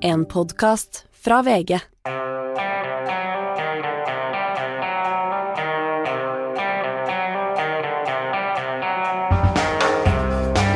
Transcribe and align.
En 0.00 0.26
podkast 0.26 1.04
fra 1.10 1.42
VG. 1.42 1.80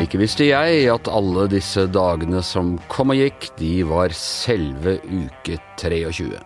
Ikke 0.02 0.18
visste 0.18 0.46
jeg 0.48 0.88
at 0.90 1.06
alle 1.06 1.46
disse 1.52 1.86
dagene 1.86 2.42
som 2.42 2.74
kom 2.90 3.14
og 3.14 3.20
gikk, 3.22 3.46
de 3.60 3.84
var 3.86 4.10
selve 4.16 4.96
uke 5.06 5.60
23. 5.78 6.40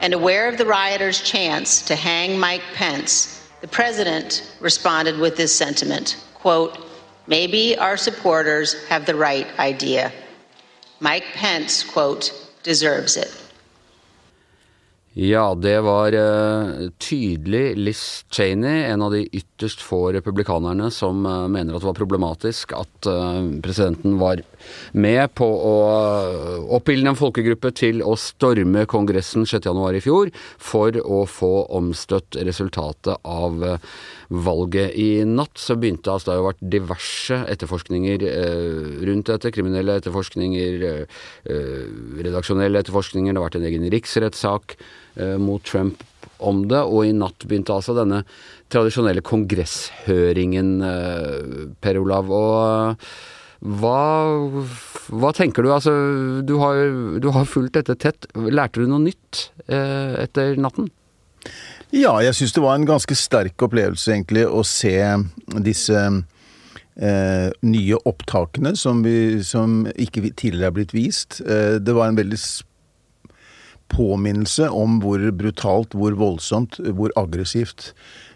And 0.00 0.14
aware 0.14 0.48
of 0.48 0.58
the 0.58 0.66
rioters' 0.66 1.18
chance 1.18 1.82
to 1.88 1.96
hang 1.96 2.38
Mike 2.38 2.62
Pence, 2.74 3.42
the 3.60 3.68
president 3.68 4.42
responded 4.60 5.18
with 5.18 5.36
this 5.36 5.52
sentiment 5.52 6.16
quote, 6.34 6.78
Maybe 7.26 7.76
our 7.76 7.96
supporters 7.96 8.76
have 8.88 9.04
the 9.06 9.16
right 9.16 9.46
idea. 9.58 10.12
Mike 11.00 11.26
Pence, 11.34 11.84
quote, 11.84 12.32
deserves 12.62 13.16
it. 13.16 13.42
Ja, 15.16 15.54
det 15.54 15.78
var 15.80 16.12
uh, 16.12 16.90
tydelig 17.00 17.76
Liz 17.76 18.24
Cheney, 18.30 18.82
en 18.84 19.02
av 19.02 19.14
de 19.14 19.22
ytterst 19.32 19.80
få 19.80 20.10
republikanerne 20.12 20.90
som 20.92 21.24
uh, 21.24 21.46
mener 21.48 21.72
at 21.72 21.80
det 21.80 21.88
var 21.88 21.96
problematisk 21.96 22.74
at 22.76 23.08
uh, 23.08 23.40
presidenten 23.64 24.18
var 24.20 24.42
med 24.92 25.34
på 25.38 25.46
å 25.46 25.74
oppildne 26.76 27.12
en 27.12 27.18
folkegruppe 27.18 27.72
til 27.76 28.02
å 28.04 28.16
storme 28.20 28.86
Kongressen 28.90 29.46
6.1 29.48 29.98
i 29.98 30.02
fjor 30.04 30.32
for 30.58 30.96
å 31.02 31.22
få 31.30 31.52
omstøtt 31.76 32.38
resultatet 32.46 33.20
av 33.22 33.62
valget. 34.28 34.96
I 34.96 35.24
natt 35.28 35.58
så 35.60 35.76
begynte 35.78 36.12
altså 36.12 36.32
det 36.32 36.38
har 36.38 36.48
vært 36.48 36.66
diverse 36.76 37.40
etterforskninger 37.52 38.26
rundt 39.06 39.30
dette. 39.30 39.52
Kriminelle 39.54 39.98
etterforskninger, 40.00 41.06
redaksjonelle 42.26 42.82
etterforskninger, 42.82 43.32
det 43.32 43.40
har 43.40 43.48
vært 43.48 43.60
en 43.60 43.70
egen 43.70 43.88
riksrettssak 43.92 44.76
mot 45.40 45.64
Trump 45.64 46.02
om 46.44 46.66
det, 46.68 46.82
og 46.82 47.06
i 47.06 47.14
natt 47.16 47.46
begynte 47.48 47.72
altså 47.72 47.94
denne 47.96 48.24
tradisjonelle 48.72 49.22
kongresshøringen, 49.24 50.76
Per 51.80 52.02
Olav. 52.02 52.30
og 52.30 53.08
hva, 53.64 54.00
hva, 55.08 55.32
tenker 55.36 55.64
du? 55.64 55.72
Altså, 55.72 55.92
du 56.44 56.56
har, 56.60 56.82
du 57.22 57.30
har, 57.32 57.48
fulgt 57.48 57.78
dette 57.78 57.96
tett. 58.00 58.28
Lærte 58.34 58.82
du 58.82 58.90
noe 58.90 59.02
nytt 59.06 59.48
eh, 59.66 60.16
etter 60.26 60.56
natten? 60.60 60.90
Ja, 61.94 62.18
jeg 62.24 62.34
syns 62.36 62.52
det 62.56 62.64
var 62.64 62.76
en 62.76 62.88
ganske 62.88 63.16
sterk 63.16 63.62
opplevelse, 63.62 64.10
egentlig, 64.12 64.44
å 64.44 64.64
se 64.66 64.98
disse 65.64 65.96
eh, 65.96 67.48
nye 67.62 68.00
opptakene 68.04 68.74
som, 68.76 69.04
vi, 69.06 69.42
som, 69.46 69.84
ikke 69.94 70.26
tidligere 70.32 70.72
er 70.72 70.76
blitt 70.76 70.96
vist. 70.96 71.40
Eh, 71.46 71.78
det 71.80 71.96
var 71.96 72.10
en 72.10 72.18
veldig 72.18 72.40
påminnelse 73.94 74.68
om 74.74 74.98
hvor 75.00 75.22
brutalt, 75.38 75.94
hvor 75.94 76.16
voldsomt, 76.18 76.80
hvor 76.98 77.14
aggressivt 77.16 77.92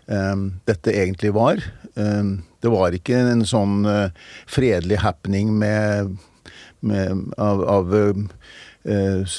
eh, 0.09 0.47
dette 0.71 0.95
egentlig 0.95 1.35
var. 1.37 1.61
Eh, 1.99 2.39
det 2.61 2.73
var 2.73 2.97
ikke 2.97 3.19
en 3.33 3.45
sånn 3.49 3.85
eh, 3.89 4.11
fredelig 4.51 5.01
happening 5.05 5.53
med, 5.59 6.17
med, 6.81 7.27
av, 7.41 7.63
av 7.65 7.97
eh, 7.97 9.39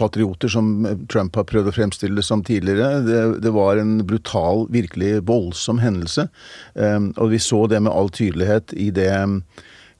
patrioter 0.00 0.52
som 0.52 0.72
Trump 1.10 1.38
har 1.38 1.48
prøvd 1.50 1.70
å 1.70 1.74
fremstille 1.74 2.18
det 2.18 2.26
som 2.26 2.44
tidligere. 2.46 3.02
Det, 3.06 3.22
det, 3.46 3.54
var 3.54 3.80
en 3.80 3.98
brutal, 4.06 4.66
virkelig 4.70 5.20
voldsom 5.30 5.82
hendelse. 5.82 6.28
Eh, 6.74 7.00
og 7.16 7.34
vi 7.34 7.42
så 7.42 7.66
det 7.70 7.82
med 7.82 7.94
all 7.94 8.10
tydelighet 8.14 8.74
i 8.74 8.90
det 8.94 9.12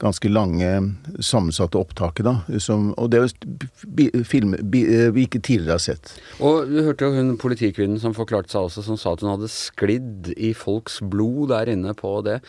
ganske 0.00 0.30
lange, 0.32 0.70
sammensatte 1.20 1.78
opptaket. 1.78 2.24
da, 2.24 2.58
som, 2.58 2.90
Og 2.96 3.10
det 3.12 3.20
er 3.20 4.24
film 4.24 4.56
vi 4.72 5.26
ikke 5.26 5.42
tidligere 5.42 5.76
har 5.76 5.84
sett. 5.84 6.14
Og 6.40 6.70
Du 6.70 6.80
hørte 6.86 7.04
jo 7.04 7.14
hun 7.14 7.36
politikvinnen 7.40 8.00
som 8.00 8.16
forklarte 8.16 8.52
seg 8.52 8.68
også, 8.68 8.84
som 8.86 8.98
sa 9.00 9.12
at 9.12 9.24
hun 9.24 9.34
hadde 9.34 9.50
sklidd 9.52 10.32
i 10.36 10.52
folks 10.56 11.00
blod 11.00 11.50
der 11.52 11.70
inne 11.72 11.94
på 11.96 12.16
det. 12.24 12.40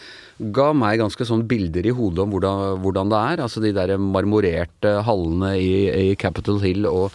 Ga 0.55 0.71
meg 0.73 1.01
ganske 1.01 1.27
sånn 1.27 1.47
bilder 1.49 1.85
i 1.85 1.95
hodet 1.95 2.23
om 2.23 2.33
hvordan, 2.33 2.81
hvordan 2.85 3.11
det 3.11 3.21
er. 3.33 3.45
Altså 3.45 3.63
de 3.63 3.75
der 3.75 3.97
marmorerte 3.99 4.99
hallene 5.05 5.55
i, 5.59 5.71
i 6.11 6.15
Capitol 6.15 6.61
Hill 6.63 6.87
og 6.87 7.11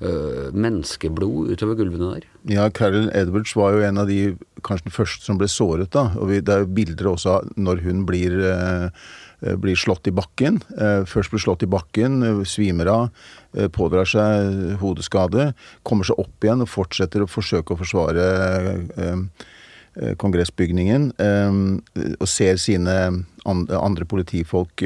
øh, 0.00 0.52
menneskeblod 0.54 1.50
utover 1.54 1.78
gulvene 1.80 2.14
der. 2.14 2.28
Ja, 2.50 2.68
Carol 2.70 3.10
Edwards 3.16 3.56
var 3.58 3.74
jo 3.74 3.82
en 3.84 3.98
av 4.00 4.10
de 4.10 4.36
kanskje 4.64 4.86
den 4.90 4.94
første 4.94 5.26
som 5.26 5.40
ble 5.40 5.48
såret. 5.50 5.90
da, 5.92 6.12
og 6.16 6.30
vi, 6.30 6.40
Det 6.40 6.54
er 6.54 6.64
jo 6.64 6.74
bilder 6.78 7.10
også 7.14 7.34
av 7.38 7.50
når 7.56 7.82
hun 7.88 8.06
blir 8.08 8.38
øh, 8.38 8.86
Eh, 8.90 9.19
blir 9.40 9.76
slått 9.76 10.06
i 10.06 10.12
bakken. 10.12 10.60
Eh, 10.78 11.04
først 11.08 11.32
blir 11.32 11.40
slått 11.40 11.62
i 11.62 11.70
bakken, 11.70 12.22
eh, 12.22 12.44
svimer 12.44 12.86
av, 12.86 13.08
pådrar 13.72 14.06
seg 14.06 14.76
hodeskade. 14.78 15.54
Kommer 15.82 16.04
seg 16.04 16.20
opp 16.22 16.44
igjen 16.44 16.62
og 16.62 16.68
fortsetter 16.70 17.24
å 17.24 17.26
forsøke 17.26 17.74
å 17.74 17.80
forsvare 17.80 18.22
kongressbygningen. 20.22 21.10
Og 22.20 22.28
ser 22.30 22.60
sine 22.62 23.24
andre 23.44 24.06
politifolk 24.06 24.84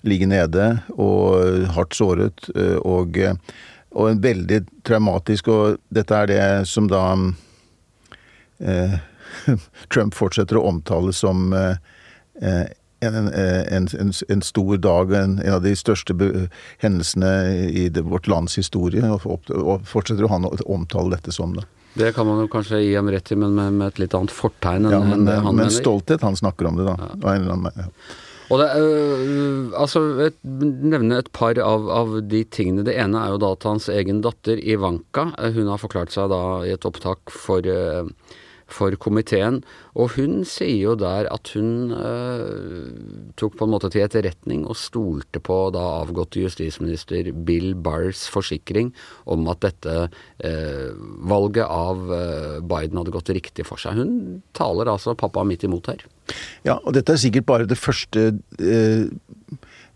ligge 0.00 0.26
nede 0.26 0.82
og 0.96 1.68
hardt 1.76 1.92
såret. 1.92 2.48
Og, 2.80 3.20
og 3.92 4.08
en 4.08 4.24
veldig 4.24 4.62
traumatisk 4.82 5.48
Og 5.52 5.76
dette 5.92 6.16
er 6.16 6.26
det 6.32 6.66
som 6.72 6.88
da 6.88 7.04
Trump 9.92 10.16
fortsetter 10.16 10.56
å 10.56 10.64
omtale 10.72 11.12
som 11.12 11.52
en, 13.00 13.28
en, 13.28 13.88
en, 14.00 14.12
en, 14.28 14.42
stor 14.42 14.76
dag, 14.76 15.12
en, 15.14 15.38
av 15.52 15.62
de 15.62 15.74
største 15.78 16.14
hendelsene 16.82 17.32
i 17.70 17.88
det, 17.88 18.04
vårt 18.06 18.28
lands 18.30 18.58
historie, 18.58 19.02
og, 19.06 19.50
og 19.54 19.84
fortsetter 19.88 20.28
han 20.30 20.48
å 20.48 20.54
omtale 20.66 21.16
dette 21.16 21.34
som 21.34 21.54
det. 21.56 21.66
Det 21.98 22.12
kan 22.14 22.28
man 22.28 22.42
jo 22.44 22.48
kanskje 22.52 22.82
gi 22.84 22.94
ham 22.94 23.10
rett 23.10 23.32
i, 23.32 23.36
men 23.38 23.54
med, 23.56 23.74
med, 23.74 23.92
et 23.92 24.02
litt 24.04 24.14
annet 24.14 24.34
fortegn 24.34 24.86
enn 24.86 24.94
ja, 24.94 25.02
men, 25.02 25.28
han 25.28 25.56
men 25.56 25.70
stolthet 25.72 26.22
han 26.22 26.36
snakker 26.38 26.68
om 26.70 26.78
det, 26.78 26.86
da. 26.86 26.96
Ja. 27.00 27.34
Annen, 27.34 27.70
ja. 27.74 27.88
Og 28.48 28.62
det, 28.62 28.68
øh, 28.80 29.72
altså, 29.76 30.02
et, 30.24 30.36
nevne 30.42 31.18
et 31.20 31.30
par 31.36 31.58
av, 31.60 31.88
av, 31.92 32.14
de 32.30 32.42
tingene. 32.48 32.84
Det 32.86 32.94
ene 32.96 33.20
er 33.20 33.34
jo 33.34 33.40
da 33.42 33.52
at 33.56 33.66
hans 33.68 33.90
egen 33.92 34.22
datter 34.24 34.60
Ivanka, 34.62 35.28
hun 35.56 35.68
har 35.68 35.82
forklart 35.82 36.14
seg 36.14 36.30
da 36.32 36.42
i 36.64 36.72
et 36.72 36.86
opptak 36.88 37.34
for 37.34 37.66
øh, 37.68 38.08
for 38.68 38.94
komiteen. 39.00 39.62
Og 39.98 40.14
hun 40.18 40.42
sier 40.48 40.90
jo 40.90 40.94
der 40.98 41.28
at 41.32 41.52
hun 41.56 41.92
eh, 41.96 43.32
tok 43.40 43.56
på 43.58 43.66
en 43.66 43.72
måte 43.72 43.90
til 43.92 44.04
etterretning 44.04 44.66
og 44.68 44.78
stolte 44.78 45.40
på 45.44 45.58
da 45.74 45.84
avgåtte 46.02 46.42
justisminister 46.44 47.32
Bill 47.48 47.72
Barrs 47.74 48.26
forsikring 48.32 48.92
om 49.30 49.48
at 49.50 49.64
dette 49.64 49.96
eh, 50.44 50.92
valget 51.32 51.64
av 51.64 52.12
eh, 52.14 52.60
Biden 52.60 53.00
hadde 53.00 53.16
gått 53.16 53.32
riktig 53.34 53.66
for 53.68 53.80
seg. 53.80 53.98
Hun 53.98 54.42
taler 54.56 54.92
altså 54.92 55.16
pappa 55.18 55.46
midt 55.48 55.66
imot 55.66 55.90
her. 55.90 56.04
Ja, 56.66 56.76
og 56.78 56.92
dette 56.96 57.14
er 57.14 57.22
sikkert 57.22 57.48
bare 57.48 57.68
det 57.68 57.80
første 57.80 58.30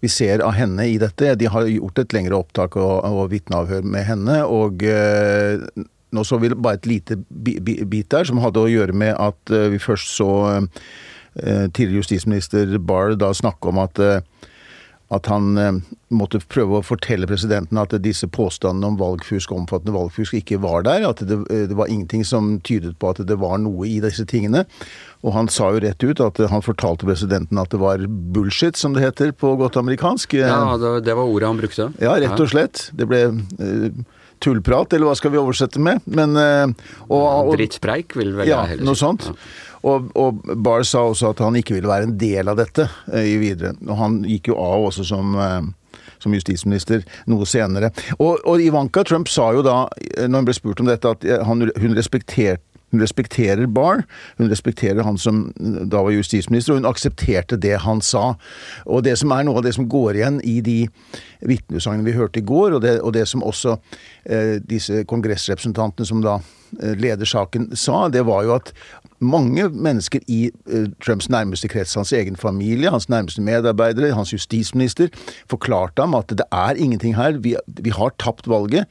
vi 0.02 0.08
ser 0.10 0.40
av 0.42 0.56
henne 0.56 0.86
i 0.88 0.96
dette. 0.98 1.34
De 1.38 1.46
har 1.52 1.68
gjort 1.68 2.00
et 2.00 2.14
lengre 2.16 2.40
opptak 2.40 2.78
og, 2.80 3.04
og 3.04 3.28
vitneavhør 3.30 3.84
med 3.84 4.08
henne. 4.08 4.38
og 4.48 4.80
nå 6.12 6.24
så 6.24 6.38
vi 6.42 6.52
bare 6.52 6.80
et 6.80 6.88
lite 6.88 7.18
bit 7.28 8.10
der 8.12 8.28
som 8.28 8.42
hadde 8.42 8.62
å 8.62 8.70
gjøre 8.70 8.96
med 8.96 9.16
at 9.16 9.52
eh, 9.52 9.70
vi 9.72 9.80
først 9.82 10.14
så 10.18 10.30
eh, 10.52 11.66
tidligere 11.72 12.02
justisminister 12.02 12.78
Barr 12.78 13.16
da 13.16 13.32
snakke 13.36 13.72
om 13.72 13.82
at 13.82 14.02
eh, 14.02 14.20
at 15.12 15.26
han 15.28 15.82
måtte 16.08 16.38
prøve 16.48 16.78
å 16.78 16.84
fortelle 16.86 17.26
presidenten 17.28 17.76
at 17.76 17.92
disse 18.00 18.24
påstandene 18.32 18.88
om 18.88 18.94
valgfusk, 18.96 19.50
omfattende 19.52 19.92
valgfusk 19.92 20.38
ikke 20.38 20.56
var 20.62 20.86
der. 20.86 21.04
At 21.04 21.20
det, 21.28 21.36
det, 21.52 21.76
var 21.76 21.92
ingenting 21.92 22.24
som 22.24 22.54
tydet 22.64 22.94
på 22.96 23.10
at 23.12 23.20
det 23.28 23.36
var 23.36 23.58
noe 23.60 23.84
i 23.90 23.98
disse 24.00 24.24
tingene. 24.24 24.62
Og 25.20 25.36
han 25.36 25.52
sa 25.52 25.68
jo 25.74 25.82
rett 25.84 26.00
ut 26.00 26.22
at 26.24 26.40
han 26.48 26.64
fortalte 26.64 27.04
presidenten 27.04 27.60
at 27.60 27.76
det 27.76 27.82
var 27.82 28.06
bullshit, 28.08 28.80
som 28.80 28.96
det 28.96 29.04
heter 29.04 29.36
på 29.36 29.52
godt 29.60 29.76
amerikansk. 29.82 30.32
Ja, 30.40 30.78
det 30.80 31.12
var 31.12 31.28
ordet 31.28 31.50
han 31.50 31.60
brukte. 31.60 31.90
Ja, 32.00 32.16
rett 32.16 32.40
og 32.40 32.48
slett. 32.54 32.86
Det 32.96 33.04
ble 33.12 33.26
tullprat, 34.42 34.92
eller 34.92 35.10
hva 35.10 35.18
skal 35.18 35.34
vi 35.34 35.40
oversette 35.40 35.82
med? 35.82 36.02
Men, 36.04 36.36
eh, 36.38 36.94
og, 37.08 37.20
og, 37.22 37.52
Drittspreik 37.56 38.16
vil 38.18 38.34
vel 38.38 38.50
ja, 38.50 38.62
heller 38.68 38.82
si. 38.82 38.88
Noe 38.88 38.98
sånt. 38.98 39.28
Ja. 39.30 39.36
Og, 39.82 40.10
og, 40.18 40.42
Barr 40.62 40.84
sa 40.86 41.04
også 41.08 41.32
at 41.32 41.42
han 41.42 41.58
ikke 41.58 41.74
ville 41.74 41.90
være 41.90 42.06
en 42.10 42.16
del 42.18 42.50
av 42.50 42.58
dette 42.60 42.86
eh, 43.12 43.32
i 43.34 43.38
videre. 43.42 43.74
Og 43.88 43.96
han 43.98 44.20
gikk 44.28 44.52
jo 44.52 44.58
av 44.62 44.88
også 44.88 45.06
som, 45.08 45.34
eh, 45.42 46.02
som 46.22 46.36
justisminister 46.36 47.06
noe 47.30 47.48
senere. 47.48 47.90
Og, 48.18 48.42
og, 48.44 48.62
Ivanka 48.62 49.06
Trump 49.08 49.30
sa 49.30 49.50
jo 49.56 49.64
da, 49.66 49.84
når 50.22 50.42
hun 50.42 50.50
ble 50.50 50.58
spurt 50.58 50.84
om 50.84 50.90
dette, 50.90 51.16
at 51.16 51.46
han, 51.48 51.66
hun 51.66 51.98
respekterte 51.98 52.71
hun 52.92 53.02
respekterer 53.02 53.66
Barr, 53.66 54.04
hun 54.38 54.50
respekterer 54.52 55.02
han 55.02 55.18
som 55.18 55.46
da 55.58 56.02
var 56.04 56.12
justisminister, 56.14 56.74
og 56.74 56.82
hun 56.82 56.90
aksepterte 56.90 57.58
det 57.60 57.78
han 57.86 58.02
sa. 58.04 58.34
Og 58.86 59.04
det 59.06 59.16
som 59.20 59.32
er 59.32 59.46
noe 59.48 59.62
av 59.62 59.66
det 59.66 59.74
som 59.78 59.88
går 59.90 60.20
igjen 60.20 60.40
i 60.44 60.60
de 60.64 60.78
vitneutsagnene 61.48 62.06
vi 62.06 62.16
hørte 62.16 62.42
i 62.42 62.46
går, 62.46 62.76
og 62.76 62.82
det, 62.84 62.98
og 63.00 63.14
det 63.16 63.26
som 63.30 63.44
også 63.44 63.78
eh, 64.28 64.58
disse 64.60 65.02
kongressrepresentantene 65.10 66.06
som 66.06 66.22
da 66.24 66.38
eh, 66.82 66.92
leder 67.00 67.28
saken 67.28 67.72
sa, 67.76 68.06
det 68.12 68.26
var 68.28 68.44
jo 68.46 68.54
at 68.60 68.74
mange 69.22 69.68
mennesker 69.70 70.22
i 70.28 70.44
eh, 70.50 70.88
Trumps 71.02 71.30
nærmeste 71.32 71.70
krets, 71.72 71.94
hans 71.98 72.12
egen 72.12 72.36
familie, 72.36 72.90
hans 72.90 73.08
nærmeste 73.08 73.42
medarbeidere, 73.42 74.14
hans 74.14 74.34
justisminister, 74.34 75.08
forklarte 75.50 76.04
ham 76.04 76.16
at 76.18 76.34
det 76.36 76.46
er 76.52 76.76
ingenting 76.76 77.16
her, 77.16 77.38
vi, 77.40 77.56
vi 77.66 77.94
har 77.94 78.14
tapt 78.18 78.50
valget. 78.50 78.90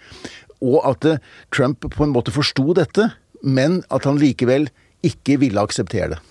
Og 0.61 0.81
at 0.89 1.05
eh, 1.05 1.19
Trump 1.53 1.85
på 1.91 2.03
en 2.03 2.15
måte 2.15 2.33
forsto 2.33 2.73
dette, 2.77 3.11
men 3.43 3.81
at 3.89 4.07
han 4.07 4.19
likevel 4.21 4.69
ikke 5.05 5.39
ville 5.41 5.61
akseptere 5.61 6.15
det. 6.15 6.21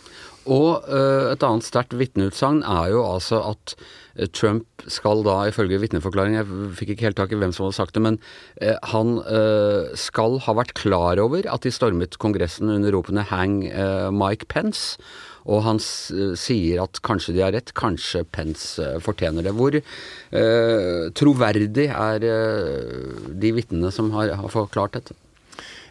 Og 0.49 0.87
uh, 0.89 1.31
et 1.35 1.43
annet 1.45 1.67
sterkt 1.67 1.95
vitneutsagn 2.01 2.63
er 2.65 2.95
jo 2.95 3.03
altså 3.05 3.43
at 3.51 3.75
uh, 3.77 4.27
Trump 4.33 4.85
skal 4.89 5.23
da, 5.27 5.37
ifølge 5.51 5.79
vitneforklaringen, 5.83 6.41
jeg 6.41 6.77
fikk 6.79 6.95
ikke 6.95 7.11
helt 7.11 7.19
tak 7.21 7.35
i 7.35 7.41
hvem 7.41 7.53
som 7.53 7.67
hadde 7.67 7.77
sagt 7.77 7.97
det, 7.97 8.05
men 8.07 8.17
uh, 8.65 8.77
han 8.95 9.19
skal 10.01 10.39
ha 10.47 10.57
vært 10.57 10.75
klar 10.79 11.21
over 11.23 11.47
at 11.51 11.67
de 11.67 11.73
stormet 11.75 12.17
Kongressen 12.21 12.73
under 12.73 12.95
ropene 12.95 13.27
'hang 13.27 13.63
Mike 14.17 14.49
Pence'. 14.49 14.97
Og 15.51 15.63
han 15.65 15.79
sier 15.81 16.83
at 16.83 17.01
kanskje 17.03 17.33
de 17.35 17.41
har 17.41 17.55
rett, 17.57 17.73
kanskje 17.75 18.27
Pence 18.29 18.85
fortjener 19.01 19.43
det. 19.43 19.55
Hvor 19.57 19.73
troverdig 21.17 21.87
er 21.89 22.21
de 22.21 23.53
vitnene 23.57 23.91
som 23.91 24.13
har, 24.13 24.37
har 24.37 24.53
forklart 24.53 24.99
dette? 24.99 25.17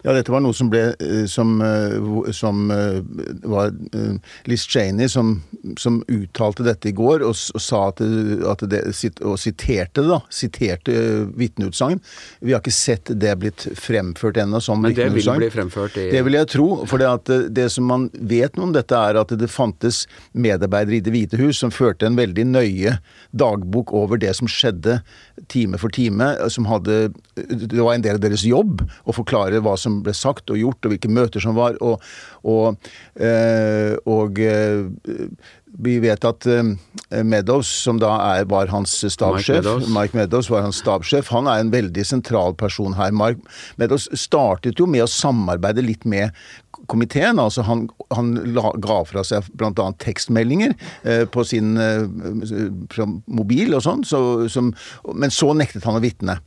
Ja, 0.03 0.13
dette 0.15 0.31
var 0.31 0.43
noe 0.43 0.55
som 0.55 0.69
ble 0.71 0.93
eh, 0.95 1.25
Som, 1.29 1.57
eh, 1.63 2.31
som 2.35 2.69
eh, 2.71 2.99
var 3.49 3.73
Liz 4.47 4.65
Cheney 4.69 5.09
som, 5.11 5.39
som, 5.79 5.99
uttalte 6.09 6.63
dette 6.63 6.89
i 6.89 6.95
går 6.95 7.23
og, 7.25 7.35
og 7.35 7.61
sa 7.61 7.81
at, 7.89 8.01
at 8.01 8.63
det, 8.71 8.81
og 9.25 9.35
siterte 9.41 10.03
det, 10.03 10.07
da. 10.09 10.19
Siterte 10.33 10.93
vitneutsagn. 11.37 11.99
Vi 12.45 12.53
har 12.53 12.61
ikke 12.63 12.73
sett 12.73 13.11
det 13.19 13.33
blitt 13.41 13.65
fremført 13.77 14.39
ennå 14.39 14.61
som 14.63 14.83
vitneutsagn. 14.85 15.15
Men 15.15 15.19
det 15.19 15.25
vil 15.25 15.43
bli 15.43 15.51
fremført 15.53 15.97
i 15.99 16.07
Det 16.13 16.23
vil 16.25 16.37
jeg 16.39 16.49
tro. 16.53 16.67
For 16.89 17.01
det, 17.01 17.09
at 17.19 17.53
det 17.55 17.67
som 17.73 17.89
man 17.89 18.07
vet 18.13 18.57
noe 18.57 18.69
om 18.69 18.75
dette, 18.75 18.95
er 18.95 19.19
at 19.19 19.33
det 19.39 19.51
fantes 19.51 20.05
medarbeidere 20.31 20.99
i 20.99 21.03
Det 21.05 21.13
hvite 21.13 21.39
hus 21.41 21.61
som 21.63 21.73
førte 21.73 22.07
en 22.07 22.17
veldig 22.19 22.47
nøye 22.53 22.95
dagbok 23.35 23.93
over 23.95 24.21
det 24.21 24.31
som 24.39 24.49
skjedde 24.49 24.99
time 25.51 25.79
for 25.81 25.91
time. 25.93 26.31
som 26.49 26.69
hadde, 26.69 27.13
Det 27.35 27.81
var 27.81 27.93
en 27.95 28.05
del 28.05 28.19
av 28.19 28.23
deres 28.23 28.45
jobb 28.47 28.83
å 29.05 29.15
forklare 29.15 29.61
hva 29.63 29.75
som 29.79 29.88
som 29.89 30.01
ble 30.05 30.15
sagt 30.15 30.51
og 30.53 30.59
gjort, 30.59 30.83
og 30.85 30.93
hvilke 30.93 31.11
møter 31.11 31.43
som 31.43 31.57
var. 31.57 31.77
Og, 31.81 32.03
og, 32.47 32.91
eh, 33.19 33.95
og 34.09 34.39
eh, 34.43 34.85
vi 35.79 35.97
vet 36.01 36.25
at 36.25 36.47
eh, 36.49 37.23
Meadows, 37.23 37.69
som 37.85 37.99
da 38.01 38.13
er, 38.35 38.47
var 38.49 38.71
hans 38.73 38.93
stabssjef, 38.99 39.65
Mike, 39.65 39.91
Mike, 39.95 40.17
Meadows 40.17 40.49
var 40.51 40.65
hans 40.65 40.81
stabssjef, 40.83 41.29
han 41.33 41.49
er 41.49 41.63
en 41.63 41.73
veldig 41.73 42.05
sentral 42.05 42.55
person 42.57 42.97
her. 42.97 43.13
Mike 43.15 43.41
Meadows 43.81 44.09
startet 44.17 44.81
jo 44.81 44.87
med 44.89 45.05
å 45.05 45.11
samarbeide 45.11 45.85
litt 45.85 46.05
med 46.09 46.35
komiteen. 46.89 47.39
altså 47.39 47.65
Han, 47.67 47.87
han 48.15 48.35
la, 48.55 48.73
ga 48.81 49.01
fra 49.07 49.25
seg 49.27 49.47
bl.a. 49.59 49.89
tekstmeldinger 50.01 50.75
eh, 51.03 51.25
på 51.29 51.45
sin 51.47 51.75
eh, 51.77 52.05
mobil 53.27 53.75
og 53.77 53.83
sånn, 53.85 54.05
så, 54.07 54.21
men 55.13 55.33
så 55.33 55.53
nektet 55.57 55.87
han 55.87 55.99
å 55.99 56.03
vitne. 56.03 56.39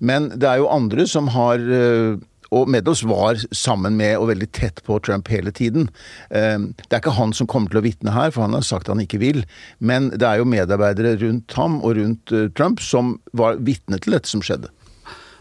Men 0.00 0.30
det 0.34 0.48
er 0.48 0.60
jo 0.60 0.72
andre 0.72 1.06
som 1.08 1.30
har 1.34 1.60
eh, 1.60 2.16
og 2.54 2.70
Meadows 2.70 3.02
var 3.06 3.40
sammen 3.54 3.96
med 3.98 4.16
og 4.20 4.30
veldig 4.30 4.48
tett 4.54 4.82
på 4.86 4.98
Trump 5.04 5.28
hele 5.32 5.52
tiden. 5.54 5.88
Ehm, 6.30 6.72
det 6.86 6.92
er 6.92 7.02
ikke 7.02 7.16
han 7.18 7.34
som 7.36 7.48
kommer 7.50 7.72
til 7.72 7.80
å 7.80 7.86
vitne 7.86 8.14
her, 8.14 8.32
for 8.34 8.46
han 8.46 8.56
har 8.56 8.66
sagt 8.66 8.90
han 8.92 9.02
ikke 9.02 9.20
vil. 9.22 9.42
Men 9.78 10.10
det 10.14 10.26
er 10.28 10.40
jo 10.40 10.48
medarbeidere 10.48 11.16
rundt 11.22 11.56
ham 11.58 11.80
og 11.82 11.96
rundt 11.98 12.34
eh, 12.34 12.48
Trump 12.56 12.82
som 12.84 13.16
var 13.36 13.60
vitne 13.66 14.00
til 14.02 14.16
dette 14.16 14.30
som 14.30 14.44
skjedde. 14.44 14.70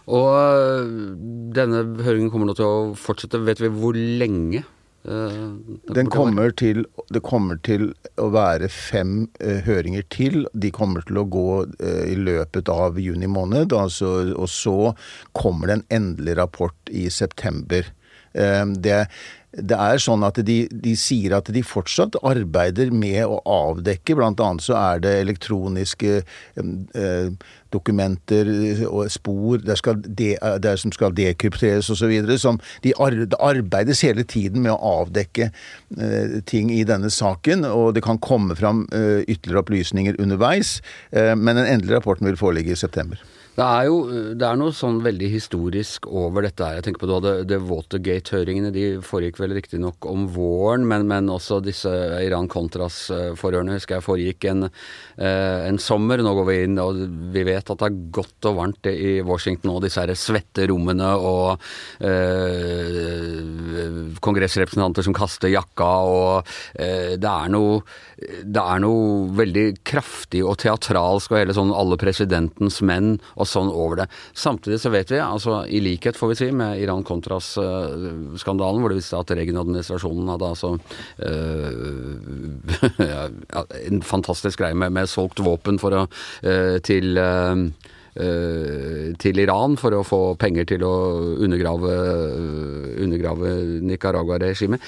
Og 0.05 0.29
eh, 0.37 0.95
denne 1.55 1.85
høringen 2.05 2.31
kommer 2.33 2.49
nå 2.49 2.57
til 2.57 2.69
å 2.69 2.95
fortsette. 2.99 3.43
Vet 3.45 3.61
vi 3.63 3.73
hvor 3.73 3.97
lenge 3.97 4.65
den 5.05 6.09
kommer 6.09 6.49
til, 6.57 6.85
det 7.13 7.21
kommer 7.25 7.59
til 7.65 7.91
å 8.17 8.29
være 8.33 8.69
fem 8.73 9.27
uh, 9.37 9.59
høringer 9.65 10.05
til. 10.13 10.47
De 10.53 10.71
kommer 10.73 11.05
til 11.05 11.19
å 11.21 11.27
gå 11.29 11.49
uh, 11.67 12.05
i 12.09 12.15
løpet 12.17 12.71
av 12.73 12.97
juni 13.01 13.29
måned. 13.29 13.75
Altså, 13.77 14.31
og 14.33 14.49
så 14.49 14.95
kommer 15.37 15.69
det 15.69 15.77
en 15.77 15.85
endelig 15.99 16.37
rapport 16.41 16.89
i 16.89 17.05
september. 17.13 17.91
Uh, 18.33 18.65
det 18.73 19.05
det 19.55 19.77
er 19.79 20.01
sånn 20.01 20.23
at 20.27 20.39
de, 20.45 20.57
de, 20.71 20.95
sier 20.99 21.35
at 21.37 21.49
de 21.53 21.61
fortsatt 21.65 22.17
arbeider 22.25 22.91
med 22.91 23.23
å 23.23 23.39
avdekke, 23.47 24.17
blant 24.17 24.41
annet 24.43 24.65
så 24.65 24.75
er 24.79 25.03
det 25.05 25.13
elektroniske 25.21 26.17
eh, 26.21 27.29
dokumenter 27.75 28.49
og 28.87 29.09
spor 29.11 29.63
det, 29.63 29.77
skal 29.79 29.99
de, 30.03 30.33
det 30.63 30.75
som 30.81 30.93
skal 30.95 31.15
dekrypteres 31.15 31.89
osv. 31.91 32.13
Det 32.83 32.95
arbeides 32.99 34.03
hele 34.05 34.25
tiden 34.27 34.65
med 34.65 34.75
å 34.75 34.93
avdekke 35.01 35.49
eh, 35.51 36.37
ting 36.47 36.71
i 36.73 36.83
denne 36.87 37.11
saken, 37.13 37.67
og 37.69 37.95
det 37.95 38.05
kan 38.05 38.21
komme 38.23 38.57
fram 38.59 38.85
eh, 38.91 39.23
ytterligere 39.27 39.63
opplysninger 39.63 40.19
underveis, 40.21 40.77
eh, 41.11 41.33
men 41.35 41.59
den 41.59 41.69
endelige 41.69 41.99
rapporten 41.99 42.29
vil 42.29 42.39
foreligge 42.39 42.75
i 42.75 42.79
september. 42.79 43.21
Det 43.55 43.63
er 43.63 43.85
jo 43.87 43.99
det 44.35 44.43
er 44.43 44.57
noe 44.59 44.73
sånn 44.75 44.97
veldig 45.03 45.29
historisk 45.31 46.09
over 46.11 46.43
dette 46.43 46.65
her. 46.65 46.75
Jeg 46.79 46.85
tenker 46.89 47.05
på 47.05 47.19
det, 47.23 47.33
det 47.47 47.59
Watergate-høringene 47.63 48.71
de 48.75 48.83
foregikk 49.05 49.39
vel 49.39 49.55
riktignok 49.55 50.07
om 50.11 50.25
våren, 50.35 50.83
men, 50.89 51.05
men, 51.07 51.31
også 51.31 51.61
disse 51.63 51.91
Iran-Contras-forhørene 52.25 53.77
husker 53.77 53.95
jeg 53.95 54.05
foregikk 54.05 54.47
en, 54.51 54.67
eh, 54.67 55.69
en, 55.69 55.79
sommer. 55.79 56.19
Nå 56.19 56.33
går 56.35 56.49
vi 56.49 56.57
inn, 56.65 56.75
og 56.83 56.99
vi 57.31 57.45
vet 57.47 57.71
at 57.71 57.79
det 57.79 57.87
er 57.87 58.01
godt 58.19 58.49
og 58.51 58.59
varmt 58.59 58.91
i 58.91 59.21
Washington, 59.23 59.71
og 59.77 59.85
disse 59.85 60.03
her 60.03 60.11
svette 60.19 60.67
rommene 60.67 61.13
og 61.15 61.55
eh, 62.03 63.39
kongressrepresentanter 64.19 65.07
som 65.07 65.15
kaster 65.15 65.53
jakka, 65.53 65.91
og 66.11 66.55
eh, 66.75 67.15
det 67.15 67.31
er 67.31 67.55
noe 67.55 67.79
det 68.15 68.61
er 68.61 68.79
noe 68.79 69.25
veldig 69.35 69.65
kraftig 69.87 70.39
og 70.47 70.55
teatralsk 70.61 71.33
og 71.33 71.39
hele 71.39 71.55
sånn 71.55 71.73
alle 71.75 71.97
presidentens 71.99 72.79
menn 72.85 73.17
og 73.35 73.44
og 73.45 73.51
sånn 73.51 73.71
over 73.71 74.01
det. 74.01 74.07
Samtidig 74.37 74.79
så 74.81 74.91
vet 74.93 75.13
vi, 75.13 75.19
altså 75.21 75.61
i 75.69 75.79
likhet 75.83 76.17
får 76.19 76.31
vi 76.31 76.37
si, 76.41 76.49
med 76.55 76.81
Iran-Contras-skandalen, 76.83 78.81
hvor 78.81 78.89
det 78.91 78.99
viste 78.99 79.13
seg 79.13 79.21
at 79.23 79.35
Reagan-administrasjonen 79.39 80.31
hadde 80.33 80.51
altså 80.51 80.69
øh, 81.29 82.13
en 83.85 84.01
fantastisk 84.05 84.59
greie 84.63 84.77
med, 84.77 84.89
med 84.95 85.05
solgt 85.11 85.39
våpen 85.45 85.79
for 85.81 85.91
å, 85.95 86.01
øh, 86.43 86.77
til 86.85 87.17
øh, 87.21 87.69
til 88.15 89.41
Iran 89.43 89.73
for 89.75 89.91
å 89.91 90.05
få 90.07 90.19
penger 90.39 90.63
til 90.69 90.85
å 90.87 90.93
undergrave, 91.43 91.91
undergrave 93.03 93.49
Nicaragua-regimet. 93.83 94.79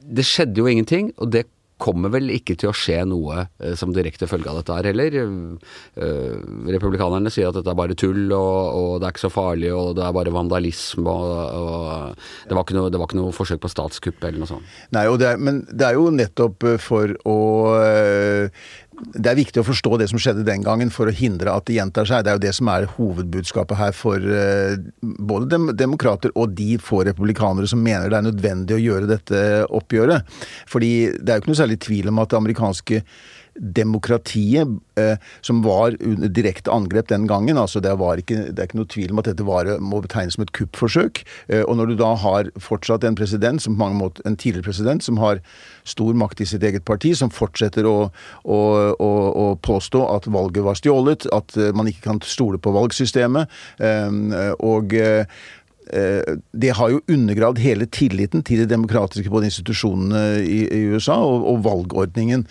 Det 0.00 0.24
skjedde 0.24 0.56
jo 0.62 0.70
ingenting, 0.70 1.12
og 1.20 1.34
det 1.34 1.44
kommer 1.82 2.12
vel 2.14 2.30
ikke 2.34 2.56
til 2.60 2.70
å 2.70 2.76
skje 2.76 3.00
noe 3.08 3.46
eh, 3.58 3.74
som 3.78 3.92
direkte 3.94 4.28
følge 4.30 4.50
av 4.52 4.60
dette 4.60 4.76
her 4.76 4.88
heller. 4.92 5.16
Eh, 5.18 6.36
republikanerne 6.76 7.32
sier 7.32 7.50
at 7.50 7.58
dette 7.58 7.72
er 7.72 7.78
bare 7.78 7.96
tull, 7.98 8.24
og, 8.30 8.60
og, 8.78 8.92
det 9.00 9.08
er 9.08 9.16
ikke 9.16 9.24
så 9.26 9.32
farlig, 9.32 9.72
og 9.74 9.96
det 9.98 10.06
er 10.06 10.16
bare 10.16 10.34
vandalisme, 10.34 11.06
og, 11.10 11.32
og 11.58 12.48
det, 12.48 12.56
var 12.58 12.76
noe, 12.78 12.92
det, 12.92 13.02
var 13.02 13.10
ikke 13.10 13.20
noe, 13.20 13.36
forsøk 13.36 13.62
på 13.62 13.72
statskupp 13.72 14.22
eller 14.28 14.42
noe 14.42 14.52
sånt. 14.52 14.76
Nei, 14.94 15.06
det 15.18 15.30
er, 15.32 15.42
men 15.42 15.62
det 15.70 15.88
er 15.88 15.98
jo 15.98 16.08
nettopp 16.14 16.68
for 16.82 17.16
å 17.28 17.38
det 18.92 19.30
er 19.30 19.38
viktig 19.38 19.60
å 19.62 19.64
forstå 19.66 19.96
det 20.00 20.08
som 20.10 20.20
skjedde 20.20 20.44
den 20.46 20.64
gangen 20.64 20.90
for 20.92 21.08
å 21.08 21.14
hindre 21.16 21.54
at 21.54 21.64
det 21.68 21.78
gjentar 21.78 22.08
seg. 22.08 22.24
Det 22.24 22.32
er 22.32 22.36
jo 22.36 22.44
det 22.44 22.54
som 22.56 22.68
er 22.72 22.88
hovedbudskapet 22.98 23.78
her 23.78 23.94
for 23.96 24.20
uh, 24.20 24.74
både 25.00 25.48
dem, 25.54 25.70
demokrater 25.78 26.34
og 26.36 26.52
de 26.58 26.76
få 26.82 27.02
republikanere 27.08 27.70
som 27.70 27.82
mener 27.82 28.12
det 28.12 28.20
er 28.20 28.28
nødvendig 28.28 28.76
å 28.76 28.82
gjøre 28.82 29.10
dette 29.10 29.44
oppgjøret. 29.72 30.28
Fordi 30.70 30.92
det 31.18 31.24
er 31.32 31.40
jo 31.40 31.44
ikke 31.44 31.54
noe 31.54 31.62
særlig 31.62 31.80
tvil 31.86 32.12
om 32.12 32.20
at 32.22 32.32
det 32.32 32.42
amerikanske 32.42 33.02
demokratiet, 33.54 34.68
eh, 34.96 35.16
som 35.40 35.62
var 35.62 35.96
direkte 36.28 36.72
angrep 36.72 37.08
den 37.08 37.26
gangen. 37.26 37.58
altså 37.58 37.80
det, 37.80 37.92
ikke, 37.92 38.52
det, 38.52 38.58
er 38.58 38.68
ikke 38.68 38.80
noe 38.80 38.90
tvil 38.90 39.12
om 39.12 39.22
at 39.22 39.30
dette 39.30 39.46
var, 39.46 39.68
må 39.80 40.00
betegnes 40.00 40.38
som 40.38 40.44
et 40.46 40.52
kuppforsøk. 40.56 41.22
Eh, 41.48 41.62
og 41.62 41.76
når 41.76 41.92
du 41.92 41.96
da 42.00 42.14
har 42.16 42.50
fortsatt 42.56 43.04
en 43.04 43.18
president, 43.18 43.62
som 43.62 43.76
på 43.76 43.84
mange 43.84 43.98
måter, 43.98 44.22
en 44.26 44.36
tidligere 44.36 44.70
president, 44.70 45.04
som 45.04 45.20
har 45.22 45.42
stor 45.84 46.14
makt 46.14 46.40
i 46.40 46.48
sitt 46.48 46.62
eget 46.62 46.84
parti, 46.88 47.14
som 47.18 47.32
fortsetter 47.32 47.86
å, 47.88 48.10
å, 48.44 48.60
å, 48.96 49.10
å 49.44 49.46
påstå 49.60 50.04
at 50.14 50.30
valget 50.32 50.64
var 50.64 50.78
stjålet, 50.78 51.28
at 51.32 51.56
eh, 51.56 51.72
man 51.76 51.90
ikke 51.90 52.06
kan 52.08 52.22
stole 52.24 52.60
på 52.62 52.74
valgsystemet, 52.74 53.50
eh, 53.82 54.54
og 54.62 54.96
Eh, 55.02 55.24
det 55.90 56.70
har 56.78 56.92
jo 56.92 57.00
undergravd 57.10 57.58
hele 57.60 57.86
tilliten 57.90 58.44
til 58.46 58.62
de 58.62 58.68
demokratiske 58.70 59.30
både 59.32 59.48
institusjonene 59.50 60.20
i, 60.40 60.60
i 60.70 60.80
USA 60.94 61.18
og, 61.20 61.42
og, 61.50 61.58
valgordningen. 61.66 62.44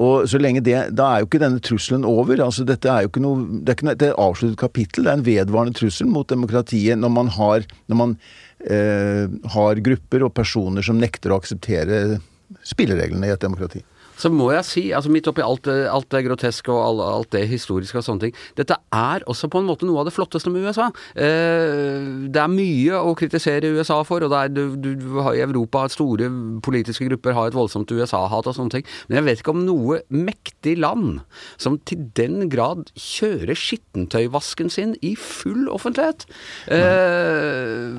Og 0.00 0.28
så 0.30 0.40
lenge 0.40 0.64
det, 0.64 0.76
Da 0.96 1.10
er 1.10 1.22
jo 1.22 1.28
ikke 1.28 1.42
denne 1.42 1.62
trusselen 1.62 2.06
over. 2.08 2.40
altså 2.42 2.64
Dette 2.66 2.90
er 2.90 3.04
jo 3.04 3.12
ikke 3.12 3.22
noe, 3.22 3.44
det 3.60 3.74
er 3.74 3.78
ikke 3.78 3.88
noe, 3.90 3.98
et 3.98 4.06
avsluttet 4.14 4.58
kapittel. 4.60 5.04
Det 5.04 5.12
er 5.12 5.20
en 5.20 5.28
vedvarende 5.28 5.78
trussel 5.78 6.10
mot 6.10 6.28
demokratiet 6.28 6.98
når 6.98 7.12
man 7.12 7.30
har, 7.36 7.68
når 7.86 8.00
man, 8.02 8.16
eh, 8.64 9.28
har 9.54 9.84
grupper 9.84 10.24
og 10.26 10.34
personer 10.34 10.82
som 10.82 10.98
nekter 10.98 11.30
å 11.32 11.38
akseptere 11.38 12.18
spillereglene 12.64 13.28
i 13.28 13.34
et 13.36 13.44
demokrati. 13.44 13.84
Så 14.18 14.30
må 14.34 14.50
jeg 14.52 14.66
si, 14.66 14.82
altså 14.96 15.10
midt 15.14 15.28
oppi 15.30 15.44
alt, 15.44 15.62
det- 15.68 15.86
alt 15.88 16.08
det 16.10 16.24
groteske 16.26 16.72
og 16.74 16.80
alt, 16.82 17.02
alt 17.08 17.30
det 17.36 17.44
historiske 17.50 18.00
og 18.00 18.04
sånne 18.04 18.26
ting, 18.26 18.34
dette 18.58 18.76
er 18.92 19.22
også 19.30 19.48
på 19.52 19.60
en 19.62 19.68
måte 19.70 19.86
noe 19.86 20.02
av 20.02 20.08
det 20.10 20.14
flotteste 20.16 20.50
med 20.50 20.66
USA. 20.66 20.88
Eh, 21.14 22.26
det 22.28 22.40
er 22.42 22.50
mye 22.52 22.98
å 22.98 23.14
kritisere 23.18 23.70
USA 23.78 24.00
for, 24.06 24.24
og 24.26 24.32
det 24.32 24.38
er, 24.42 24.48
du, 24.54 24.76
du, 24.76 24.90
du 24.98 25.20
har 25.22 25.36
i 25.38 25.44
Europa 25.46 25.86
store 25.92 26.28
politiske 26.64 27.06
grupper 27.08 27.36
har 27.36 27.48
et 27.52 27.56
voldsomt 27.56 27.90
USA-hat 27.94 28.46
og 28.50 28.56
sånne 28.58 28.74
ting, 28.78 28.86
men 29.08 29.20
jeg 29.20 29.26
vet 29.28 29.42
ikke 29.44 29.54
om 29.54 29.64
noe 29.66 30.00
mektig 30.10 30.76
land 30.82 31.20
som 31.60 31.78
til 31.88 32.06
den 32.18 32.48
grad 32.52 32.90
kjører 32.98 33.54
skittentøyvasken 33.58 34.70
sin 34.72 34.96
i 35.04 35.14
full 35.18 35.68
offentlighet. 35.72 36.26
Eh, 36.68 37.94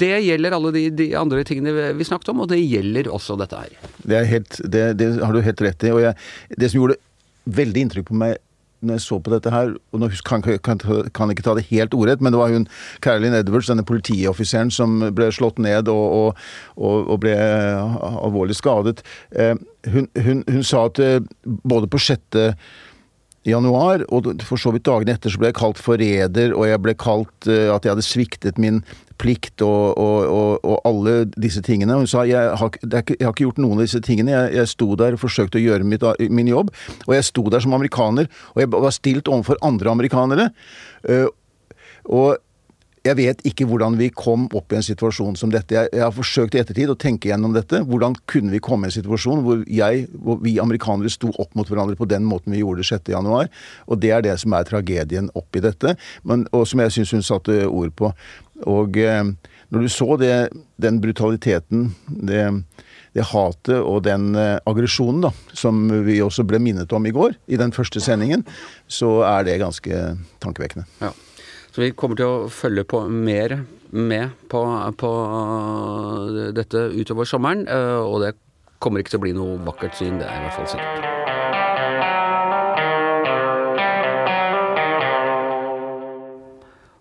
det 0.00 0.12
gjelder 0.24 0.56
alle 0.56 0.72
de, 0.74 0.84
de 0.98 1.08
andre 1.18 1.44
tingene 1.46 1.74
vi 1.96 2.06
snakket 2.06 2.32
om, 2.32 2.42
og 2.44 2.50
det 2.52 2.60
gjelder 2.62 3.10
også 3.12 3.36
dette 3.40 3.60
her. 3.60 3.74
Det, 4.02 4.16
er 4.20 4.28
helt, 4.30 4.58
det, 4.72 4.84
det 5.00 5.10
har 5.22 5.34
du 5.36 5.40
helt 5.44 5.59
rett 5.64 5.88
i. 5.88 5.94
Og 5.94 6.04
jeg, 6.04 6.16
det 6.56 6.70
som 6.70 6.82
gjorde 6.82 7.00
veldig 7.50 7.86
inntrykk 7.86 8.10
på 8.10 8.20
meg 8.20 8.38
når 8.80 8.96
jeg 8.96 9.04
så 9.04 9.18
på 9.20 9.32
dette 9.32 9.52
her, 9.52 9.74
og 9.92 10.00
nå 10.00 10.08
kan, 10.24 10.40
kan, 10.64 10.78
kan 11.12 11.32
ikke 11.32 11.44
ta 11.44 11.54
det 11.56 11.66
helt 11.68 11.94
ordrett, 11.96 12.22
men 12.24 12.32
det 12.32 12.40
var 12.40 12.52
hun 12.54 12.66
Carolyn 13.04 13.36
Edwards, 13.36 13.68
denne 13.68 13.84
politioffiseren 13.84 14.72
som 14.72 15.02
ble 15.16 15.28
slått 15.36 15.60
ned 15.60 15.90
og, 15.92 16.36
og, 16.76 17.02
og, 17.04 17.16
ble 17.20 17.34
alvorlig 17.36 18.56
skadet. 18.56 19.02
Eh, 19.36 19.52
hun, 19.92 20.08
hun, 20.16 20.44
hun 20.48 20.64
sa 20.64 20.86
at 20.88 21.00
eh, 21.04 21.20
både 21.44 21.90
på 21.92 22.00
sjette 22.00 22.54
januar, 23.48 24.02
og 24.12 24.26
for 24.44 24.60
så 24.60 24.72
vidt 24.74 24.84
dagene 24.84 25.14
etter 25.16 25.32
så 25.32 25.40
ble 25.40 25.48
jeg 25.48 25.56
kalt 25.60 25.78
forræder, 25.80 26.52
og 26.56 26.66
jeg 26.68 26.82
ble 26.84 26.94
kalt 27.00 27.48
uh, 27.48 27.70
at 27.74 27.86
jeg 27.86 27.94
hadde 27.94 28.04
sviktet 28.04 28.58
min 28.60 28.82
plikt 29.20 29.60
og, 29.64 29.96
og, 30.00 30.18
og, 30.32 30.52
og 30.64 30.78
alle 30.88 31.14
disse 31.36 31.60
tingene. 31.64 31.96
Hun 32.00 32.08
sa 32.08 32.22
jeg 32.28 32.54
har, 32.56 32.70
ikke- 32.72 33.16
jeg 33.18 33.26
har 33.26 33.32
ikke 33.34 33.44
gjort 33.46 33.58
noen 33.60 33.76
av 33.80 33.84
disse 33.84 34.00
tingene. 34.04 34.32
Jeg, 34.32 34.54
jeg 34.60 34.70
sto 34.72 34.88
der 34.96 35.16
og 35.16 35.20
forsøkte 35.20 35.60
å 35.60 35.64
gjøre 35.64 35.84
mitt, 35.88 36.04
min 36.32 36.48
jobb, 36.48 36.70
og 37.06 37.12
jeg 37.16 37.26
sto 37.28 37.44
der 37.52 37.60
som 37.64 37.76
amerikaner, 37.76 38.28
og 38.54 38.62
jeg 38.64 38.70
var 38.72 38.94
stilt 38.96 39.28
overfor 39.28 39.60
andre 39.64 39.92
amerikanere. 39.92 40.50
Uh, 41.08 41.28
og 42.08 42.38
jeg 43.00 43.16
vet 43.16 43.38
ikke 43.48 43.64
hvordan 43.68 43.94
vi 43.96 44.10
kom 44.12 44.44
opp 44.56 44.74
i 44.74 44.76
en 44.76 44.84
situasjon 44.84 45.38
som 45.40 45.52
dette. 45.52 45.72
Jeg, 45.86 46.02
har 46.02 46.12
forsøkt 46.12 46.56
i 46.56 46.60
ettertid 46.60 46.90
å 46.92 46.98
tenke 47.00 47.30
gjennom 47.30 47.54
dette. 47.56 47.80
Hvordan 47.88 48.16
kunne 48.28 48.52
vi 48.52 48.60
komme 48.60 48.86
i 48.86 48.90
en 48.90 48.96
situasjon 48.98 49.40
hvor, 49.46 49.62
jeg, 49.64 50.04
hvor 50.20 50.36
vi 50.44 50.58
amerikanere 50.60 51.12
sto 51.12 51.30
opp 51.40 51.56
mot 51.56 51.68
hverandre 51.70 51.96
på 51.96 52.08
den 52.10 52.26
måten 52.28 52.52
vi 52.52 52.60
gjorde 52.60 52.84
6. 52.84 53.08
januar? 53.14 53.48
Og 53.88 54.02
det 54.02 54.12
er 54.12 54.26
det 54.26 54.36
som 54.42 54.52
er 54.56 54.68
tragedien 54.68 55.32
oppi 55.38 55.64
dette, 55.64 55.94
men, 56.28 56.44
og 56.52 56.66
som 56.68 56.84
jeg 56.84 56.98
syns 56.98 57.14
hun 57.16 57.24
satte 57.24 57.62
ord 57.70 57.94
på. 57.96 58.12
Og 58.68 59.00
eh, 59.00 59.24
når 59.72 59.86
du 59.86 59.90
så 59.92 60.20
det, 60.20 60.34
den 60.82 61.00
brutaliteten, 61.00 61.88
det, 62.28 62.42
det 63.16 63.28
hatet 63.32 63.78
og 63.78 64.02
den 64.04 64.34
eh, 64.36 64.58
aggresjonen 64.68 65.24
da, 65.24 65.32
som 65.56 65.86
vi 66.04 66.20
også 66.20 66.44
ble 66.44 66.60
minnet 66.60 66.92
om 66.92 67.08
i 67.08 67.16
går, 67.16 67.38
i 67.48 67.56
den 67.60 67.72
første 67.72 68.04
sendingen, 68.04 68.44
så 68.92 69.22
er 69.24 69.48
det 69.48 69.60
ganske 69.64 70.04
tankevekkende. 70.44 70.84
Ja. 71.00 71.14
Vi 71.80 71.94
kommer 71.96 72.18
til 72.18 72.28
å 72.28 72.48
følge 72.52 72.82
på 72.84 73.06
mer 73.08 73.54
med 73.96 74.34
på, 74.52 74.60
på 75.00 75.12
dette 76.52 76.82
utover 76.92 77.28
sommeren, 77.28 77.64
eh, 77.64 78.02
og 78.04 78.20
det 78.20 78.34
kommer 78.80 79.00
ikke 79.00 79.14
til 79.14 79.20
å 79.20 79.24
bli 79.24 79.32
noe 79.38 79.56
vakkert 79.64 79.96
syn, 79.96 80.20
det 80.20 80.28
er 80.28 80.42
i 80.42 80.44
hvert 80.44 80.58
fall 80.58 80.68
sikkert. 80.74 81.10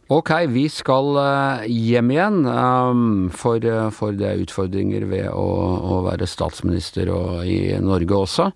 Ok, 0.09 0.31
vi 0.49 0.63
skal 0.73 1.19
eh, 1.21 1.67
hjem 1.69 2.15
igjen, 2.15 2.39
um, 2.47 3.27
for, 3.29 3.59
eh, 3.61 3.91
for 3.93 4.15
det 4.17 4.25
er 4.25 4.39
utfordringer 4.41 5.03
ved 5.11 5.27
å, 5.29 5.43
å 5.91 5.99
være 6.07 6.25
statsminister 6.25 7.11
og 7.13 7.43
i 7.45 7.75
Norge 7.83 8.23
også. 8.23 8.47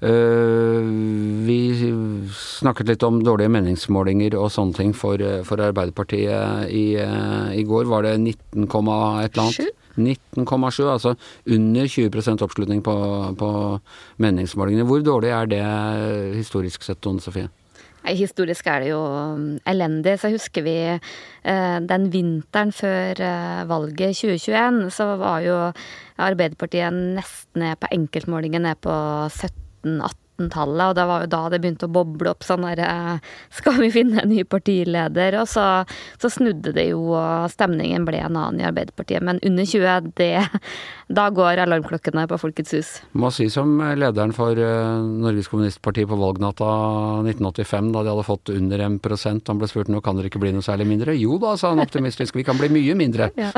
Eh, 0.00 0.80
vi 1.44 1.58
snakket 2.32 2.88
litt 2.88 3.02
om 3.04 3.18
dårlige 3.24 3.52
meningsmålinger 3.52 4.32
og 4.40 4.48
sånne 4.52 4.76
ting 4.78 4.94
for, 4.96 5.20
eh, 5.20 5.42
for 5.44 5.60
Arbeiderpartiet 5.60 6.70
i, 6.72 6.96
eh, 6.96 7.58
i 7.60 7.64
går. 7.64 7.84
Var 7.84 8.02
det 8.02 8.20
19, 8.20 8.64
et 9.20 9.36
eller 9.36 9.44
annet? 9.44 9.74
19,7, 9.96 10.88
altså 10.88 11.16
under 11.46 11.84
20% 11.84 12.40
oppslutning 12.40 12.80
på, 12.82 13.36
på 13.36 13.80
meningsmålingene. 14.18 14.86
Hvor 14.86 15.02
dårlig 15.02 15.28
er 15.28 15.46
det 15.46 16.36
historisk 16.36 16.82
sett, 16.82 17.00
Tone 17.02 17.20
Sofie? 17.20 17.50
Nei, 18.02 18.14
Historisk 18.14 18.66
er 18.66 18.80
det 18.80 18.88
jo 18.88 19.04
um, 19.04 19.58
elendig. 19.66 20.18
Så 20.18 20.30
husker 20.32 20.62
vi 20.62 20.98
den 21.44 22.10
vinteren 22.10 22.72
før 22.72 23.66
valget 23.66 24.16
2021, 24.16 24.90
så 24.90 25.18
var 25.18 25.40
jo 25.40 25.72
Arbeiderpartiet 26.16 26.90
nesten 26.90 27.60
ned 27.60 27.76
på 27.76 27.92
enkeltmålinger 27.92 28.60
ned 28.60 28.80
på 28.80 28.94
1818. 29.84 30.19
17-18-tallet. 30.40 30.88
Og 30.88 30.94
det 30.96 31.06
var 31.06 31.24
jo 31.24 31.30
da 31.30 31.42
det 31.50 31.60
begynte 31.60 31.88
å 31.88 31.92
boble 31.92 32.32
opp 32.32 32.44
sånn 32.46 32.64
derre 32.64 33.20
Skal 33.54 33.78
vi 33.80 33.90
finne 33.92 34.22
en 34.22 34.30
ny 34.32 34.44
partileder? 34.44 35.36
Og 35.40 35.48
så, 35.48 35.84
så 36.20 36.30
snudde 36.32 36.72
det 36.76 36.90
jo, 36.90 37.12
og 37.14 37.50
stemningen 37.52 38.06
ble 38.08 38.22
en 38.24 38.36
annen 38.36 38.60
i 38.60 38.66
Arbeiderpartiet. 38.68 39.22
Men 39.22 39.40
under 39.46 39.64
20, 39.66 40.12
det 40.16 40.32
Da 41.10 41.26
går 41.34 41.58
alarmklokkene 41.64 42.26
på 42.30 42.38
Folkets 42.38 42.74
hus. 42.76 42.90
Må 43.18 43.32
si 43.34 43.48
som 43.50 43.72
lederen 43.98 44.32
for 44.36 44.54
eh, 44.54 45.08
Norges 45.24 45.50
Kommunistparti 45.50 46.04
på 46.06 46.18
valgnatta 46.20 46.68
1985, 47.26 47.90
da 47.94 48.04
de 48.04 48.12
hadde 48.14 48.26
fått 48.28 48.52
under 48.54 48.84
1% 48.86 49.50
Han 49.50 49.58
ble 49.60 49.68
spurt 49.70 49.90
nå 49.90 49.98
kan 50.04 50.18
dere 50.18 50.30
ikke 50.30 50.42
bli 50.42 50.52
noe 50.54 50.64
særlig 50.64 50.86
mindre. 50.86 51.16
Jo 51.18 51.38
da, 51.42 51.56
sa 51.58 51.72
han 51.74 51.82
optimistisk, 51.82 52.38
vi 52.38 52.46
kan 52.46 52.58
bli 52.60 52.70
mye 52.72 52.94
mindre. 52.98 53.30
Ja. 53.38 53.50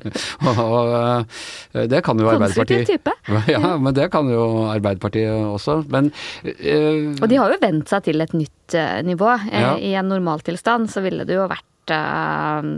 og 0.50 0.92
eh, 0.92 1.86
det 1.90 2.02
kan 2.04 2.20
jo 2.20 2.28
Arbeiderpartiet. 2.30 2.86
type. 2.90 3.16
Ja, 3.50 3.74
men 3.80 3.94
det 3.96 4.10
kan 4.12 4.28
jo 4.30 4.66
Arbeiderpartiet 4.68 5.32
også. 5.32 5.80
Men 5.90 6.10
eh, 6.12 6.19
Og 7.20 7.26
de 7.30 7.38
har 7.40 7.52
jo 7.54 7.60
vent 7.62 7.88
seg 7.90 8.04
til 8.08 8.20
et 8.24 8.34
nytt 8.36 8.76
eh, 8.78 9.00
nivå. 9.06 9.30
Eh, 9.50 9.60
Ja. 9.60 9.72
I 9.78 9.94
en 10.00 10.08
normaltilstand 10.08 10.90
så 10.92 11.02
ville 11.04 11.24
det 11.28 11.36
jo 11.36 11.46
vært 11.50 11.92
eh, 11.94 12.70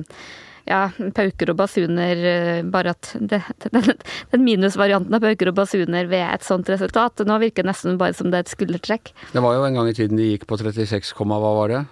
ja, 0.69 0.83
pauker 1.15 1.51
og 1.53 1.59
basuner, 1.59 2.21
eh, 2.33 2.63
bare 2.63 2.95
at 2.95 3.13
det, 3.19 3.41
den, 3.73 3.93
den 4.35 4.45
minusvarianten 4.47 5.15
av 5.17 5.25
pauker 5.25 5.51
og 5.53 5.57
basuner 5.59 6.07
ved 6.11 6.27
et 6.29 6.47
sånt 6.47 6.69
resultat. 6.73 7.25
Nå 7.27 7.39
virker 7.43 7.65
det 7.67 7.73
nesten 7.73 7.99
bare 8.01 8.15
som 8.19 8.31
det 8.31 8.41
er 8.43 8.47
et 8.47 8.55
skuldertrekk. 8.55 9.13
det 9.33 9.43
var 9.43 9.59
jo 9.59 9.67
en 9.67 9.81
gang 9.81 9.91
i 9.91 9.97
tiden 9.97 10.21
de 10.21 10.33
gikk 10.35 10.47
på 10.51 10.59
36, 10.61 11.15
hva 11.19 11.41
var 11.43 11.69
det? 11.75 11.83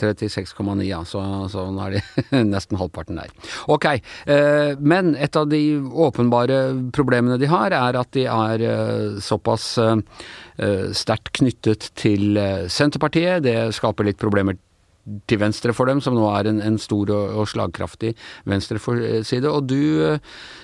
36,9, 0.00 0.82
ja. 0.88 1.00
Så, 1.06 1.22
så 1.52 1.66
nå 1.70 1.84
er 1.86 1.96
de 1.96 2.42
nesten 2.54 2.78
halvparten 2.80 3.20
der. 3.20 3.30
Ok, 3.70 3.86
eh, 4.26 4.74
men 4.80 5.14
et 5.14 5.36
av 5.38 5.48
de 5.50 5.62
åpenbare 5.78 6.60
problemene 6.94 7.38
de 7.40 7.50
har, 7.50 7.74
er 7.74 8.00
at 8.00 8.10
de 8.16 8.26
er 8.30 8.66
eh, 8.66 9.20
såpass 9.22 9.68
eh, 9.78 9.96
eh, 10.58 10.90
sterkt 10.96 11.34
knyttet 11.38 11.92
til 11.98 12.38
eh, 12.40 12.66
Senterpartiet. 12.66 13.44
Det 13.46 13.58
skaper 13.76 14.10
litt 14.10 14.20
problemer 14.20 14.58
til 15.28 15.40
venstre 15.40 15.74
for 15.76 15.90
dem, 15.90 16.00
som 16.04 16.16
nå 16.16 16.24
er 16.32 16.48
en, 16.48 16.60
en 16.64 16.78
stor 16.80 17.10
og, 17.12 17.34
og 17.42 17.48
slagkraftig 17.50 18.14
venstreside. 18.48 19.50
Og 19.50 19.66
du, 19.68 19.80
eh, 20.06 20.18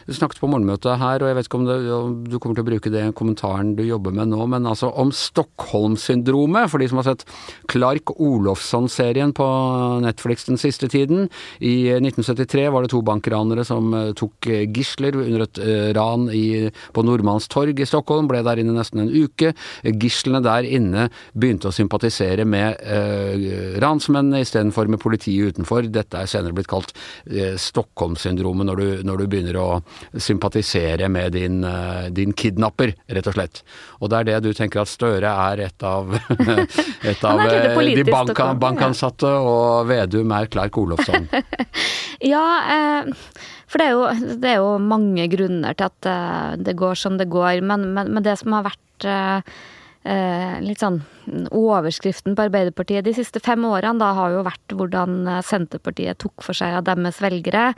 du 0.09 0.14
snakket 0.16 0.40
på 0.40 0.49
morgenmøtet 0.50 1.00
her, 1.00 1.20
og 1.20 1.30
jeg 1.30 1.38
vet 1.38 1.49
ikke 1.49 1.61
om, 1.61 1.66
det, 1.68 1.78
om 1.92 2.14
du 2.25 2.38
kommer 2.38 2.56
til 2.59 2.64
å 2.64 2.70
bruke 2.70 2.92
det 2.92 3.04
i 3.04 3.16
kommentaren 3.16 3.75
du 3.78 3.85
jobber 3.85 4.14
med 4.16 4.32
nå, 4.32 4.47
men 4.50 4.68
altså 4.70 4.90
om 5.00 5.12
Stockholm-syndromet, 5.14 6.70
for 6.73 6.80
de 6.80 6.88
som 6.90 7.02
har 7.02 7.11
sett 7.11 7.26
Clark 7.70 8.14
Olofsson-serien 8.16 9.35
på 9.37 9.49
Netflix 10.04 10.49
den 10.49 10.61
siste 10.61 10.88
tiden. 10.90 11.28
I 11.61 11.92
1973 11.99 12.66
var 12.73 12.87
det 12.87 12.92
to 12.94 13.02
bankranere 13.06 13.66
som 13.68 13.92
eh, 13.97 14.12
tok 14.18 14.50
eh, 14.50 14.64
gisler 14.70 15.20
under 15.20 15.44
et 15.44 15.62
eh, 15.62 15.90
ran 15.97 16.28
i, 16.32 16.70
på 16.97 17.04
Nordmannstorg 17.04 17.76
i 17.76 17.88
Stockholm, 17.88 18.30
ble 18.30 18.42
der 18.47 18.62
inne 18.62 18.76
nesten 18.76 19.04
en 19.04 19.12
uke. 19.12 19.52
Gislene 20.00 20.40
der 20.44 20.64
inne 20.64 21.09
begynte 21.37 21.68
å 21.68 21.75
sympatisere 21.75 22.49
med 22.49 22.80
eh, 22.80 23.76
ransmenn 23.82 24.29
istedenfor 24.38 24.87
med 24.88 25.00
politiet 25.02 25.50
utenfor. 25.56 25.88
Dette 25.90 26.20
er 26.22 26.26
senere 26.30 26.54
blitt 26.54 26.68
kalt 26.70 26.92
eh, 27.26 27.56
Stockholm-syndromet, 27.58 28.66
når, 28.70 28.76
du- 28.76 29.02
når 29.08 29.18
du 29.18 29.26
begynner 29.26 29.58
å 29.58 29.68
sympatisere 30.16 31.08
med 31.10 31.32
din, 31.34 31.64
eh, 31.64 32.08
din 32.14 32.32
kidnapper, 32.32 32.94
rett 33.10 33.26
og 33.26 33.34
slett. 33.34 33.62
Og 34.00 34.10
det 34.12 34.18
er 34.20 34.25
det 34.30 34.38
du 34.46 34.52
tenker 34.54 34.82
at 34.84 34.88
Støre 34.92 35.30
er 35.50 35.64
et 35.66 35.82
av, 35.82 36.14
et 37.02 37.25
av 37.25 37.40
eh, 37.46 37.94
de 37.96 38.04
banka, 38.10 38.52
bankansatte, 38.60 39.26
og 39.26 39.88
Vedum 39.90 40.30
er 40.38 40.46
Clark 40.52 40.78
Olofsson. 40.78 41.26
Ja, 42.20 42.40
eh, 42.68 43.06
for 43.70 43.80
det 43.80 43.84
er, 43.87 43.94
jo, 43.96 44.34
det 44.42 44.49
er 44.50 44.58
jo 44.60 44.75
mange 44.84 45.25
grunner 45.32 45.72
til 45.78 45.87
at 45.88 46.08
eh, 46.10 46.56
det 46.60 46.75
går 46.76 46.99
som 47.00 47.14
det 47.16 47.30
går, 47.32 47.62
men, 47.64 47.87
men, 47.96 48.10
men 48.12 48.26
det 48.26 48.34
som 48.37 48.52
har 48.52 48.66
vært 48.66 49.06
eh, 49.08 50.58
litt 50.60 50.80
sånn 50.84 50.99
overskriften 51.54 52.37
på 52.37 52.46
Arbeiderpartiet 52.49 53.04
de 53.06 53.14
siste 53.16 53.40
fem 53.42 53.64
årene 53.68 54.00
da 54.00 54.10
har 54.16 54.34
jo 54.34 54.44
vært 54.46 54.75
hvordan 54.76 55.28
Senterpartiet 55.46 56.18
tok 56.22 56.44
for 56.44 56.56
seg 56.56 56.76
av 56.78 56.87
deres 56.88 57.20
velgere 57.22 57.70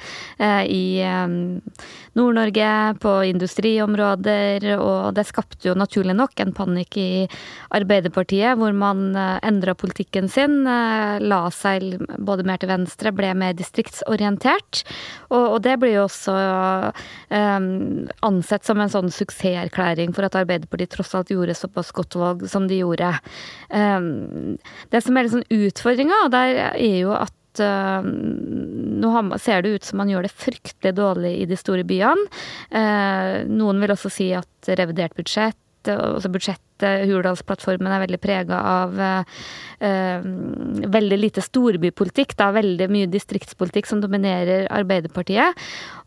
i 0.68 1.02
Nord-Norge, 2.18 2.71
på 3.02 3.12
industriområder, 3.30 4.66
og 4.76 5.14
det 5.16 5.25
skapte 5.28 5.71
jo 5.71 5.76
naturlig 5.78 6.14
nok 6.18 6.40
en 6.42 6.52
panikk 6.56 6.99
i 7.00 7.09
Arbeiderpartiet, 7.75 8.59
hvor 8.61 8.75
man 8.76 9.16
endra 9.16 9.75
politikken 9.78 10.28
sin, 10.32 10.62
la 10.64 11.42
seg 11.54 11.97
både 12.18 12.47
mer 12.49 12.61
til 12.62 12.73
venstre, 12.73 13.12
ble 13.16 13.32
mer 13.38 13.56
distriktsorientert, 13.59 14.82
og, 15.32 15.59
det 15.62 15.76
blir 15.80 15.97
jo 15.97 16.06
også 16.09 16.35
ansett 17.32 18.66
som 18.66 18.80
en 18.82 18.92
sånn 18.92 19.12
suksesserklæring 19.12 20.12
for 20.16 20.26
at 20.26 20.37
Arbeiderpartiet 20.38 20.92
tross 20.97 21.14
alt 21.16 21.32
gjorde 21.32 21.56
såpass 21.56 21.92
godt 21.94 22.16
valg 22.18 22.44
som 22.50 22.68
de 22.68 22.80
gjorde. 22.82 23.12
Ehm, 23.75 24.58
det 24.92 25.02
som 25.04 25.16
er 25.16 25.28
liksom 25.28 25.46
utfordringa 25.50 26.26
der, 26.32 26.66
er 26.72 26.99
jo 27.02 27.14
at 27.18 27.34
Uh, 27.52 28.00
nå 28.00 29.11
ser 29.37 29.61
det 29.61 29.75
ut 29.75 29.84
som 29.84 29.99
man 30.00 30.08
gjør 30.08 30.25
det 30.25 30.30
fryktelig 30.32 30.94
dårlig 30.96 31.34
i 31.42 31.49
de 31.50 31.58
store 31.61 31.84
byene. 31.84 32.25
Uh, 32.72 33.44
noen 33.44 33.82
vil 33.82 33.92
også 33.92 34.08
si 34.08 34.30
at 34.32 34.70
revidert 34.80 35.12
budsjett, 35.18 35.58
altså 35.84 36.30
budsjett 36.32 36.64
Hurdalsplattformen 36.81 37.93
er 37.93 38.05
veldig 38.07 38.21
prega 38.23 38.59
av 38.67 38.97
eh, 39.02 40.25
veldig 40.97 41.19
lite 41.19 41.43
storbypolitikk. 41.45 42.37
Da, 42.38 42.50
veldig 42.55 42.88
mye 42.93 43.11
distriktspolitikk 43.11 43.88
som 43.91 44.02
dominerer 44.02 44.69
Arbeiderpartiet. 44.73 45.59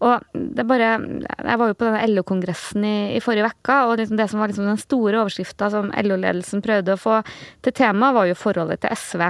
Og 0.05 0.23
det 0.33 0.65
bare 0.67 0.95
Jeg 0.95 1.59
var 1.59 1.69
jo 1.69 1.77
på 1.77 1.87
denne 1.87 2.03
LO-kongressen 2.11 2.85
i, 2.85 2.97
i, 3.15 3.21
forrige 3.23 3.49
uke, 3.51 3.77
og 3.87 3.97
liksom 3.99 4.19
det 4.19 4.27
som 4.31 4.41
var 4.41 4.51
liksom 4.51 4.69
den 4.69 4.81
store 4.81 5.21
overskrifta 5.21 5.69
som 5.73 5.91
LO-ledelsen 5.91 6.63
prøvde 6.65 6.95
å 6.95 7.01
få 7.01 7.21
til 7.65 7.75
tema, 7.75 8.11
var 8.15 8.29
jo 8.29 8.37
forholdet 8.37 8.83
til 8.83 8.95
SV. 8.95 9.23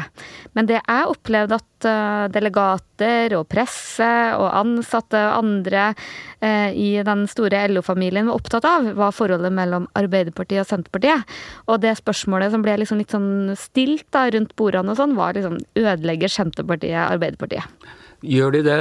Men 0.57 0.69
det 0.69 0.79
jeg 0.79 1.11
opplevde 1.11 1.59
at 1.59 1.89
uh, 1.89 2.25
delegater 2.33 3.35
og 3.37 3.47
presse 3.51 4.11
og 4.39 4.47
ansatte 4.55 5.19
og 5.29 5.37
andre 5.43 5.87
uh, 5.93 6.69
i 6.71 6.95
den 7.05 7.25
store 7.31 7.65
LO-familien 7.71 8.29
var 8.29 8.39
opptatt 8.39 8.67
av, 8.69 8.89
var 8.97 9.15
forholdet 9.15 9.53
mellom 9.55 9.89
Arbeiderpartiet 9.97 10.63
og 10.65 10.69
Senterpartiet. 10.69 11.34
Og 11.65 11.81
det 11.81 11.95
spørsmålet 11.99 12.53
som 12.53 12.63
ble 12.65 12.77
liksom 12.81 13.01
litt 13.01 13.13
sånn 13.13 13.53
stilt 13.59 14.07
da, 14.13 14.27
rundt 14.33 14.55
bordene 14.59 14.93
og 14.93 14.99
sånn, 14.99 15.15
var 15.17 15.37
liksom 15.37 15.59
ødelegger 15.81 16.31
Senterpartiet 16.31 17.01
Arbeiderpartiet? 17.07 17.93
Gjør 18.25 18.53
de 18.55 18.61
det, 18.65 18.77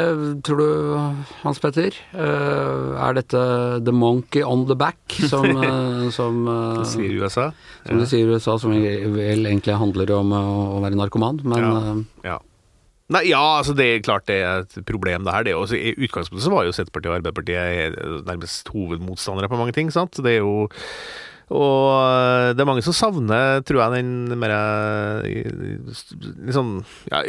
tror 0.46 0.60
du, 0.60 0.68
Hans 1.42 1.60
Petter? 1.60 1.96
Uh, 2.14 2.94
er 3.02 3.16
dette 3.18 3.40
the 3.84 3.92
monkey 3.92 4.44
on 4.46 4.64
the 4.70 4.76
back, 4.78 4.96
som, 5.28 5.44
uh, 5.58 6.06
som 6.18 6.46
uh, 6.48 6.80
Det 6.80 6.88
sier 6.92 7.18
USA. 7.18 7.50
Som 7.84 7.98
ja. 7.98 8.00
de 8.00 8.08
sier 8.08 8.24
i 8.24 8.32
USA, 8.32 8.56
som 8.62 8.72
vel 8.72 9.44
egentlig 9.50 9.76
handler 9.80 10.14
om 10.16 10.32
å 10.38 10.80
være 10.84 10.98
narkoman, 11.00 11.42
men 11.44 11.66
ja. 11.66 11.94
ja. 12.30 12.40
Nei, 13.12 13.26
ja, 13.28 13.42
altså 13.58 13.74
det 13.76 13.84
er 13.84 14.04
klart 14.06 14.24
det 14.30 14.38
er 14.40 14.62
et 14.62 14.78
problem, 14.88 15.26
det 15.26 15.34
her. 15.34 15.44
Det 15.44 15.52
er 15.52 15.60
også, 15.60 15.76
I 15.76 15.92
utgangspunktet 16.06 16.46
så 16.46 16.54
var 16.54 16.64
jo 16.64 16.72
Senterpartiet 16.72 17.12
og 17.12 17.18
Arbeiderpartiet 17.18 18.24
nærmest 18.24 18.70
hovedmotstandere 18.72 19.50
på 19.52 19.60
mange 19.60 19.76
ting. 19.76 19.92
sant? 19.92 20.16
Det 20.24 20.38
er 20.38 20.40
jo 20.40 20.64
og 21.52 21.88
eh, 21.92 22.50
det 22.56 22.62
er 22.62 22.68
mange 22.68 22.84
som 22.84 22.94
savner, 22.96 23.60
tror 23.68 23.82
jeg, 23.82 24.00
den 24.00 24.38
mer 24.40 24.54
liksom 26.48 26.70
ja, 27.10 27.20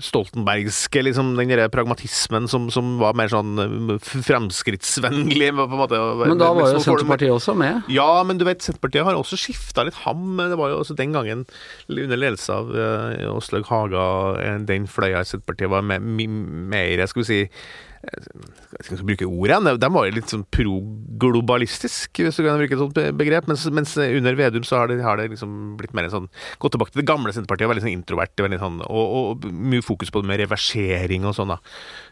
Stoltenbergske 0.00 1.02
liksom, 1.04 1.34
Den 1.36 1.52
der 1.52 1.68
pragmatismen 1.72 2.48
som, 2.48 2.70
som, 2.72 2.94
var 3.02 3.16
mer 3.18 3.28
sånn 3.32 3.60
eh, 3.60 3.96
fremskrittsvennlig, 4.00 5.50
på 5.52 5.66
en 5.68 5.82
måte. 5.82 6.00
Men 6.24 6.40
da 6.40 6.52
var 6.56 6.72
jo 6.72 6.80
Senterpartiet 6.80 7.34
også 7.34 7.56
med? 7.58 7.84
Ja, 7.92 8.08
men 8.26 8.40
du 8.40 8.46
vet, 8.48 8.64
Senterpartiet 8.64 9.04
har 9.04 9.18
også 9.18 9.38
skifta 9.40 9.84
litt 9.84 9.98
ham. 10.06 10.38
Det 10.40 10.56
var 10.56 10.72
jo 10.72 10.80
også 10.80 10.96
den 10.96 11.12
gangen, 11.16 11.44
under 11.92 12.16
ledelse 12.20 12.56
av 12.56 12.72
Åslaug 13.34 13.68
Haga, 13.68 14.06
den 14.68 14.88
fløya 14.88 15.20
i 15.20 15.28
Senterpartiet 15.28 15.72
var 15.72 15.84
mer, 15.84 16.00
mer 16.00 17.04
skal 17.10 17.24
vi 17.24 17.28
si 17.28 17.42
jeg 18.06 18.84
skal 18.84 18.96
ikke 18.96 19.08
bruke 19.10 19.28
ordet 19.28 19.74
de 19.82 19.88
var 19.92 20.06
jo 20.06 20.14
litt 20.14 20.30
sånn 20.30 20.44
pro-globalistisk, 20.54 22.20
hvis 22.22 22.38
du 22.38 22.44
kan 22.44 22.58
bruke 22.60 22.76
et 22.76 22.82
sånt 22.82 23.00
begrep. 23.18 23.48
Mens, 23.50 23.64
mens 23.74 23.94
under 23.98 24.38
Vedum 24.38 24.66
så 24.66 24.80
har 24.80 24.90
det, 24.90 25.00
har 25.04 25.18
det 25.18 25.28
liksom 25.32 25.76
blitt 25.80 25.94
mer 25.96 26.08
en 26.08 26.14
sånn 26.14 26.28
Gått 26.62 26.74
tilbake 26.76 26.94
til 26.94 27.02
det 27.02 27.08
gamle 27.08 27.32
Senterpartiet, 27.34 27.70
veldig 27.70 27.84
sånn 27.84 27.94
introvert, 27.94 28.34
veldig 28.46 28.60
sånn, 28.62 28.78
og, 28.86 29.16
og, 29.18 29.46
mye 29.46 29.84
fokus 29.84 30.12
på 30.12 30.22
det 30.22 30.30
med 30.30 30.40
reversering 30.42 31.26
og 31.28 31.36
sånn. 31.36 31.54
da. 31.54 31.58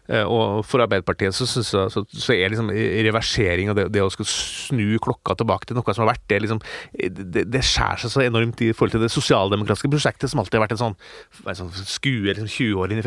Eh, 0.04 0.25
og 0.28 0.64
for 0.68 0.84
Arbeiderpartiet 0.84 1.32
så, 1.32 1.46
jeg, 1.49 1.64
så, 1.64 2.02
så 2.04 2.34
er 2.34 2.52
liksom 2.52 2.68
reversering 3.06 3.70
og 3.73 3.78
det, 3.78 3.87
det, 3.94 4.02
å 4.04 4.11
skulle 4.12 4.28
snu 4.28 4.99
klokka 5.02 5.37
tilbake 5.40 5.70
til 5.70 5.78
noe 5.78 5.94
som 5.96 6.04
har 6.04 6.12
vært, 6.12 6.25
det, 6.28 6.40
liksom, 6.44 6.61
det, 6.92 7.46
det 7.49 7.62
skjærer 7.64 8.02
seg 8.02 8.12
så 8.12 8.25
enormt 8.26 8.61
i 8.66 8.73
forhold 8.76 8.99
til 8.99 9.04
det 9.04 9.12
sosialdemokratiske 9.14 9.92
prosjektet, 9.94 10.28
som 10.32 10.42
alltid 10.42 10.58
har 10.58 10.66
vært 10.66 10.76
en 10.76 10.82
sånn, 10.82 10.99
en 11.46 11.61
sånn 11.62 11.73
skue 11.88 12.34
liksom 12.34 12.50
20 12.50 12.82
år 12.82 12.92
inn 12.92 13.00
i 13.00 13.06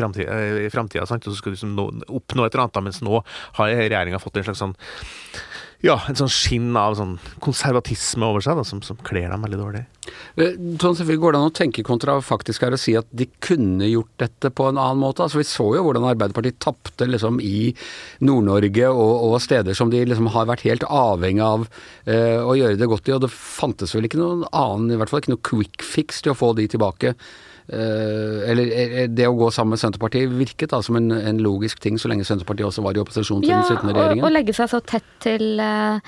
framtida, 0.74 1.04
og 1.04 1.12
så 1.12 1.38
skal 1.38 1.54
du 1.54 1.58
liksom 1.58 1.76
nå, 1.78 1.86
oppnå 2.08 2.46
et 2.46 2.54
eller 2.56 2.66
annet, 2.66 2.82
mens 2.88 3.02
nå 3.04 3.22
har 3.60 3.76
regjeringa 3.78 4.22
fått 4.22 4.40
en 4.40 4.48
slags 4.50 4.64
sånn 4.64 4.74
ja, 5.84 5.94
en 6.10 6.16
sånn 6.18 6.30
skinn 6.32 6.72
av 6.78 6.96
sånn 6.98 7.12
konservatisme 7.44 8.26
over 8.26 8.42
seg, 8.42 8.58
da, 8.58 8.64
som, 8.66 8.80
som 8.82 8.98
kler 9.06 9.30
dem 9.30 9.44
veldig 9.46 9.60
dårlig. 9.60 9.82
Sånn 10.82 11.12
Går 11.22 11.34
det 11.34 11.38
an 11.38 11.50
å 11.52 11.54
tenke 11.54 11.84
kontrafaktisk 11.86 12.64
her 12.64 12.74
og 12.74 12.80
si 12.82 12.96
at 12.98 13.06
de 13.14 13.28
kunne 13.44 13.86
gjort 13.86 14.10
dette 14.18 14.50
på 14.50 14.66
en 14.66 14.80
annen 14.80 14.98
måte? 15.02 15.22
Altså 15.22 15.38
Vi 15.38 15.46
så 15.46 15.68
jo 15.76 15.84
hvordan 15.86 16.08
Arbeiderpartiet 16.10 16.58
tapte 16.64 17.06
liksom 17.06 17.38
i 17.44 17.70
Nord-Norge 18.26 18.90
og, 18.90 19.12
og, 19.28 19.36
steder 19.44 19.76
som 19.78 19.92
de 19.92 20.02
liksom 20.08 20.32
har 20.34 20.48
vært 20.50 20.66
helt 20.66 20.86
avhengig 20.88 21.44
av 21.46 21.68
eh, 22.10 22.40
å 22.42 22.56
gjøre 22.58 22.80
det 22.80 22.90
godt 22.90 23.12
i, 23.12 23.14
og 23.14 23.22
det 23.26 23.30
fantes 23.34 23.94
vel 23.94 24.08
ikke 24.08 24.18
noen 24.18 24.48
annen, 24.50 24.90
i 24.90 24.98
hvert 24.98 25.12
fall 25.12 25.22
ikke 25.22 25.36
noe 25.36 25.46
quick 25.46 25.86
fix 25.86 26.24
til 26.24 26.34
å 26.34 26.40
få 26.40 26.56
de 26.58 26.66
tilbake. 26.74 27.14
Eh, 27.68 28.48
eller 28.48 28.72
eh, 28.72 29.04
det 29.12 29.28
å 29.28 29.36
gå 29.36 29.50
sammen 29.52 29.76
med 29.76 29.82
Senterpartiet 29.82 30.32
virket 30.32 30.72
da 30.72 30.80
som 30.84 30.96
en, 30.96 31.12
en, 31.12 31.42
logisk 31.44 31.82
ting, 31.84 32.00
så 32.00 32.08
lenge 32.08 32.24
Senterpartiet 32.24 32.70
også 32.70 32.84
var 32.86 32.96
i 32.96 33.02
opposisjon 33.02 33.44
til 33.44 33.52
ja, 33.52 33.60
den 33.60 33.68
sittende 33.68 33.94
regjeringen? 33.96 34.24
Ja, 34.24 34.30
å 34.30 34.34
legge 34.34 34.56
seg 34.56 34.70
så 34.72 34.80
tett 34.80 35.08
til 35.20 35.60
uh, 35.60 35.98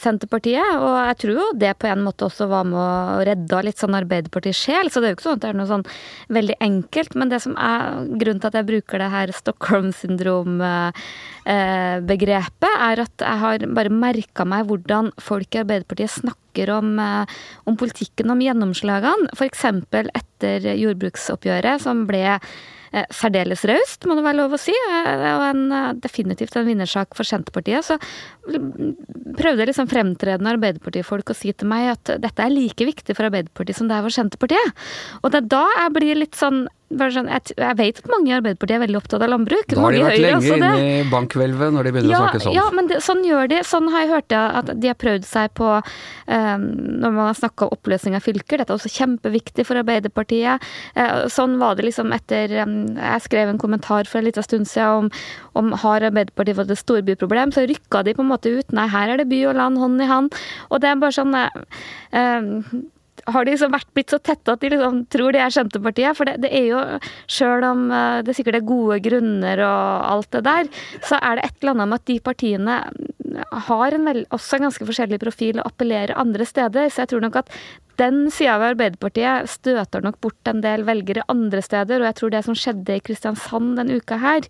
Senterpartiet. 0.00 0.72
Og 0.80 0.96
jeg 0.98 1.18
tror 1.22 1.38
jo 1.38 1.46
det 1.62 1.70
på 1.80 1.88
en 1.88 2.02
måte 2.04 2.26
også 2.26 2.48
var 2.50 2.66
med 2.68 2.80
å 2.80 3.22
redde 3.28 3.62
litt 3.68 3.80
sånn 3.80 3.96
Arbeiderpartiets 3.96 4.64
sjel. 4.66 4.90
Så 4.90 5.00
det 5.00 5.08
er 5.08 5.14
jo 5.14 5.20
ikke 5.20 5.28
sånn 5.28 5.38
at 5.38 5.44
det 5.46 5.52
er 5.52 5.60
noe 5.60 5.70
sånn 5.70 5.86
veldig 6.40 6.58
enkelt. 6.66 7.14
Men 7.20 7.30
det 7.30 7.40
som 7.46 7.54
er 7.54 8.02
grunnen 8.18 8.42
til 8.42 8.50
at 8.50 8.58
jeg 8.60 8.70
bruker 8.72 9.04
det 9.04 9.12
her 9.14 9.32
Stockholm 9.38 9.94
syndrom 9.96 10.58
uh, 10.60 10.90
Eh, 11.44 11.98
begrepet, 12.00 12.72
er 12.72 13.02
at 13.02 13.20
jeg 13.20 13.40
har 13.42 13.64
bare 13.76 13.92
merka 13.92 14.46
meg 14.48 14.64
hvordan 14.64 15.10
folk 15.20 15.52
i 15.52 15.60
Arbeiderpartiet 15.60 16.14
snakker 16.14 16.43
om, 16.74 16.98
eh, 16.98 17.40
om 17.64 17.76
politikken, 17.76 18.30
om 18.30 18.40
gjennomslagene. 18.40 19.32
F.eks. 19.34 19.64
etter 20.14 20.70
jordbruksoppgjøret, 20.78 21.82
som 21.82 22.04
ble 22.06 22.22
eh, 22.30 23.06
særdeles 23.10 23.64
raust, 23.68 24.06
må 24.06 24.14
det 24.18 24.26
være 24.26 24.40
lov 24.42 24.54
å 24.54 24.60
si. 24.60 24.74
Og 24.74 25.44
en, 25.48 25.64
definitivt 26.02 26.56
en 26.56 26.68
vinnersak 26.68 27.16
for 27.18 27.26
Senterpartiet. 27.26 27.84
Så 27.84 27.98
prøvde 29.34 29.68
liksom 29.68 29.90
fremtredende 29.90 30.54
Arbeiderpartifolk 30.54 31.34
å 31.34 31.38
si 31.38 31.52
til 31.52 31.70
meg 31.70 31.94
at 31.96 32.16
dette 32.22 32.44
er 32.44 32.54
like 32.54 32.86
viktig 32.86 33.16
for 33.16 33.30
Arbeiderpartiet 33.30 33.80
som 33.80 33.90
det 33.90 33.98
er 33.98 34.06
for 34.06 34.14
Senterpartiet. 34.14 34.86
Og 35.22 35.34
det 35.34 35.42
er 35.42 35.52
da 35.56 35.66
jeg 35.80 35.94
blir 35.98 36.24
litt 36.24 36.38
sånn 36.38 36.66
Sånn, 36.94 37.28
jeg, 37.30 37.54
jeg, 37.58 37.76
vet 37.78 37.98
at 38.00 38.08
mange 38.10 38.30
i 38.30 38.34
Arbeiderpartiet 38.36 38.76
er 38.76 38.82
veldig 38.84 38.98
opptatt 39.00 39.24
av 39.24 39.30
landbruk. 39.32 39.66
Da 39.70 39.80
har 39.82 39.94
de 39.94 40.02
vært 40.04 40.22
lenge 40.22 40.56
inne 40.56 40.70
i 40.78 40.92
bankhvelvet 41.10 41.74
når 41.74 41.88
de 41.88 41.92
begynner 41.94 42.14
ja, 42.14 42.20
å 42.20 42.24
snakke 42.28 42.42
sånn. 42.44 42.56
Ja, 42.56 42.64
men 42.74 42.90
det, 42.90 43.00
sånn 43.04 43.24
gjør 43.26 43.50
de. 43.50 43.60
Sånn 43.66 43.90
har 43.92 44.04
jeg 44.04 44.10
hørt 44.12 44.36
at 44.38 44.72
de 44.80 44.90
har 44.90 44.98
prøvd 45.00 45.26
seg 45.28 45.52
på 45.58 45.70
um, 45.78 46.66
når 47.02 47.16
man 47.16 47.28
har 47.28 47.38
snakka 47.38 47.68
om 47.68 47.76
oppløsning 47.76 48.16
av 48.18 48.24
fylker. 48.24 48.60
Dette 48.60 48.74
er 48.74 48.78
også 48.78 48.92
kjempeviktig 48.94 49.66
for 49.68 49.80
Arbeiderpartiet. 49.82 50.64
Uh, 50.96 51.26
sånn 51.32 51.58
var 51.62 51.78
det 51.78 51.88
liksom 51.88 52.14
etter 52.14 52.56
um, 52.62 52.78
Jeg 52.94 53.26
skrev 53.26 53.52
en 53.52 53.60
kommentar 53.60 54.10
for 54.10 54.20
en 54.20 54.28
liten 54.28 54.46
stund 54.46 54.70
siden 54.70 55.04
om, 55.04 55.12
om 55.58 55.76
har 55.84 56.08
Arbeiderpartiet 56.10 56.60
fått 56.60 56.74
et 56.74 56.82
storbyproblem. 56.82 57.54
Så 57.54 57.66
rykka 57.68 58.04
de 58.06 58.16
på 58.16 58.24
en 58.24 58.32
måte 58.32 58.54
ut. 58.54 58.74
Nei, 58.76 58.88
her 58.92 59.14
er 59.14 59.22
det 59.22 59.30
by 59.32 59.44
og 59.50 59.58
land 59.60 59.82
hånd 59.82 60.02
i 60.02 60.10
hånd. 60.10 60.42
Og 60.70 60.82
det 60.84 60.92
er 60.92 61.00
bare 61.02 61.18
sånn 61.18 61.34
uh, 61.34 62.82
har 63.26 63.44
de 63.44 63.54
liksom 63.54 63.72
vært 63.74 63.90
blitt 63.96 64.12
så 64.12 64.20
tette 64.22 64.52
at 64.52 64.62
de 64.62 64.72
liksom 64.74 65.04
tror 65.12 65.34
de 65.34 65.42
er 65.42 65.54
Senterpartiet? 65.54 66.16
For 66.18 66.28
det, 66.28 66.36
det 66.44 66.50
er 66.54 66.66
jo, 66.70 66.82
sjøl 67.30 67.66
om 67.68 67.86
eh, 67.94 68.20
det 68.26 68.36
sikkert 68.36 68.60
er 68.60 68.68
gode 68.68 69.00
grunner 69.04 69.64
og 69.64 70.10
alt 70.10 70.30
det 70.36 70.44
der, 70.48 70.70
så 71.04 71.20
er 71.20 71.38
det 71.38 71.48
et 71.48 71.62
eller 71.62 71.76
annet 71.76 71.92
med 71.92 72.02
at 72.02 72.10
de 72.10 72.18
partiene 72.24 72.80
har 73.68 73.94
en 73.96 74.04
vel, 74.08 74.22
også 74.34 74.58
en 74.58 74.68
ganske 74.68 74.86
forskjellig 74.86 75.18
profil 75.22 75.58
og 75.58 75.72
appellerer 75.72 76.14
andre 76.20 76.46
steder. 76.48 76.90
Så 76.90 77.02
jeg 77.02 77.12
tror 77.12 77.24
nok 77.24 77.40
at 77.42 77.52
den 78.00 78.24
sida 78.34 78.56
av 78.56 78.64
Arbeiderpartiet 78.72 79.50
støter 79.50 80.02
nok 80.02 80.18
bort 80.24 80.50
en 80.50 80.62
del 80.64 80.82
velgere 80.86 81.22
andre 81.30 81.62
steder. 81.62 82.02
Og 82.02 82.08
jeg 82.08 82.18
tror 82.18 82.32
det 82.34 82.42
som 82.46 82.56
skjedde 82.58 82.96
i 82.96 83.02
Kristiansand 83.04 83.76
denne 83.78 84.00
uka 84.00 84.18
her, 84.22 84.48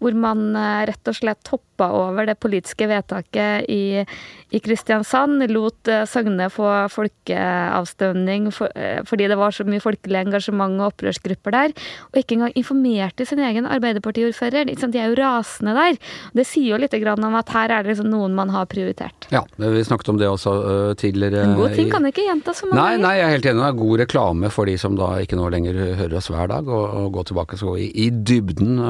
hvor 0.00 0.16
man 0.16 0.48
eh, 0.56 0.86
rett 0.90 1.12
og 1.12 1.18
slett 1.18 1.52
hoppa 1.52 1.75
hoppa 1.76 1.92
over 1.92 2.26
det 2.26 2.38
politiske 2.40 2.86
vedtaket 2.88 3.68
i, 3.68 4.04
i 4.50 4.60
Kristiansand. 4.60 5.44
Lot 5.50 5.88
eh, 5.88 6.06
Søgne 6.06 6.48
få 6.50 6.88
folkeavstemning 6.90 8.50
for, 8.52 8.70
eh, 8.74 9.02
fordi 9.04 9.28
det 9.28 9.36
var 9.36 9.52
så 9.52 9.64
mye 9.64 9.80
folkelig 9.80 10.24
engasjement 10.24 10.80
og 10.80 10.92
opprørsgrupper 10.92 11.52
der. 11.52 11.74
Og 12.12 12.20
ikke 12.20 12.36
engang 12.36 12.56
informerte 12.56 13.26
sin 13.26 13.38
egen 13.38 13.66
Arbeiderpartiordfører. 13.66 14.66
De 14.66 14.98
er 14.98 15.10
jo 15.10 15.18
rasende 15.20 15.74
der. 15.76 15.98
Det 16.34 16.46
sier 16.46 16.74
jo 16.74 16.80
litt 16.80 16.94
om 16.96 17.34
at 17.36 17.48
her 17.50 17.70
er 17.70 17.82
det 17.84 17.94
liksom 17.94 18.10
noen 18.10 18.34
man 18.34 18.50
har 18.50 18.66
prioritert. 18.66 19.28
Ja, 19.30 19.42
vi 19.56 19.84
snakket 19.84 20.08
om 20.08 20.18
det 20.18 20.28
også 20.28 20.52
uh, 20.52 20.94
tidligere. 20.94 21.44
En 21.44 21.56
god 21.58 21.74
ting 21.76 21.90
kan 21.90 22.04
ikke 22.06 22.24
gjentas 22.24 22.62
så 22.62 22.66
mange 22.66 22.80
ganger. 22.80 22.98
Nei, 22.98 23.02
nei, 23.02 23.14
jeg 23.18 23.26
er 23.26 23.34
helt 23.36 23.46
enig. 23.50 23.60
Det 23.60 23.68
er 23.68 23.78
god 23.80 24.00
reklame 24.02 24.50
for 24.52 24.70
de 24.70 24.76
som 24.80 24.96
da 24.98 25.10
ikke 25.22 25.38
nå 25.38 25.48
lenger 25.52 25.78
hører 26.00 26.16
oss 26.18 26.30
hver 26.32 26.48
dag, 26.50 26.68
og, 26.68 26.84
og 27.00 27.10
gå 27.16 27.26
tilbake 27.30 27.58
og 27.58 27.72
gå 27.72 27.76
i, 27.84 27.88
i 28.06 28.08
dybden 28.10 28.80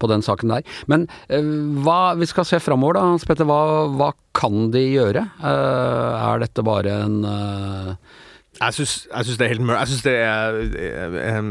på 0.00 0.10
den 0.10 0.24
saken 0.24 0.54
der. 0.54 0.64
Men 0.90 1.06
hva, 1.84 2.13
vi 2.20 2.28
skal 2.30 2.46
se 2.48 2.60
framover 2.62 2.98
da, 2.98 3.06
Hans 3.12 3.26
Petter. 3.28 3.48
Hva, 3.48 3.86
hva, 3.94 4.12
kan 4.34 4.68
de 4.74 4.82
gjøre? 4.82 5.24
er 5.44 6.40
dette 6.42 6.64
bare 6.66 6.94
en 7.04 7.20
Jeg 8.58 8.74
syns 8.74 9.38
det 9.38 9.46
er 9.46 9.52
helt 9.54 9.66
mørkt. 9.66 9.84
Jeg 9.84 9.92
syns 9.92 10.06
det 10.06 10.16
er, 10.18 10.58
er, 11.22 11.50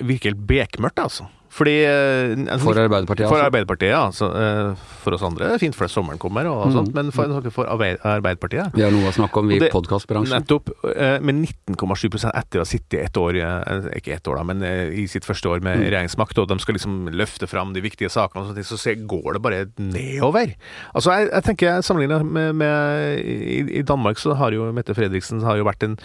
virker 0.00 0.32
helt 0.32 0.46
bekmørkt, 0.48 1.02
altså. 1.04 1.28
Fordi 1.54 1.74
eh, 1.86 2.34
altså, 2.50 2.66
For 2.66 2.80
Arbeiderpartiet, 2.82 3.28
For 3.28 3.38
altså. 3.38 3.46
Arbeiderpartiet, 3.46 3.92
ja. 3.92 4.02
Så, 4.14 4.26
uh, 4.26 4.90
for 5.04 5.14
oss 5.14 5.22
andre 5.26 5.52
fint 5.60 5.76
for 5.76 5.90
sommeren 5.92 6.18
kommer 6.18 6.48
og, 6.50 6.64
og 6.64 6.88
mm. 6.88 6.88
men 6.96 7.12
for, 7.14 7.30
for, 7.54 7.68
Arbeiderpartiet 7.70 8.74
Vi 8.74 8.82
har 8.82 8.90
noe 8.94 9.10
å 9.10 9.14
snakke 9.14 9.42
om, 9.42 9.52
vi 9.52 9.60
i 9.60 9.70
podkastbransjen. 9.70 10.34
Nettopp. 10.42 10.72
Uh, 10.82 11.20
med 11.22 11.44
19,7 11.44 12.26
etter 12.32 12.58
å 12.58 12.64
ha 12.64 12.68
sittet 12.68 12.98
ett 13.04 13.20
år, 13.20 13.38
uh, 13.38 13.86
ikke 13.94 14.16
ett 14.16 14.30
år 14.30 14.40
da, 14.40 14.46
men 14.50 14.64
i 14.64 15.06
sitt 15.10 15.26
første 15.26 15.50
år 15.52 15.62
med 15.62 15.78
mm. 15.78 15.84
regjeringsmakt, 15.86 16.40
og 16.42 16.50
de 16.50 16.58
skal 16.62 16.78
liksom 16.78 17.12
løfte 17.14 17.46
fram 17.50 17.74
de 17.76 17.84
viktige 17.84 18.10
sakene, 18.10 18.42
og 18.42 18.50
sånt, 18.50 18.82
så 18.82 18.96
går 19.14 19.38
det 19.38 19.44
bare 19.44 19.62
nedover. 19.78 20.56
Altså, 20.92 21.14
jeg, 21.14 21.30
jeg 21.30 21.48
tenker 21.50 21.82
Sammenligna 21.84 22.20
med, 22.24 22.54
med 22.58 23.22
i, 23.22 23.60
i, 23.78 23.84
Danmark, 23.86 24.18
så 24.18 24.34
har 24.38 24.54
jo 24.56 24.70
Mette 24.74 24.94
Fredriksen 24.96 25.42
har 25.44 25.58
jo 25.60 25.66
vært 25.68 25.84
en, 25.86 25.96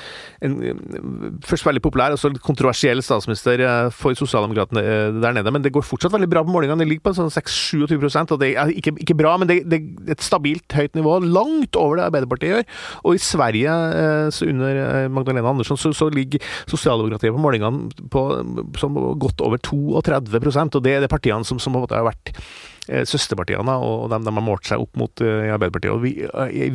en 0.45 0.57
først 1.45 1.65
veldig 1.65 1.81
populær 1.83 2.13
og 2.13 2.21
så 2.21 2.31
kontroversiell 2.43 3.01
statsminister 3.05 3.63
for 3.95 4.17
sosialdemokratene 4.17 4.83
der 5.23 5.35
nede 5.35 5.38
nede, 5.39 5.53
men 5.55 5.65
det 5.65 5.73
går 5.75 5.85
fortsatt 5.87 6.13
veldig 6.13 6.29
bra 6.31 6.43
på 6.45 6.53
målingene. 6.53 6.83
Det 6.83 6.89
ligger 6.91 7.09
på 7.09 7.15
sånn 7.17 7.31
6-27% 7.33 8.35
og 8.35 8.41
det 8.43 8.51
er 8.53 8.73
ikke, 8.75 8.95
ikke 9.05 9.17
bra, 9.19 9.35
men 9.39 9.49
det, 9.49 9.61
det, 9.71 9.81
er 9.81 10.15
et 10.15 10.25
stabilt 10.25 10.75
høyt 10.75 10.97
nivå. 10.97 11.17
Langt 11.25 11.79
over 11.79 11.99
det 11.99 12.07
Arbeiderpartiet 12.09 12.53
gjør. 12.53 12.67
Og 13.03 13.17
i 13.17 13.23
Sverige, 13.23 13.75
eh, 13.99 14.41
under 14.49 14.81
eh, 14.85 15.09
Magdalena 15.11 15.53
Andersson, 15.53 15.79
så, 15.79 15.93
så 15.95 16.09
ligger 16.13 16.43
sosialdemokratiet 16.69 17.35
på 17.35 17.43
målingene 17.43 18.07
på, 18.13 18.25
som 18.79 18.97
godt 19.19 19.43
over 19.45 19.61
32% 19.63 20.77
og 20.77 20.83
det 20.85 20.95
er 20.95 21.03
de 21.03 21.11
partiene 21.11 21.47
som, 21.47 21.59
som 21.61 21.75
har 21.79 22.09
vært 22.09 22.33
søsterpartiene, 23.09 23.75
og 23.75 24.09
de, 24.11 24.19
de, 24.25 24.33
har 24.35 24.45
målt 24.45 24.69
seg 24.69 24.81
opp 24.81 24.99
mot 24.99 25.23
i 25.23 25.51
Arbeiderpartiet. 25.53 25.93
Og 25.93 26.03
vi, 26.03 26.13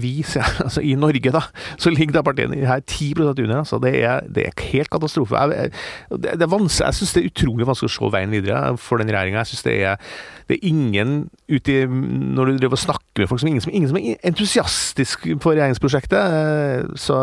vi 0.00 0.14
ser, 0.34 0.46
altså, 0.64 0.82
I 0.84 0.94
Norge, 0.98 1.34
da, 1.34 1.44
så 1.80 1.92
ligger 1.92 2.18
de 2.18 2.24
partiene 2.26 2.60
her 2.68 2.84
10% 2.84 3.42
under. 3.44 3.56
Altså, 3.62 3.80
det, 3.82 3.94
er, 4.02 4.26
det 4.28 4.48
er 4.48 4.66
helt 4.70 4.92
katastrofe. 4.92 5.44
Jeg, 5.54 5.72
det, 6.10 6.36
det 6.40 6.48
er 6.48 6.54
jeg 6.64 6.98
syns 6.98 7.14
det 7.14 7.24
er 7.24 7.30
utrolig 7.32 7.68
vanskelig 7.68 7.92
å 7.92 7.96
se 7.96 8.12
veien 8.14 8.34
videre 8.34 8.62
for 8.80 9.02
den 9.02 9.10
regjeringa. 9.12 9.42
Jeg 9.42 9.54
syns 9.54 9.66
det 9.68 9.78
er 9.84 10.64
ingen 10.64 11.16
ute 11.48 11.84
Når 11.88 12.50
du 12.50 12.58
driver 12.58 12.76
og 12.78 12.80
snakker 12.80 13.22
med 13.22 13.30
folk 13.30 13.42
som 13.42 13.50
ingen, 13.50 13.62
som 13.62 13.72
ingen 13.72 13.90
som 13.90 13.98
er 14.00 14.16
entusiastisk 14.26 15.26
på 15.42 15.52
regjeringsprosjektet, 15.52 16.18
eh, 16.18 16.94
så 16.98 17.16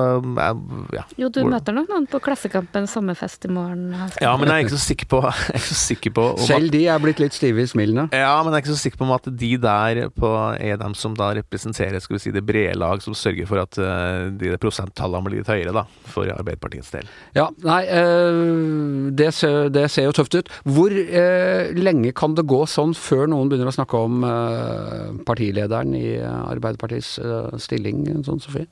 ja. 0.96 1.04
Jo, 1.20 1.28
du 1.34 1.42
møter 1.48 1.76
nok 1.76 1.90
noen 1.92 2.06
på 2.10 2.22
Klassekampen 2.24 2.88
sommerfest 2.88 3.50
i 3.50 3.52
morgen. 3.52 3.90
Ja, 4.24 4.32
men 4.40 4.48
jeg 4.48 4.56
er 4.56 4.66
ikke 4.66 4.78
så 4.78 4.84
sikker 4.84 5.10
på, 5.12 5.22
så 5.68 5.78
sikker 5.78 6.16
på 6.16 6.28
Selv 6.46 6.72
de 6.74 6.86
er 6.88 7.02
blitt 7.04 7.20
litt 7.20 7.36
stive 7.36 7.66
i 7.66 7.70
smilene? 7.70 8.08
Ja, 8.16 8.38
men 8.40 8.54
jeg 8.54 8.62
er 8.62 8.66
ikke 8.66 8.76
så 8.76 8.84
sikker 8.86 9.02
på 9.02 9.10
at 9.18 9.28
de 9.42 9.52
der 9.62 10.02
på, 10.16 10.32
er 10.56 10.80
dem 10.80 10.96
som 10.98 11.18
da 11.18 11.32
representerer 11.42 12.00
skal 12.04 12.18
vi 12.18 12.24
si, 12.24 12.34
det 12.36 12.46
brede 12.48 12.78
lag, 12.80 13.04
som 13.04 13.18
sørger 13.18 13.50
for 13.50 13.64
at 13.64 13.82
uh, 13.82 14.30
de 14.32 14.54
prosenttallene 14.62 15.28
blir 15.28 15.42
litt 15.42 15.52
høyere, 15.52 15.76
da, 15.76 15.86
for 16.12 16.30
Arbeiderpartiets 16.32 16.94
del. 16.94 17.10
Ja, 17.36 17.50
nei, 17.66 17.82
øh, 17.92 19.12
det, 19.18 19.32
ser, 19.36 19.70
det, 19.74 19.88
ser, 19.92 20.08
jo 20.08 20.16
tøft 20.16 20.38
ut. 20.38 20.52
Hvor 20.68 20.94
øh, 20.94 21.72
lenge 21.78 22.14
kan 22.18 22.36
det 22.38 22.48
gå 22.50 22.64
sånn 22.70 22.96
før 22.98 23.28
noen 23.32 23.52
begynner 23.52 23.72
å 23.72 23.76
snakke 23.76 24.00
om 24.00 24.11
uh, 24.28 25.16
partilederen 25.28 25.96
i 25.98 26.06
Arbeiderpartiets 26.20 27.16
uh, 27.24 27.50
stilling, 27.62 28.04
sånn 28.28 28.44
Sofie? 28.44 28.68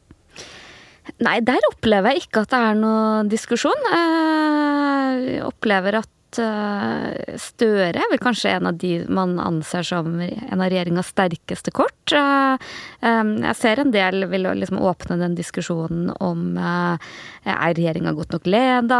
Nei, 1.25 1.39
der 1.41 1.63
opplever 1.71 2.13
jeg 2.13 2.27
ikke 2.27 2.43
at 2.45 2.51
det 2.53 2.59
er 2.67 2.77
noe 2.77 3.23
diskusjon. 3.31 3.87
Jeg 3.89 5.41
opplever 5.47 5.99
at 6.03 6.11
Eh, 6.37 7.37
Støre 7.41 7.97
er 7.97 8.11
vel 8.11 8.21
kanskje 8.21 8.51
en 8.53 8.69
av 8.69 8.77
de 8.77 8.91
man 9.09 9.37
anser 9.41 9.85
som 9.87 10.19
en 10.21 10.61
av 10.61 10.69
regjeringas 10.69 11.09
sterkeste 11.15 11.73
kort. 11.73 12.13
Eh, 12.13 12.69
jeg 13.01 13.57
ser 13.57 13.81
en 13.81 13.93
del 13.95 14.27
vil 14.29 14.45
liksom 14.59 14.77
åpne 14.77 15.17
den 15.21 15.37
diskusjonen 15.39 16.11
om 16.21 16.57
eh, 16.59 17.09
er 17.49 17.73
regjeringa 17.73 18.13
godt 18.17 18.35
nok 18.35 18.47
leda, 18.49 18.99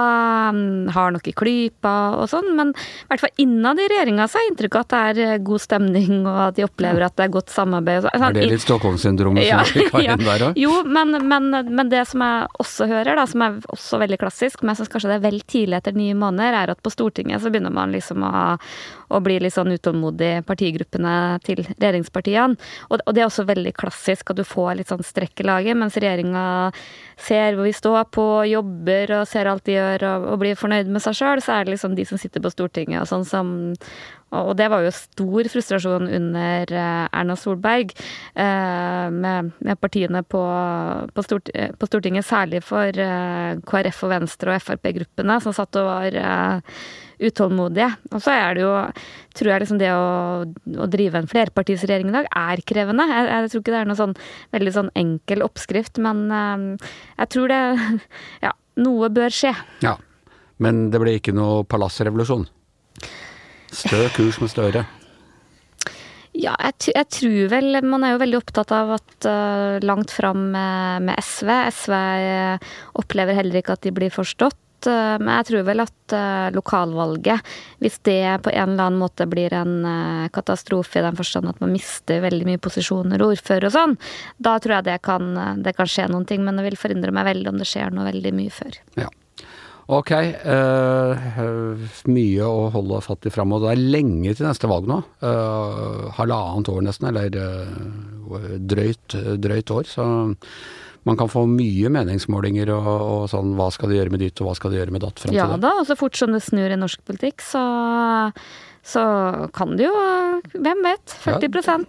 har 0.96 1.14
nok 1.14 1.28
i 1.30 1.36
klypa 1.36 1.96
og 2.20 2.30
sånn, 2.32 2.52
men 2.58 2.72
i 2.74 3.10
hvert 3.12 3.24
fall 3.26 3.44
innad 3.44 3.82
i 3.82 3.88
regjeringa 3.92 4.28
så 4.28 4.40
har 4.40 4.46
jeg 4.46 4.54
inntrykk 4.54 4.78
av 4.80 4.86
at 4.86 5.20
det 5.20 5.28
er 5.28 5.44
god 5.46 5.64
stemning 5.64 6.24
og 6.24 6.40
at 6.48 6.58
de 6.58 6.66
opplever 6.66 7.06
at 7.06 7.18
det 7.20 7.28
er 7.28 7.34
godt 7.36 7.54
samarbeid. 7.54 8.08
Er 8.14 8.36
det 8.36 8.48
litt 8.50 8.64
Stockholm-syndromet 8.64 9.46
ja, 9.46 9.62
som 9.68 9.94
har 9.94 10.06
ja, 10.06 10.16
inn 10.16 10.26
der 10.26 10.46
òg? 10.50 10.60
Jo, 10.60 10.74
men, 10.88 11.20
men, 11.30 11.50
men, 11.68 11.92
det 11.92 12.06
som 12.10 12.24
jeg 12.26 12.50
også 12.64 12.90
hører, 12.90 13.20
da, 13.20 13.28
som 13.30 13.46
er 13.46 13.60
også 13.70 14.02
veldig 14.02 14.20
klassisk, 14.22 14.64
men 14.64 14.74
jeg 14.74 14.82
syns 14.82 14.94
kanskje 14.96 15.12
det 15.12 15.20
er 15.20 15.26
vel 15.28 15.40
tidlig 15.44 15.80
etter 15.80 15.98
nye 15.98 16.18
måneder, 16.18 16.58
er 16.64 16.74
at 16.74 16.84
på 16.86 16.94
Stortinget 16.94 17.19
Stortinget, 17.20 17.42
så 17.42 17.50
begynner 17.50 17.74
man 17.74 17.92
liksom 17.92 18.24
å, 18.24 18.58
å 19.10 19.20
bli 19.20 19.40
litt 19.40 19.54
sånn 19.54 19.74
utålmodig, 19.74 20.46
partigruppene 20.48 21.40
til 21.44 21.62
regjeringspartiene. 21.66 22.56
Og, 22.90 23.02
og, 23.04 23.14
det 23.14 23.24
er 23.24 23.28
også 23.28 23.48
veldig 23.48 23.74
klassisk 23.76 24.32
at 24.32 24.40
du 24.40 24.46
får 24.48 24.80
litt 24.80 24.92
sånn 24.92 25.04
strekk 25.04 25.44
i 25.44 25.48
laget, 25.48 25.78
mens 25.78 25.98
regjeringa 25.98 26.72
ser 27.20 27.58
hvor 27.58 27.68
vi 27.68 27.76
står 27.76 28.08
på, 28.16 28.28
jobber 28.48 29.16
og 29.20 29.28
ser 29.28 29.50
alt 29.50 29.66
de 29.68 29.76
gjør 29.76 30.08
og, 30.08 30.30
og 30.34 30.40
blir 30.44 30.60
fornøyd 30.60 30.88
med 30.88 31.04
seg 31.04 31.20
sjøl, 31.20 31.44
så 31.44 31.58
er 31.58 31.66
det 31.68 31.76
liksom 31.76 31.98
de 31.98 32.08
som 32.08 32.22
sitter 32.22 32.44
på 32.44 32.54
Stortinget 32.54 33.04
og 33.04 33.12
sånn 33.12 33.28
som 33.28 33.54
og 34.30 34.52
det 34.60 34.68
var 34.70 34.84
jo 34.86 34.94
stor 34.94 35.50
frustrasjon 35.50 36.06
under 36.06 36.70
eh, 36.70 37.06
Erna 37.18 37.36
Solberg, 37.40 37.94
eh, 38.38 39.06
med, 39.10 39.52
med 39.58 39.80
partiene 39.82 40.22
på, 40.22 40.42
på, 41.16 41.26
Stort, 41.26 41.50
på, 41.50 41.90
Stortinget, 41.90 42.28
særlig 42.28 42.62
for 42.66 42.94
eh, 42.94 43.58
KrF 43.66 44.04
og 44.06 44.14
Venstre 44.14 44.54
og 44.54 44.66
Frp-gruppene, 44.66 45.40
som 45.42 45.56
satt 45.56 45.80
og 45.82 45.90
var 45.90 46.20
utålmodige. 47.20 47.90
Og 48.14 48.22
så 48.24 48.36
er 48.36 48.56
det 48.56 48.64
jo, 48.64 48.74
tror 49.40 49.52
jeg 49.52 49.64
liksom 49.66 49.82
det 49.82 49.90
å, 49.96 50.06
å 50.78 50.90
drive 50.94 51.20
en 51.20 51.32
flerpartisregjering 51.32 52.14
i 52.14 52.18
dag 52.20 52.30
er 52.30 52.64
krevende. 52.70 53.10
Jeg, 53.10 53.26
jeg, 53.34 53.50
tror 53.50 53.66
ikke 53.66 53.74
det 53.74 53.82
er 53.82 53.90
noen 53.90 54.02
sånn 54.04 54.16
veldig 54.56 54.76
sånn 54.78 54.94
enkel 55.00 55.44
oppskrift, 55.48 56.00
men 56.06 56.30
jeg 56.30 57.34
tror 57.34 57.52
det 57.52 57.64
Ja, 58.46 58.54
noe 58.80 59.10
bør 59.12 59.34
skje. 59.34 59.52
Ja, 59.84 59.98
men 60.64 60.88
det 60.94 61.02
ble 61.02 61.18
ikke 61.18 61.36
noe 61.36 61.66
palassrevolusjon? 61.68 62.48
Stø 63.70 64.08
kurs 64.16 64.40
med 64.42 64.52
Støre. 64.52 64.86
Ja, 66.40 66.54
jeg, 66.62 66.94
jeg, 66.94 67.08
tror 67.12 67.52
vel 67.52 67.82
Man 67.84 68.06
er 68.06 68.14
jo 68.14 68.22
veldig 68.22 68.40
opptatt 68.40 68.72
av 68.76 68.94
at 69.00 69.28
uh, 69.28 69.82
langt 69.84 70.14
fram 70.14 70.52
med, 70.54 71.10
med, 71.10 71.20
SV 71.20 71.52
SV 71.74 71.94
uh, 71.96 72.74
opplever 73.02 73.38
heller 73.40 73.60
ikke 73.60 73.76
at 73.76 73.86
de 73.88 73.94
blir 73.96 74.14
forstått. 74.14 74.60
Uh, 74.86 75.18
men 75.20 75.32
jeg 75.34 75.48
tror 75.50 75.66
vel 75.68 75.84
at 75.84 76.16
lokalvalget, 76.56 77.50
hvis 77.84 78.00
det 78.08 78.40
på 78.46 78.50
en 78.50 78.72
eller 78.72 78.88
annen 78.88 79.02
måte 79.02 79.28
blir 79.30 79.54
en 79.54 79.84
katastrofe 80.34 80.98
i 80.98 81.04
den 81.06 81.18
forstand 81.20 81.52
at 81.52 81.60
man 81.62 81.70
mister 81.76 82.24
veldig 82.24 82.48
mye 82.48 82.62
posisjoner 82.64 83.22
og 83.22 83.36
ordfører 83.36 83.68
og 83.70 83.76
sånn, 83.76 83.94
da 84.42 84.56
tror 84.58 84.80
jeg 84.80 84.88
det 84.88 84.96
kan, 85.06 85.30
det 85.62 85.76
kan 85.78 85.90
skje 85.90 86.08
noen 86.10 86.26
ting. 86.26 86.42
Men 86.46 86.58
det 86.58 86.66
vil 86.66 86.80
forundre 86.82 87.14
meg 87.14 87.30
veldig 87.30 87.52
om 87.52 87.62
det 87.62 87.70
skjer 87.70 87.94
noe 87.94 88.08
veldig 88.10 88.34
mye 88.40 88.56
før. 88.56 88.80
Ja. 89.04 89.12
Ok. 89.90 90.12
Uh, 90.46 91.88
mye 92.14 92.46
å 92.46 92.68
holde 92.74 93.00
fatt 93.02 93.26
i 93.26 93.34
framover. 93.34 93.72
Det 93.72 93.72
er 93.74 93.96
lenge 93.98 94.36
til 94.38 94.46
neste 94.46 94.70
valg 94.70 94.86
nå. 94.90 95.00
Uh, 95.24 96.12
halvannet 96.20 96.70
år 96.70 96.86
nesten, 96.86 97.10
eller 97.10 97.34
uh, 97.34 98.54
drøyt, 98.70 99.18
drøyt, 99.42 99.74
år. 99.74 99.90
Så 99.90 100.06
man 101.10 101.18
kan 101.18 101.32
få 101.32 101.48
mye 101.50 101.90
meningsmålinger 101.96 102.70
og, 102.76 102.88
og, 102.94 103.26
sånn 103.32 103.56
hva 103.58 103.72
skal 103.74 103.90
de 103.90 103.98
gjøre 103.98 104.14
med 104.14 104.22
ditt 104.22 104.42
og 104.44 104.52
hva 104.52 104.58
skal 104.60 104.76
de 104.76 104.82
gjøre 104.82 104.94
med 104.94 105.08
datt. 105.08 105.26
ja 105.34 105.48
da, 105.58 105.78
og 105.82 105.88
så 105.90 105.98
fort 105.98 106.20
som 106.20 106.36
det 106.36 106.44
snur 106.46 106.70
i 106.70 106.78
norsk 106.78 107.02
politikk, 107.08 107.42
så, 107.42 107.64
så 108.86 109.06
kan 109.56 109.78
det 109.80 109.88
jo 109.88 109.94
Hvem 110.54 110.84
vet? 110.86 111.16
40 111.24 111.48
ja. 111.50 111.80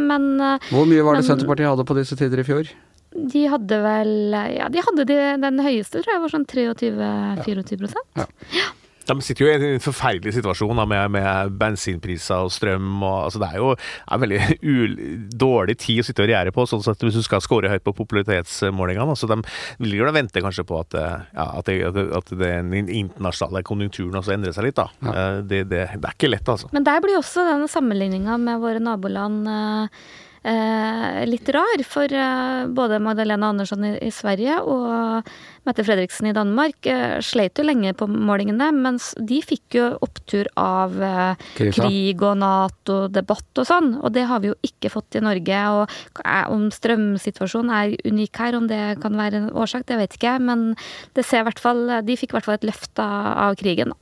men 0.00 0.26
Hvor 0.72 0.88
mye 0.88 1.04
var 1.04 1.20
det 1.20 1.22
men, 1.22 1.28
Senterpartiet 1.28 1.70
hadde 1.70 1.86
på 1.86 1.96
disse 2.00 2.18
tider 2.18 2.42
i 2.42 2.48
fjor? 2.48 2.72
De 3.12 3.46
hadde 3.52 3.80
vel 3.84 4.14
Ja, 4.56 4.68
de 4.72 4.84
hadde 4.84 5.08
de, 5.08 5.18
den 5.42 5.64
høyeste, 5.64 6.00
tror 6.00 6.14
jeg, 6.14 6.22
var 6.22 6.32
sånn 6.32 6.48
23-24 6.48 7.92
ja. 8.16 8.28
ja. 8.56 8.70
De 9.08 9.16
sitter 9.24 9.44
jo 9.44 9.50
i 9.50 9.54
en 9.74 9.82
forferdelig 9.82 10.34
situasjon 10.36 10.78
da, 10.78 10.84
med, 10.88 11.10
med 11.16 11.56
bensinpriser 11.58 12.46
og 12.46 12.52
strøm. 12.54 12.86
Og, 13.02 13.16
altså, 13.26 13.40
det 13.42 13.48
er 13.50 13.58
jo 13.58 13.72
en 13.74 14.22
veldig 14.22 14.40
ul, 14.74 14.96
dårlig 15.42 15.76
tid 15.82 16.02
å 16.02 16.06
sitte 16.06 16.24
og 16.24 16.30
regjere 16.30 16.54
på, 16.54 16.66
sånn 16.70 16.84
sett 16.84 17.02
hvis 17.02 17.18
du 17.18 17.24
skal 17.26 17.42
score 17.44 17.70
høyt 17.72 17.84
på 17.86 17.94
popularitetsmålingene. 17.98 19.08
Altså, 19.14 19.30
de 19.30 19.40
vil 19.82 19.98
jo 19.98 20.08
da 20.08 20.14
vente 20.14 20.44
kanskje 20.44 20.66
på 20.68 20.80
at, 20.84 20.98
ja, 21.34 21.48
at, 21.58 21.70
det, 21.70 22.06
at 22.18 22.34
den 22.44 22.72
internasjonale 22.82 23.64
konjunkturen 23.66 24.20
også 24.22 24.36
endrer 24.36 24.56
seg 24.56 24.70
litt. 24.70 24.78
da. 24.78 24.88
Ja. 25.02 25.28
Det, 25.42 25.64
det, 25.70 25.86
det, 25.96 26.02
er 26.02 26.14
ikke 26.14 26.30
lett, 26.30 26.48
altså. 26.48 26.70
Men 26.74 26.86
der 26.86 27.02
blir 27.02 27.18
også 27.18 27.46
denne 27.48 27.70
sammenligninga 27.70 28.38
med 28.40 28.62
våre 28.62 28.82
naboland 28.82 29.50
eh, 29.50 29.82
eh, 29.82 30.30
litt 30.42 31.48
rar. 31.54 31.82
For 31.86 32.10
eh, 32.10 32.66
både 32.66 32.98
Magdalena 33.02 33.52
Andersson 33.52 33.84
i, 33.86 34.10
Sverige 34.14 34.58
og 34.66 35.28
Mette 35.66 35.84
Fredriksen 35.86 36.30
i 36.30 36.34
Danmark 36.34 36.86
eh, 36.90 37.20
sleit 37.22 37.58
jo 37.58 37.66
lenge 37.66 37.94
på 37.94 38.08
målingene, 38.10 38.72
mens 38.74 39.12
de 39.18 39.38
fikk 39.44 39.78
jo 39.78 39.86
opptur 40.02 40.50
av 40.58 40.98
eh, 40.98 41.46
krig 41.58 42.22
og 42.26 42.40
Nato-debatt 42.42 43.62
og 43.62 43.68
sånn. 43.68 43.94
Og 44.02 44.14
det 44.16 44.26
har 44.30 44.42
vi 44.42 44.50
jo 44.50 44.58
ikke 44.66 44.90
fått 44.92 45.18
i 45.18 45.24
Norge. 45.24 45.62
Og 45.76 46.22
om 46.52 46.68
strømsituasjonen 46.74 47.74
er 47.78 47.96
unik 48.08 48.42
her, 48.42 48.58
om 48.58 48.68
det 48.70 48.82
kan 49.02 49.18
være 49.18 49.44
en 49.44 49.50
årsak, 49.54 49.86
det 49.90 50.00
vet 50.00 50.18
ikke 50.18 50.34
jeg. 50.34 50.46
Men 50.50 50.72
det 51.16 51.26
ser 51.28 51.44
i 51.44 51.50
hvert 51.50 51.62
fall, 51.62 51.86
de 52.02 52.18
fikk 52.18 52.34
i 52.34 52.40
hvert 52.40 52.50
fall 52.50 52.58
et 52.60 52.70
løft 52.72 52.98
av, 53.02 53.32
av 53.48 53.60
krigen. 53.60 53.94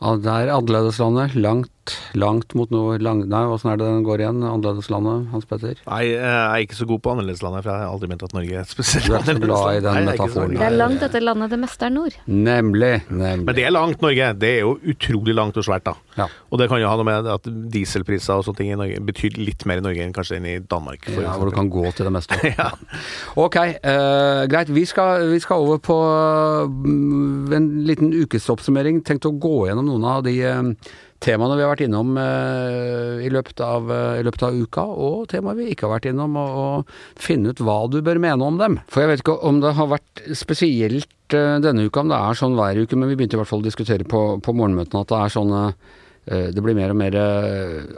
Ja, 0.00 0.16
det 0.20 0.32
er 0.32 0.50
annerledeslandet. 0.52 1.36
Langt 1.38 1.73
langt 2.18 2.54
mot 2.58 2.70
noe 2.74 2.98
lang, 3.02 3.24
Nei, 3.30 3.42
åssen 3.50 3.72
er 3.72 3.80
det 3.80 3.88
den 3.88 4.04
går 4.06 4.22
igjen? 4.24 4.40
Annerledeslandet, 4.46 5.28
Hans 5.32 5.48
Petter? 5.48 5.78
Nei, 5.88 6.00
jeg 6.12 6.22
er 6.22 6.64
ikke 6.64 6.78
så 6.78 6.86
god 6.88 7.02
på 7.04 7.14
annerledeslandet, 7.14 7.64
for 7.64 7.72
jeg 7.72 7.82
har 7.82 7.92
aldri 7.92 8.10
ment 8.10 8.24
at 8.26 8.34
Norge 8.36 8.60
er 8.60 8.68
spesielt 8.68 9.08
Du 9.08 9.16
er 9.16 9.26
så 9.26 9.36
glad 9.42 9.78
i 9.78 9.82
den 9.84 9.98
nei, 9.98 10.04
metaforen? 10.10 10.56
Det 10.56 10.66
er 10.68 10.76
langt 10.76 11.04
etter 11.06 11.24
landet, 11.24 11.52
det 11.54 11.60
meste 11.64 11.88
er 11.88 11.94
nord. 11.94 12.18
Nemlig, 12.26 12.92
nemlig. 13.10 13.46
Men 13.48 13.58
det 13.58 13.66
er 13.68 13.74
langt, 13.74 14.04
Norge. 14.04 14.30
Det 14.40 14.50
er 14.50 14.60
jo 14.64 14.74
utrolig 14.94 15.36
langt 15.36 15.60
og 15.60 15.66
svært, 15.66 15.86
da. 15.88 15.96
Ja. 16.18 16.28
Og 16.50 16.60
det 16.60 16.68
kan 16.70 16.82
jo 16.82 16.90
ha 16.90 16.98
noe 16.98 17.08
med 17.08 17.30
at 17.34 17.48
dieselpriser 17.74 18.38
og 18.38 18.46
sånne 18.46 18.60
ting 18.60 18.72
i 18.72 18.78
Norge 18.78 19.00
betyr 19.04 19.38
litt 19.40 19.64
mer 19.68 19.80
i 19.80 19.84
Norge 19.84 20.04
enn 20.04 20.14
kanskje 20.14 20.38
enn 20.38 20.48
i 20.48 20.58
Danmark. 20.62 21.08
ja, 21.10 21.34
hvor 21.38 21.50
du 21.50 21.56
kan 21.56 21.70
gå 21.72 21.84
til 21.96 22.08
det 22.08 22.14
meste. 22.14 22.38
ja. 22.54 22.70
Ok, 23.40 23.58
uh, 23.58 24.44
greit. 24.50 24.72
Vi 24.74 24.84
skal, 24.88 25.28
vi 25.32 25.40
skal, 25.42 25.64
over 25.64 25.80
på 25.82 25.96
uh, 25.98 27.56
en 27.56 27.70
liten 27.88 28.14
ukesoppsummering. 28.14 29.02
Tenkt 29.06 29.28
å 29.28 29.34
gå 29.34 29.66
gjennom 29.68 29.90
noen 29.90 30.08
av 30.10 30.24
de 30.26 30.38
uh, 30.44 30.94
temaene 31.22 31.56
vi 31.58 31.64
har 31.64 31.70
vært 31.72 31.84
innom 31.86 32.16
uh, 32.18 33.22
i, 33.22 33.30
løpet 33.32 33.60
av, 33.64 33.90
uh, 33.90 34.18
i, 34.18 34.22
løpet 34.26 34.42
av, 34.46 34.52
uka, 34.54 34.82
og 34.84 35.28
temaer 35.32 35.56
vi 35.58 35.70
ikke 35.72 35.86
har 35.86 35.94
vært 35.96 36.10
innom, 36.10 36.32
og, 36.40 36.50
og, 36.60 36.78
finne 37.20 37.50
ut 37.52 37.64
hva 37.64 37.78
du 37.90 37.98
bør 38.04 38.18
mene 38.22 38.42
om 38.44 38.56
dem. 38.60 38.74
For 38.92 38.98
jeg 39.04 39.10
vet 39.12 39.20
ikke 39.24 39.42
om 39.48 39.56
det 39.64 39.76
har 39.78 39.88
vært 39.94 40.14
spesielt 40.36 41.36
uh, 41.36 41.58
denne 41.64 41.84
uka, 41.88 41.98
om 42.04 42.10
det 42.12 42.20
er 42.20 42.34
sånn 42.40 42.58
hver 42.58 42.82
uke, 42.82 42.94
men 42.98 43.08
vi 43.10 43.16
begynte 43.18 43.36
i 43.38 43.40
hvert 43.42 43.52
fall 43.52 43.64
å 43.64 43.68
diskutere 43.68 44.04
på, 44.08 44.20
på 44.44 44.56
morgenmøtene 44.56 45.00
at 45.04 45.10
det 45.12 45.20
er 45.20 45.36
sånne 45.38 45.62
det 46.24 46.62
blir 46.64 46.72
mer 46.72 46.88
og 46.88 46.96
mer 46.96 47.12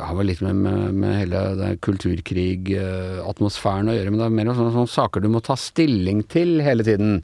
har 0.02 0.18
vel 0.18 0.26
litt 0.26 0.42
med, 0.42 0.59
med, 0.59 0.98
med 0.98 1.14
hele 1.14 1.79
kulturkrig-atmosfæren 1.87 3.87
å 3.92 3.94
gjøre, 3.94 4.11
men 4.11 4.18
det 4.18 4.26
er 4.26 4.35
mer 4.35 4.50
sånne, 4.50 4.74
sånne 4.74 4.90
saker 4.90 5.22
du 5.22 5.31
må 5.31 5.38
ta 5.46 5.55
stilling 5.55 6.26
til 6.26 6.59
hele 6.66 6.83
tiden. 6.83 7.22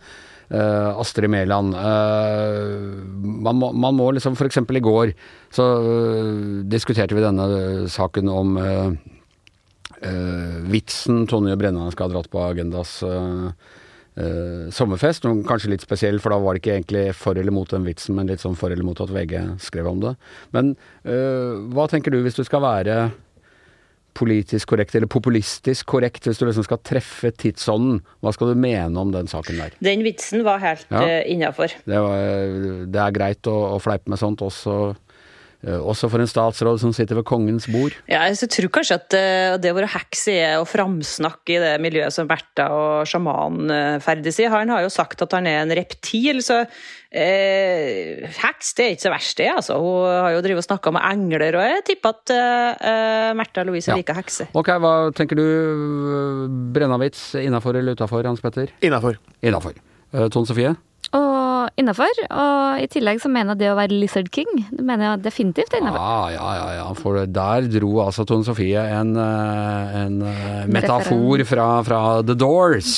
Uh, 0.53 1.01
Astrid 1.01 1.31
Mæland. 1.33 1.73
Uh, 1.73 3.01
man, 3.17 3.57
må, 3.57 3.71
man 3.73 3.97
må 3.97 4.11
liksom 4.13 4.37
F.eks. 4.37 4.59
i 4.61 4.85
går 4.85 5.15
så 5.55 5.65
uh, 5.81 6.61
diskuterte 6.69 7.17
vi 7.17 7.25
denne 7.25 7.89
saken 7.89 8.29
om 8.33 8.59
vitsen 10.67 11.29
Tonje 11.31 11.55
Brenna 11.55 11.85
skal 11.95 12.09
ha 12.09 12.17
dratt 12.17 12.27
på 12.33 12.41
Agendas 12.43 12.97
sommerfest. 14.75 15.29
Kanskje 15.47 15.71
litt 15.71 15.85
spesiell, 15.87 16.19
for 16.19 16.35
da 16.35 16.41
var 16.43 16.57
det 16.57 16.63
ikke 16.65 16.73
egentlig 16.75 17.05
for 17.15 17.39
eller 17.39 17.55
mot 17.55 17.71
den 17.71 17.87
vitsen, 17.87 18.17
men 18.19 18.27
litt 18.27 18.43
sånn 18.43 18.59
for 18.59 18.75
eller 18.75 18.83
mot 18.83 18.99
at 18.99 19.13
VG 19.15 19.37
skrev 19.63 19.87
om 19.93 20.03
det. 20.03 20.17
Men 20.59 20.73
hva 21.07 21.87
tenker 21.93 22.11
du 22.11 22.19
hvis 22.25 22.41
du 22.41 22.43
skal 22.49 22.65
være 22.67 22.97
politisk 24.17 24.73
korrekt, 24.73 24.95
eller 24.97 25.11
populistisk 25.11 25.87
korrekt, 25.93 26.27
hvis 26.27 26.41
du 26.41 26.47
liksom 26.47 26.67
skal 26.67 26.81
treffe 26.85 27.33
tidsånden. 27.43 28.01
Hva 28.23 28.33
skal 28.35 28.53
du 28.53 28.61
mene 28.61 29.01
om 29.01 29.13
den 29.15 29.31
saken 29.31 29.61
der? 29.61 29.77
Den 29.85 30.05
vitsen 30.07 30.45
var 30.47 30.63
helt 30.63 30.87
ja. 30.91 31.03
uh, 31.03 31.21
innafor. 31.31 31.75
Det, 31.89 32.03
det, 32.93 33.01
er 33.01 33.17
greit 33.17 33.51
å, 33.51 33.57
å, 33.75 33.81
fleipe 33.83 34.13
med 34.13 34.21
sånt 34.21 34.45
også. 34.45 34.95
Uh, 35.63 35.79
også 35.79 36.11
for 36.11 36.23
en 36.23 36.31
statsråd 36.31 36.81
som 36.83 36.95
sitter 36.97 37.21
ved 37.21 37.27
kongens 37.29 37.69
bord. 37.71 37.95
Ja, 38.11 38.25
jeg 38.29 38.51
tror 38.51 38.73
kanskje 38.79 38.99
at 38.99 39.19
uh, 39.19 39.59
det 39.63 39.71
å 39.73 39.79
være 39.79 39.91
er 40.33 40.57
å 40.59 40.67
framsnakke 40.69 41.57
i 41.57 41.61
det 41.63 41.77
miljøet 41.85 42.15
som 42.15 42.31
Bertha 42.31 42.69
og 42.75 43.07
sjamanen 43.09 44.03
ferdes 44.03 44.41
i. 44.43 44.51
Han 44.51 44.73
har 44.75 44.83
jo 44.83 44.93
sagt 44.93 45.23
at 45.23 45.39
han 45.39 45.47
er 45.47 45.63
en 45.63 45.77
reptil, 45.77 46.43
så 46.45 46.65
Eh, 47.13 48.23
heks 48.39 48.71
det 48.79 48.85
er 48.85 48.95
ikke 48.95 49.05
så 49.05 49.11
verst, 49.13 49.35
det. 49.37 49.49
altså. 49.53 49.77
Hun 49.77 50.09
har 50.09 50.33
jo 50.33 50.41
drevet 50.45 50.63
og 50.63 50.65
snakka 50.65 50.93
med 50.97 51.05
engler, 51.11 51.59
og 51.61 51.67
jeg 51.67 51.83
tipper 51.91 52.15
at 52.17 52.33
eh, 52.33 53.33
Märtha 53.37 53.67
Louise 53.69 53.93
ja. 53.93 53.99
liker 54.01 54.17
hekser. 54.17 54.49
Ok, 54.57 54.73
Hva 54.81 54.95
tenker 55.17 55.37
du? 55.37 55.45
Brennavits 56.73 57.35
innafor 57.43 57.77
eller 57.77 57.99
utafor, 57.99 58.25
Hans 58.25 58.41
Petter? 58.41 58.73
Innafor. 59.45 59.77
Eh, 60.13 60.29
Tone 60.33 60.49
Sofie? 60.49 60.73
Og 61.13 61.81
innafor. 61.81 62.23
Og 62.31 62.81
i 62.83 62.89
tillegg 62.93 63.21
så 63.23 63.31
mener 63.33 63.53
jeg 63.53 63.63
det 63.63 63.73
å 63.73 63.77
være 63.79 63.99
Lizard 63.99 64.31
King, 64.33 64.49
det 64.71 64.85
mener 64.85 65.11
jeg 65.11 65.27
definitivt 65.27 65.75
er 65.75 65.85
innafor. 65.85 66.01
Ah, 66.01 66.31
ja, 66.33 66.49
ja, 66.57 66.71
ja. 66.81 66.89
For 66.99 67.21
der 67.29 67.69
dro 67.73 67.93
altså 68.07 68.27
Tone 68.29 68.47
Sofie 68.49 68.81
en, 68.81 69.15
eh, 69.21 70.01
en 70.05 70.19
eh, 70.25 70.65
metafor 70.73 71.45
fra, 71.49 71.69
fra 71.87 72.03
The 72.25 72.39
Doors. 72.39 72.97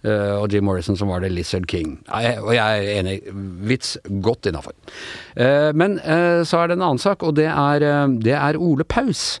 Uh, 0.00 0.40
og 0.40 0.46
Jim 0.48 0.64
Morrison 0.64 0.96
som 0.96 1.10
var 1.12 1.20
det 1.20 1.28
Lizard 1.28 1.66
King. 1.68 1.98
Og 2.08 2.54
jeg 2.56 2.56
er 2.56 2.86
enig. 3.02 3.18
Vits 3.68 3.98
godt 4.24 4.48
innafor. 4.48 4.72
Men 5.76 5.98
så 6.48 6.62
er 6.62 6.70
det 6.70 6.78
en 6.78 6.86
annen 6.86 7.02
sak, 7.02 7.20
og 7.20 7.34
det 7.36 7.44
er, 7.52 7.84
det 8.24 8.32
er 8.32 8.56
Ole 8.56 8.86
Paus. 8.88 9.34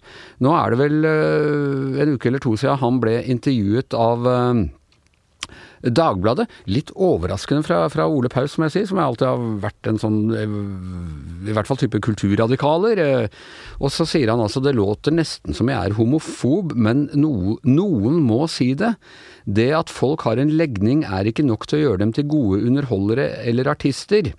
Nå 0.44 0.52
er 0.52 0.74
det 0.74 0.80
vel 0.82 1.08
en 1.08 2.12
uke 2.12 2.28
eller 2.28 2.44
to 2.44 2.52
siden 2.60 2.76
han 2.84 3.00
ble 3.00 3.22
intervjuet 3.32 3.96
av 3.96 4.28
Dagbladet. 5.80 6.46
Litt 6.68 6.92
overraskende 6.92 7.64
fra, 7.64 7.82
fra, 7.92 8.06
Ole 8.10 8.30
Paus, 8.32 8.54
som 8.54 8.66
jeg 8.66 8.74
sier, 8.74 8.88
som 8.90 9.00
jeg 9.00 9.10
alltid 9.12 9.28
har 9.28 9.44
vært 9.64 9.90
en 9.90 10.00
sånn 10.02 10.18
I 10.36 11.54
hvert 11.56 11.70
fall 11.70 11.80
type 11.80 12.02
kulturradikaler. 12.04 13.02
Og 13.80 13.94
så 13.94 14.06
sier 14.08 14.32
han 14.32 14.42
altså 14.44 14.62
det 14.64 14.76
låter 14.76 15.14
nesten 15.16 15.56
som 15.56 15.70
jeg 15.72 15.78
er 15.80 15.96
homofob, 15.96 16.74
men 16.76 17.08
no, 17.16 17.56
noen 17.64 18.20
må 18.26 18.44
si 18.52 18.72
det. 18.78 18.94
Det 19.48 19.70
at 19.76 19.92
folk 19.92 20.26
har 20.28 20.40
en 20.40 20.52
legning 20.52 21.06
er 21.08 21.30
ikke 21.30 21.46
nok 21.46 21.64
til 21.68 21.80
å 21.80 21.84
gjøre 21.86 22.04
dem 22.04 22.12
til 22.16 22.28
gode 22.30 22.60
underholdere 22.68 23.30
eller 23.48 23.72
artister. 23.72 24.34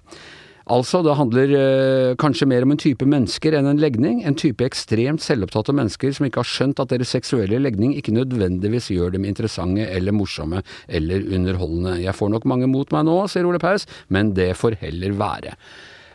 Altså, 0.69 1.01
det 1.01 1.15
handler 1.17 1.53
øh, 1.57 2.15
kanskje 2.21 2.45
mer 2.45 2.61
om 2.65 2.71
en 2.75 2.81
type 2.81 3.05
mennesker 3.05 3.55
enn 3.57 3.69
en 3.71 3.81
legning. 3.81 4.21
En 4.27 4.37
type 4.37 4.61
ekstremt 4.65 5.23
selvopptatte 5.23 5.73
mennesker 5.73 6.13
som 6.13 6.27
ikke 6.27 6.43
har 6.43 6.49
skjønt 6.49 6.81
at 6.83 6.91
deres 6.93 7.13
seksuelle 7.15 7.57
legning 7.61 7.95
ikke 7.97 8.13
nødvendigvis 8.13 8.91
gjør 8.93 9.15
dem 9.15 9.25
interessante 9.25 9.87
eller 9.89 10.13
morsomme 10.13 10.61
eller 10.87 11.25
underholdende. 11.33 11.97
Jeg 12.03 12.17
får 12.17 12.29
nok 12.35 12.45
mange 12.45 12.69
mot 12.69 12.93
meg 12.93 13.07
nå, 13.09 13.17
sier 13.31 13.47
Ole 13.49 13.61
Paus, 13.61 13.87
men 14.13 14.35
det 14.37 14.53
får 14.59 14.77
heller 14.83 15.17
være. 15.17 15.55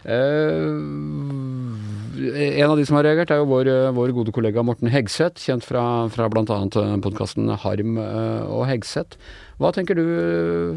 Uh, 0.06 0.78
en 2.14 2.70
av 2.70 2.76
de 2.78 2.84
som 2.86 2.94
har 2.94 3.08
reagert, 3.08 3.32
er 3.34 3.40
jo 3.40 3.48
vår, 3.50 3.72
vår 3.96 4.12
gode 4.14 4.30
kollega 4.36 4.62
Morten 4.62 4.92
Hegseth, 4.92 5.42
kjent 5.42 5.66
fra, 5.66 5.82
fra 6.14 6.28
bl.a. 6.30 6.60
podkasten 7.02 7.50
Harm 7.64 7.98
og 7.98 8.62
Hegseth. 8.70 9.18
Hva 9.58 9.74
tenker 9.74 9.98
du, 9.98 10.06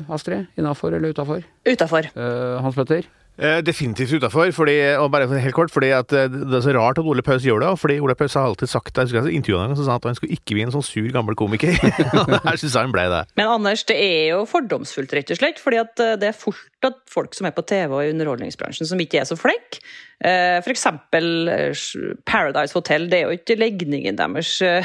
Astrid? 0.09 0.49
Innafor 0.57 0.97
eller 0.97 1.13
utafor? 1.13 1.45
Utafor. 1.69 2.09
Uh, 2.17 2.57
Hans 2.65 2.79
Petter? 2.79 3.05
Eh, 3.39 3.61
definitivt 3.63 4.11
utafor. 4.19 4.51
Og 4.99 5.11
bare 5.11 5.27
helt 5.39 5.55
kort, 5.55 5.71
fordi 5.71 5.93
at 5.95 6.11
eh, 6.11 6.27
det 6.27 6.57
er 6.57 6.63
så 6.65 6.73
rart 6.75 6.99
at 6.99 7.07
Ole 7.07 7.23
Paus 7.23 7.45
gjør 7.45 7.63
det. 7.63 7.79
fordi 7.79 7.99
Ole 7.99 8.15
Paus 8.15 8.33
har 8.33 8.49
alltid 8.49 8.67
sagt 8.67 8.97
jeg 8.97 9.07
husker 9.07 9.31
intervjuet 9.31 9.63
han 9.63 9.75
sa 9.79 9.95
at 9.95 10.03
han 10.03 10.15
skulle 10.15 10.35
ikke 10.35 10.57
bli 10.57 10.65
en 10.65 10.73
sånn 10.75 10.83
sur, 10.83 11.07
gammel 11.15 11.37
komiker. 11.39 11.71
Her 12.47 12.59
syns 12.59 12.75
han 12.75 12.91
ble 12.91 13.07
det. 13.07 13.23
Men 13.39 13.47
Anders, 13.47 13.85
det 13.87 13.95
er 13.95 14.33
jo 14.33 14.43
fordomsfullt, 14.49 15.15
rett 15.15 15.31
og 15.31 15.39
slett. 15.39 15.63
fordi 15.63 15.79
at 15.79 16.03
eh, 16.03 16.17
det 16.19 16.33
er 16.33 16.35
fort 16.35 16.59
at 16.83 16.99
folk 17.11 17.35
som 17.35 17.47
er 17.47 17.55
på 17.55 17.63
TV 17.67 17.95
og 17.95 18.03
i 18.03 18.11
underholdningsbransjen 18.11 18.87
som 18.89 18.99
ikke 18.99 19.23
er 19.23 19.29
så 19.29 19.39
flinke. 19.39 19.79
Eh, 20.19 20.59
for 20.59 20.73
eksempel 20.73 21.47
eh, 21.47 21.83
Paradise 22.27 22.75
Hotel. 22.75 23.07
Det 23.11 23.21
er 23.21 23.29
jo 23.29 23.37
ikke 23.37 23.55
legningen 23.59 24.17
deres 24.19 24.51
eh, 24.65 24.83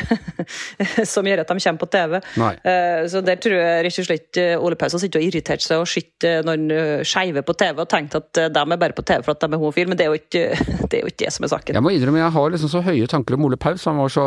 som 1.13 1.27
gjør 1.27 1.43
at 1.43 1.51
de 1.51 1.59
kommer 1.59 1.83
på 1.83 1.91
TV. 1.91 2.21
Nei. 2.39 2.53
Så 3.11 3.21
der 3.25 3.41
tror 3.43 3.57
jeg 3.59 3.85
rett 3.87 3.99
og 4.01 4.07
slett 4.07 4.39
Ole 4.63 4.79
Paus 4.79 4.95
har 4.95 5.03
sittet 5.03 5.19
og 5.21 5.27
irritert 5.27 5.63
seg 5.63 5.83
og 5.83 5.89
sett 5.91 6.27
noen 6.47 6.69
skeive 7.07 7.43
på 7.47 7.55
TV 7.59 7.83
og 7.83 7.89
tenkt 7.91 8.15
at 8.17 8.31
de 8.55 8.63
er 8.63 8.81
bare 8.81 8.97
på 8.97 9.05
TV 9.07 9.25
for 9.25 9.35
at 9.35 9.43
de 9.43 9.49
er 9.51 9.61
homofile, 9.61 9.91
men 9.91 9.99
det 9.99 10.07
er 10.07 10.13
jo 10.13 10.19
ikke 10.19 10.45
det, 10.91 10.99
er 10.99 11.03
jo 11.03 11.11
ikke 11.11 11.23
det 11.25 11.33
som 11.35 11.47
er 11.47 11.53
saken. 11.53 11.79
Jeg 11.79 11.85
må 11.85 11.93
innrømme 11.95 12.23
jeg 12.23 12.35
har 12.37 12.55
liksom 12.55 12.73
så 12.73 12.83
høye 12.85 13.09
tanker 13.11 13.37
om 13.37 13.47
Ole 13.49 13.59
Paus. 13.61 13.85
Han 13.91 14.01
var 14.01 14.13
så 14.15 14.25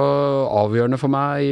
avgjørende 0.62 1.00
for 1.02 1.14
meg 1.14 1.48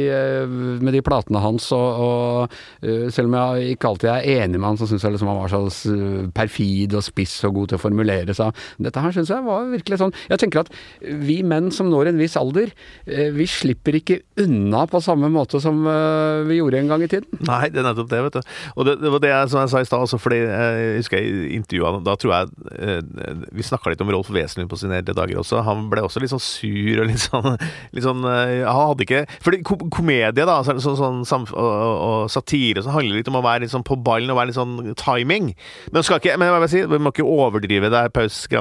med 0.84 0.96
de 0.96 1.02
platene 1.06 1.42
hans, 1.42 1.68
og, 1.76 2.04
og 2.06 3.12
selv 3.14 3.30
om 3.30 3.38
jeg 3.38 3.76
ikke 3.76 3.92
alltid 3.92 4.12
er 4.12 4.28
enig 4.36 4.60
med 4.60 4.68
han, 4.70 4.80
så 4.80 4.88
syns 4.90 5.06
jeg 5.06 5.16
liksom 5.16 5.32
han 5.32 5.42
var 5.42 5.52
så 5.52 5.96
perfid 6.36 6.96
og 6.96 7.04
spiss 7.06 7.38
og 7.48 7.56
god 7.60 7.72
til 7.72 7.80
å 7.80 7.84
formulere 7.86 8.36
seg. 8.36 8.66
Dette 8.82 9.02
her 9.02 9.16
syns 9.16 9.32
jeg 9.32 9.45
var 9.46 9.68
virkelig 9.70 10.00
sånn. 10.00 10.14
Jeg 10.30 10.42
tenker 10.42 10.64
at 10.64 10.72
vi 11.00 11.38
menn 11.46 11.70
som 11.74 11.90
når 11.92 12.10
en 12.10 12.20
viss 12.20 12.36
alder, 12.38 12.72
eh, 13.06 13.30
vi 13.34 13.46
slipper 13.50 13.98
ikke 13.98 14.20
unna 14.42 14.84
på 14.90 15.00
samme 15.04 15.30
måte 15.32 15.60
som 15.62 15.82
eh, 15.88 16.44
vi 16.48 16.58
gjorde 16.60 16.80
en 16.80 16.90
gang 16.92 17.04
i 17.06 17.10
tiden. 17.10 17.40
Nei, 17.46 17.66
det 17.72 17.82
er 17.82 17.88
nettopp 17.88 18.10
det, 18.12 18.22
vet 18.26 18.38
du. 18.38 18.52
Og 18.76 18.88
det, 18.88 18.96
det 19.02 19.12
var 19.14 19.24
det 19.24 19.34
som 19.52 19.62
jeg 19.62 19.72
sa 19.72 19.82
i 19.82 19.88
stad, 19.88 20.04
altså, 20.06 20.20
fordi 20.22 20.40
jeg 20.42 20.96
husker 21.00 21.20
jeg 21.20 21.50
intervjua 21.56 21.92
Da 22.04 22.14
tror 22.20 22.32
jeg 22.32 22.70
eh, 22.76 23.42
Vi 23.56 23.64
snakka 23.64 23.92
litt 23.92 24.02
om 24.04 24.10
Rolf 24.12 24.30
Wesenlund 24.34 24.70
på 24.70 24.78
sine 24.80 25.00
eldre 25.00 25.16
dager 25.16 25.40
også. 25.42 25.62
Han 25.66 25.86
ble 25.92 26.04
også 26.06 26.22
litt 26.22 26.32
sånn 26.32 26.42
sur 26.42 27.02
og 27.02 27.10
litt 27.10 27.22
sånn, 27.22 27.56
litt 27.96 28.06
sånn 28.06 28.24
Han 28.26 28.80
hadde 28.90 29.06
ikke 29.06 29.22
Fordi 29.44 29.62
ko 29.66 29.78
komedie, 29.92 30.46
da, 30.46 30.58
sånn, 30.66 30.80
sånn, 30.82 31.22
sånn 31.28 31.46
og, 31.54 31.66
og, 31.66 32.30
satire, 32.32 32.82
så 32.84 32.94
handler 32.94 33.20
litt 33.20 33.30
om 33.30 33.38
å 33.38 33.44
være 33.44 33.64
litt 33.64 33.72
sånn 33.72 33.86
på 33.86 33.98
ballen 34.06 34.32
og 34.32 34.38
være 34.40 34.50
litt 34.50 34.58
sånn 34.58 34.94
timing. 34.98 35.52
Men, 35.92 36.04
skal 36.06 36.20
ikke, 36.20 36.34
men 36.40 36.48
jeg 36.48 36.62
vil 36.64 36.72
si, 36.72 36.82
vi 36.90 37.00
må 37.02 37.12
ikke 37.12 37.26
overdrive 37.26 37.90
det 37.92 38.02
her 38.06 38.10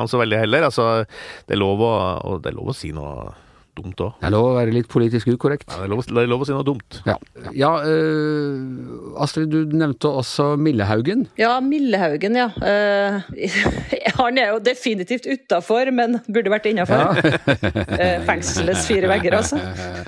så 0.07 0.19
veldig 0.19 0.37
heller. 0.39 0.65
Altså, 0.67 0.74
det 0.75 1.55
er 1.55 1.61
lov 1.61 1.83
å, 1.85 1.95
det 2.43 2.51
er 2.51 2.59
lov 2.59 2.73
å 2.73 2.77
si 2.77 2.91
noe 2.95 3.31
dumt 3.75 4.01
òg. 4.01 4.13
Det 4.21 4.29
er 4.29 4.33
lov 4.33 4.47
å 4.49 4.53
være 4.55 4.73
litt 4.73 4.87
politisk 4.91 5.29
ukorrekt. 5.33 5.67
Ja, 5.67 5.81
det, 5.81 5.87
er 5.87 5.91
lov, 5.91 6.03
det 6.07 6.21
er 6.21 6.29
lov 6.31 6.43
å 6.43 6.47
si 6.47 6.55
noe 6.55 6.65
dumt. 6.67 6.99
Ja, 7.07 7.15
ja 7.55 7.71
øh, 7.83 9.17
Astrid, 9.21 9.51
du 9.51 9.75
nevnte 9.75 10.11
også 10.21 10.53
Millehaugen. 10.59 11.25
Ja, 11.39 11.57
Millehaugen, 11.63 12.37
ja. 12.39 12.47
Uh, 12.55 13.19
han 14.19 14.39
er 14.39 14.53
jo 14.53 14.61
definitivt 14.63 15.27
utafor, 15.27 15.91
men 15.95 16.19
burde 16.27 16.53
vært 16.53 16.69
innafor. 16.71 17.19
Ja. 17.19 17.35
uh, 17.43 18.25
fengselets 18.29 18.87
fire 18.87 19.11
vegger, 19.11 19.39
altså. 19.41 19.59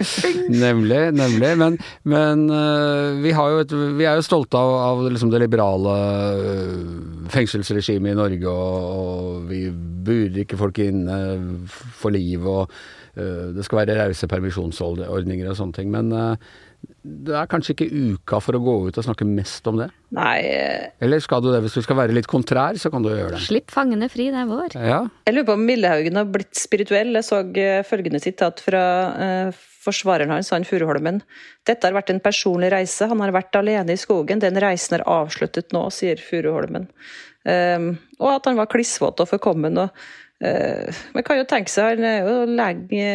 nemlig, 0.65 1.01
nemlig. 1.17 1.53
Men, 1.59 1.79
men 2.07 2.47
uh, 2.51 3.19
vi, 3.23 3.35
et, 3.35 3.77
vi, 3.99 4.07
er 4.07 4.21
jo 4.21 4.27
stolte 4.27 4.59
av, 4.59 4.77
av 4.87 5.05
liksom 5.11 5.33
det 5.33 5.43
liberale 5.43 5.97
fengselsregimet 7.33 8.15
i 8.15 8.17
Norge, 8.17 8.47
og, 8.47 8.91
og 8.97 9.47
vi 9.51 9.65
burer 10.07 10.43
ikke 10.43 10.59
folk 10.59 10.79
inne 10.83 11.19
for 11.67 12.15
livet. 12.15 12.47
og 12.47 12.71
Eh, 13.17 13.51
det 13.55 13.65
skal 13.65 13.81
være 13.81 13.97
rause 13.97 14.29
permisjonsordninger 14.29 15.49
og 15.49 15.57
sånne 15.57 15.77
ting. 15.77 15.89
Men 15.93 16.11
eh, 16.13 16.49
det 17.01 17.33
er 17.39 17.49
kanskje 17.49 17.73
ikke 17.73 17.87
uka 18.13 18.39
for 18.43 18.57
å 18.57 18.61
gå 18.61 18.75
ut 18.87 18.99
og 18.99 19.05
snakke 19.07 19.25
mest 19.27 19.65
om 19.69 19.79
det? 19.81 19.87
Nei. 20.13 20.37
Eller 21.03 21.23
skal 21.23 21.41
du 21.41 21.49
det? 21.49 21.63
Hvis 21.65 21.79
du 21.79 21.81
skal 21.85 21.97
være 22.03 22.15
litt 22.15 22.29
kontrær, 22.29 22.77
så 22.77 22.91
kan 22.93 23.05
du 23.05 23.09
gjøre 23.09 23.33
det. 23.33 23.41
Slipp 23.47 23.73
fangene 23.73 24.09
fri, 24.13 24.29
det 24.33 24.43
er 24.43 24.51
vår. 24.51 24.77
Ja. 24.77 24.99
Jeg 25.25 25.37
lurer 25.37 25.49
på 25.49 25.57
om 25.57 25.65
Millehaugen 25.65 26.19
har 26.19 26.29
blitt 26.29 26.53
spirituell. 26.59 27.15
Jeg 27.17 27.25
så 27.25 27.41
eh, 27.57 27.81
følgende 27.87 28.21
sitat 28.21 28.61
fra 28.63 28.83
uh, 29.17 29.65
forsvareren 29.87 30.35
hans, 30.35 30.51
han 30.53 30.67
Furuholmen. 30.67 31.23
Dette 31.67 31.89
har 31.89 31.97
vært 31.97 32.13
en 32.13 32.21
personlig 32.21 32.69
reise. 32.75 33.09
Han 33.09 33.23
har 33.25 33.33
vært 33.35 33.57
alene 33.57 33.97
i 33.97 33.99
skogen. 33.99 34.43
Den 34.43 34.61
reisen 34.61 34.99
er 34.99 35.07
avsluttet 35.09 35.73
nå, 35.75 35.87
sier 35.95 36.21
Furuholmen. 36.21 36.91
Um, 37.47 37.91
og 38.19 38.31
at 38.33 38.49
han 38.49 38.57
var 38.59 38.71
klissvåt 38.71 39.21
og 39.23 39.29
forkommen. 39.35 39.77
og 39.83 40.07
Uh, 40.37 40.93
man 41.17 41.23
kan 41.25 41.39
jo 41.39 41.47
tenke 41.49 41.71
seg, 41.73 41.97
Han 41.97 42.51
lenge, 42.53 43.05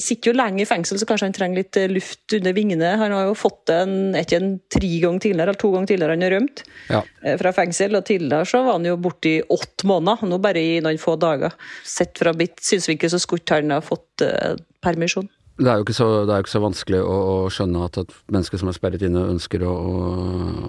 sitter 0.00 0.30
jo 0.30 0.36
lenge 0.38 0.62
i 0.62 0.68
fengsel, 0.68 0.96
så 0.96 1.04
kanskje 1.04 1.28
han 1.28 1.36
trenger 1.36 1.60
litt 1.60 1.76
eh, 1.76 1.90
luft 1.92 2.32
under 2.38 2.56
vingene. 2.56 2.94
Han 2.96 3.12
har 3.12 3.26
jo 3.28 3.34
fått 3.36 3.68
en, 3.74 4.16
ikke 4.16 4.38
en 4.40 4.54
tre 4.72 4.92
ganger 5.02 5.26
tidligere, 5.26 5.50
eller 5.50 5.60
to 5.60 5.74
ganger 5.74 5.90
tidligere 5.92 6.16
han 6.16 6.24
har 6.24 6.34
rømt 6.38 6.64
ja. 6.88 7.02
uh, 7.04 7.34
fra 7.42 7.52
fengsel. 7.58 8.00
og 8.00 8.08
Tidligere 8.08 8.48
så 8.48 8.62
var 8.64 8.78
han 8.78 8.88
jo 8.88 8.96
borte 8.96 9.34
i 9.34 9.44
åtte 9.44 9.90
måneder, 9.92 10.24
nå 10.24 10.40
bare 10.40 10.64
i 10.64 10.78
noen 10.80 11.02
få 11.02 11.18
dager. 11.20 11.52
Sett 11.84 12.16
fra 12.16 12.32
mitt 12.32 12.64
synsvinkel 12.64 13.12
så 13.12 13.20
skulle 13.20 13.44
han 13.52 13.76
ha 13.76 13.82
fått 13.84 14.24
permisjon. 14.80 15.28
Det 15.56 15.70
er 15.72 15.78
jo 15.78 15.86
ikke 15.86 15.96
så, 15.96 16.06
ikke 16.28 16.52
så 16.52 16.60
vanskelig 16.60 16.98
å, 17.00 17.12
å, 17.16 17.36
skjønne 17.52 17.86
at 17.86 17.96
et 18.02 18.10
menneske 18.28 18.58
som 18.60 18.68
er 18.68 18.76
sperret 18.76 19.04
inne, 19.06 19.22
ønsker 19.32 19.62
å, 19.64 19.72
å, 19.72 20.00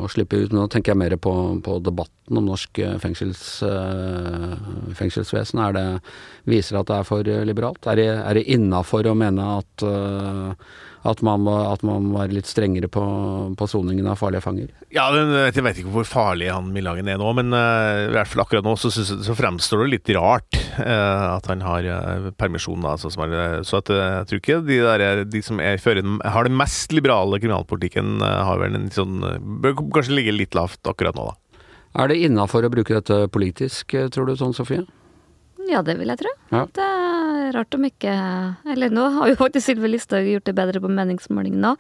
å 0.05 0.11
slippe 0.11 0.39
ut. 0.39 0.55
Nå 0.55 0.69
tenker 0.71 0.93
jeg 0.93 1.01
mer 1.01 1.15
på, 1.19 1.33
på 1.63 1.75
debatten 1.83 2.39
om 2.39 2.47
norsk 2.47 2.79
eh, 2.79 2.95
fengsels, 3.03 3.41
uh, 3.67 4.55
fengselsvesen. 4.95 5.59
Det, 5.75 5.85
viser 6.47 6.79
at 6.79 6.87
det 6.87 7.01
er 7.01 7.09
for 7.09 7.31
liberalt? 7.49 7.83
Er 7.83 7.99
det, 7.99 8.07
er 8.15 8.39
det 8.39 8.45
innafor 8.55 9.11
å 9.11 9.17
mene 9.19 9.49
at 9.57 9.83
uh, 9.83 10.55
at 11.07 11.21
man, 11.25 11.43
må, 11.45 11.53
at 11.71 11.83
man 11.87 12.09
var 12.13 12.31
litt 12.33 12.49
strengere 12.49 12.89
på, 12.91 13.03
på 13.57 13.67
soningen 13.69 14.09
av 14.11 14.19
farlige 14.19 14.43
fanger? 14.43 14.71
Ja, 14.93 15.07
Jeg 15.15 15.63
vet 15.63 15.79
ikke 15.81 15.93
hvor 15.93 16.07
farlig 16.07 16.49
han 16.51 16.71
Millagen 16.75 17.07
er 17.11 17.19
nå, 17.21 17.29
men 17.37 17.55
uh, 17.55 18.07
i 18.07 18.13
hvert 18.15 18.31
fall 18.31 18.43
akkurat 18.43 18.67
nå 18.67 18.75
så, 18.79 18.91
så 18.91 19.37
fremstår 19.37 19.85
det 19.85 19.89
litt 19.93 20.11
rart 20.17 20.59
uh, 20.81 21.37
at 21.37 21.47
han 21.51 21.63
har 21.65 21.87
uh, 21.87 22.29
permisjon. 22.39 22.85
Altså, 22.87 23.11
er, 23.23 23.63
så 23.67 23.81
at, 23.81 23.93
jeg 23.93 24.29
tror 24.29 24.43
ikke 24.43 24.59
de, 24.67 24.81
der, 24.83 25.23
de 25.27 25.43
som 25.45 25.63
er, 25.63 25.79
fører, 25.81 26.03
har 26.27 26.47
den 26.47 26.57
mest 26.59 26.95
liberale 26.95 27.39
kriminalpolitikken, 27.41 28.19
har 28.21 28.59
vel 28.61 28.75
en 28.77 28.89
sånn 28.93 29.19
Bør 29.63 29.75
kanskje 29.95 30.15
ligge 30.17 30.33
litt 30.35 30.55
lavt 30.57 30.87
akkurat 30.89 31.15
nå, 31.17 31.29
da. 31.31 31.63
Er 31.97 32.11
det 32.11 32.19
innafor 32.27 32.65
å 32.65 32.69
bruke 32.69 32.93
dette 32.93 33.23
politisk, 33.33 33.95
tror 34.13 34.27
du 34.27 34.35
sånn, 34.37 34.53
Sofie? 34.53 34.83
Ja, 35.67 35.81
det 35.83 35.97
vil 35.99 36.11
jeg 36.11 36.19
tro. 36.21 36.31
Ja. 36.53 36.61
Det 36.71 36.83
er 36.85 37.51
rart 37.55 37.75
om 37.75 37.83
ikke 37.87 38.11
Eller 38.71 38.93
nå 38.93 39.03
har 39.17 39.31
jo 39.31 39.37
faktisk 39.39 39.67
Sylvi 39.67 39.91
Listhaug 39.91 40.27
gjort 40.29 40.47
det 40.47 40.55
bedre 40.55 40.81
på 40.83 40.91
meningsmålingene 40.91 41.59
nå, 41.63 41.73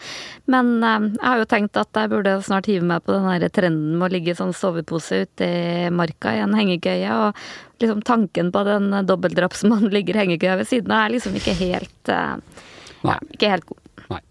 men 0.51 0.71
eh, 0.83 1.07
jeg 1.13 1.23
har 1.23 1.41
jo 1.41 1.47
tenkt 1.53 1.79
at 1.79 1.99
jeg 2.01 2.11
burde 2.11 2.35
snart 2.45 2.67
hive 2.69 2.87
meg 2.87 3.05
på 3.05 3.15
den 3.15 3.27
her 3.29 3.47
trenden 3.53 3.95
med 3.95 4.09
å 4.09 4.13
ligge 4.15 4.33
i 4.33 4.37
sånn 4.37 4.55
sovepose 4.57 5.23
ute 5.27 5.47
i 5.47 5.89
marka 5.93 6.33
i 6.35 6.43
en 6.43 6.55
hengekøye, 6.57 7.17
og 7.27 7.81
liksom 7.83 8.03
tanken 8.07 8.51
på 8.55 8.63
den 8.67 8.89
dobbeltdrapsmannen 9.07 9.93
ligger 9.93 10.17
i 10.17 10.25
hengekøya 10.25 10.57
ved 10.59 10.71
siden 10.71 10.93
av, 10.93 11.05
er 11.05 11.17
liksom 11.17 11.37
ikke 11.37 11.55
helt 11.61 12.15
ja, 13.05 13.19
ikke 13.33 13.53
helt 13.53 13.69
god. 13.69 13.86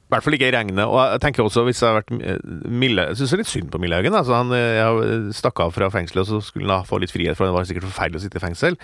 I 0.07 0.15
hvert 0.15 0.23
fall 0.23 0.37
ikke 0.37 0.47
i 0.47 0.53
regnet. 0.55 0.85
Og 0.87 1.01
jeg 1.03 1.19
tenker 1.25 1.43
også, 1.43 1.65
hvis 1.67 1.81
jeg 1.83 1.89
har 1.91 1.97
vært 1.97 2.13
eh, 2.15 2.37
Mille 2.71 3.09
Jeg 3.09 3.19
syns 3.19 3.33
litt 3.41 3.49
synd 3.51 3.73
på 3.73 3.81
Millehaugen. 3.83 4.15
Altså, 4.15 4.37
han 4.39 4.53
jeg 4.55 5.33
stakk 5.35 5.59
av 5.65 5.73
fra 5.75 5.89
fengselet, 5.91 6.23
og 6.23 6.29
så 6.31 6.39
skulle 6.47 6.71
han 6.71 6.87
få 6.87 7.01
litt 7.03 7.11
frihet, 7.11 7.35
for 7.35 7.49
det 7.49 7.55
var 7.57 7.67
sikkert 7.67 7.89
forferdelig 7.89 8.21
å 8.21 8.23
sitte 8.23 8.39
i 8.39 8.45
fengsel. 8.45 8.79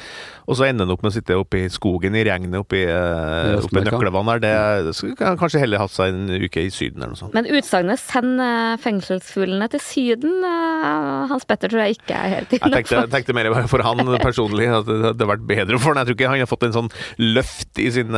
Og 0.51 0.59
så 0.59 0.67
ender 0.67 0.83
han 0.83 0.95
opp 0.97 1.05
med 1.07 1.13
å 1.13 1.15
sitte 1.15 1.37
oppe 1.39 1.61
i 1.61 1.69
skogen 1.71 2.19
i 2.19 2.25
regnet 2.27 2.59
oppe 2.59 2.81
i, 2.81 2.83
eh, 2.91 3.55
oppe 3.63 3.85
i 3.85 3.85
Nøklevann 3.87 4.33
her. 4.33 4.43
Det 4.43 4.97
skulle 4.99 5.29
han 5.29 5.39
kanskje 5.39 5.63
heller 5.63 5.85
hatt 5.85 5.95
seg 5.95 6.11
en 6.11 6.43
uke 6.43 6.67
i 6.67 6.73
Syden 6.75 7.05
eller 7.05 7.15
noe 7.15 7.21
sånt. 7.23 7.39
Men 7.39 7.47
utsagnet 7.55 8.03
'send 8.03 8.43
eh, 8.43 8.75
fengselsfuglene 8.83 9.71
til 9.71 9.85
Syden', 9.87 10.43
Hans 11.31 11.47
Petter 11.47 11.71
tror 11.71 11.87
jeg 11.87 12.01
ikke 12.01 12.19
er 12.19 12.35
helt. 12.35 12.51
Jeg 12.51 12.67
tenkte, 12.67 12.99
jeg 12.99 13.13
tenkte 13.15 13.39
mer 13.39 13.53
for 13.71 13.87
han 13.87 14.03
personlig, 14.19 14.67
at 14.67 14.91
det 14.91 14.99
hadde 15.13 15.31
vært 15.31 15.47
bedre 15.47 15.79
for 15.79 15.95
han. 15.95 16.03
Jeg 16.03 16.11
tror 16.11 16.19
ikke 16.19 16.35
han 16.35 16.43
har 16.43 16.51
fått 16.51 16.67
en 16.67 16.75
sånn 16.81 16.91
løft 17.23 17.79
i, 17.79 17.89
sin, 17.95 18.11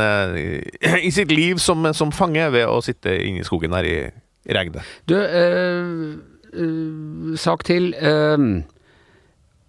i 1.05 1.13
sitt 1.13 1.29
liv 1.29 1.61
som, 1.61 1.85
som 1.93 2.09
fange 2.09 2.49
ved 2.49 2.65
å 2.65 2.81
sitte 2.81 2.94
sitte 2.95 3.17
inne 3.21 3.43
i 3.43 3.47
skogen 3.47 3.75
her 3.75 3.87
i, 3.87 3.97
i 4.47 4.55
regnet. 4.55 4.95
Du, 5.09 5.17
eh, 5.19 6.15
eh, 6.55 7.35
sak 7.41 7.67
til. 7.67 7.91
Eh, 7.93 8.63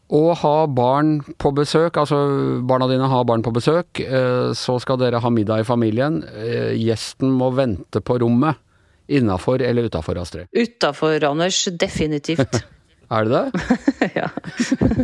å 0.06 0.34
ha 0.38 0.66
barn 0.70 1.16
på 1.42 1.50
besøk, 1.56 1.96
altså 1.98 2.18
barna 2.66 2.86
dine 2.86 3.08
har 3.10 3.24
barn 3.26 3.42
på 3.42 3.50
besøk, 3.56 3.98
eh, 3.98 4.52
så 4.54 4.76
skal 4.82 5.00
dere 5.00 5.18
ha 5.18 5.30
middag 5.34 5.64
i 5.64 5.66
familien. 5.66 6.20
Eh, 6.30 6.76
gjesten 6.78 7.32
må 7.34 7.50
vente 7.56 8.00
på 8.00 8.20
rommet. 8.22 8.62
Innafor 9.06 9.62
eller 9.62 9.86
utafor, 9.86 10.18
Astrid? 10.18 10.48
Utafor, 10.50 11.22
Anders. 11.24 11.64
Definitivt. 11.78 12.62
Er 13.06 13.22
det 13.22 13.38
det? 13.38 13.66
ja. 14.18 14.28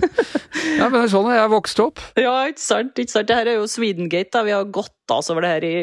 ja, 0.80 0.88
men 0.90 1.06
sånn 1.10 1.28
har 1.30 1.36
jeg 1.36 1.52
vokst 1.52 1.82
opp. 1.84 2.02
Ja, 2.18 2.32
ikke 2.50 2.62
sant. 2.62 2.98
ikke 2.98 3.14
sant. 3.14 3.28
Det 3.28 3.36
her 3.38 3.50
er 3.52 3.60
jo 3.60 3.68
Swedengate. 3.70 4.32
da. 4.34 4.42
Vi 4.42 4.54
har 4.56 4.66
gått 4.74 4.94
av 5.06 5.20
oss 5.22 5.30
over 5.30 5.46
det 5.46 5.52
her 5.52 5.66
i 5.68 5.76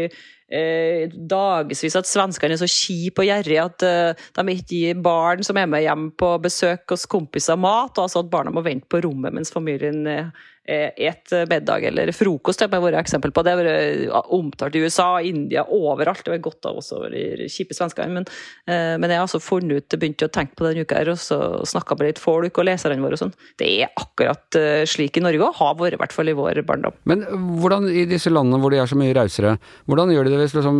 eh, 0.52 1.10
dagevis 1.10 1.98
at 2.00 2.10
svenskene 2.10 2.56
er 2.56 2.62
så 2.62 2.70
kjipe 2.70 3.24
og 3.24 3.30
gjerrige 3.30 3.66
at 3.66 3.86
eh, 3.88 4.28
de 4.38 4.56
ikke 4.56 4.70
gir 4.70 5.02
barn 5.04 5.46
som 5.46 5.60
er 5.60 5.70
med 5.70 5.86
hjem 5.86 6.10
på 6.20 6.34
besøk 6.44 6.90
hos 6.94 7.08
kompiser, 7.10 7.60
mat, 7.60 7.98
og 7.98 8.08
altså 8.08 8.24
at 8.24 8.32
barna 8.34 8.54
må 8.54 8.66
vente 8.66 8.90
på 8.90 9.02
rommet 9.06 9.36
mens 9.36 9.54
familien 9.54 10.06
eh, 10.10 10.32
et 10.70 11.34
middag 11.50 11.88
eller 11.90 12.12
frokost. 12.16 12.62
Det 12.62 12.70
har 12.70 12.84
vært 12.84 13.00
eksempel 13.02 13.34
på. 13.34 13.44
Det 13.46 13.54
har 13.54 13.62
vært 13.64 14.30
omtalt 14.36 14.76
i 14.78 14.84
USA, 14.86 15.10
India, 15.26 15.64
overalt. 15.66 16.24
Det 16.26 16.36
har 16.36 16.44
godt 16.44 16.70
av 16.70 16.80
også 16.82 17.00
over 17.00 17.14
de 17.16 17.50
kjipe 17.50 17.76
svenskene. 17.78 18.20
Men, 18.20 18.28
eh, 18.68 18.96
men, 18.98 19.10
jeg 19.10 19.20
har 19.20 19.28
altså 19.28 19.42
funnet 19.44 19.84
ut, 19.84 19.98
begynt 20.00 20.26
å 20.26 20.32
tenke 20.32 20.58
på 20.58 20.68
denne 20.68 20.86
uka 20.86 21.00
her, 21.00 21.12
og 21.14 21.20
så 21.22 21.40
snakka 21.68 21.98
med 22.00 22.12
litt 22.12 22.22
folk 22.22 22.62
og 22.62 22.68
leserne 22.68 23.02
våre 23.04 23.18
og 23.18 23.24
sånn. 23.24 23.36
Det 23.60 23.70
er 23.84 23.94
akkurat 24.00 24.60
eh, 24.60 24.84
slik 24.90 25.20
i 25.20 25.26
Norge, 25.26 25.48
og 25.48 25.60
har 25.60 25.78
vært 25.80 25.98
i 25.98 26.02
hvert 26.04 26.16
fall 26.16 26.32
i 26.32 26.38
vår 26.38 26.62
barndom. 26.68 26.98
Men 27.10 27.26
hvordan 27.62 27.90
i 27.90 28.06
disse 28.10 28.32
landene 28.34 28.62
hvor 28.62 28.74
de 28.74 28.82
er 28.82 28.90
så 28.90 28.98
mye 29.00 29.16
rausere, 29.18 29.56
hvordan 29.90 30.14
gjør 30.14 30.28
de 30.28 30.36
det 30.36 30.42
hvis 30.44 30.58
liksom 30.58 30.80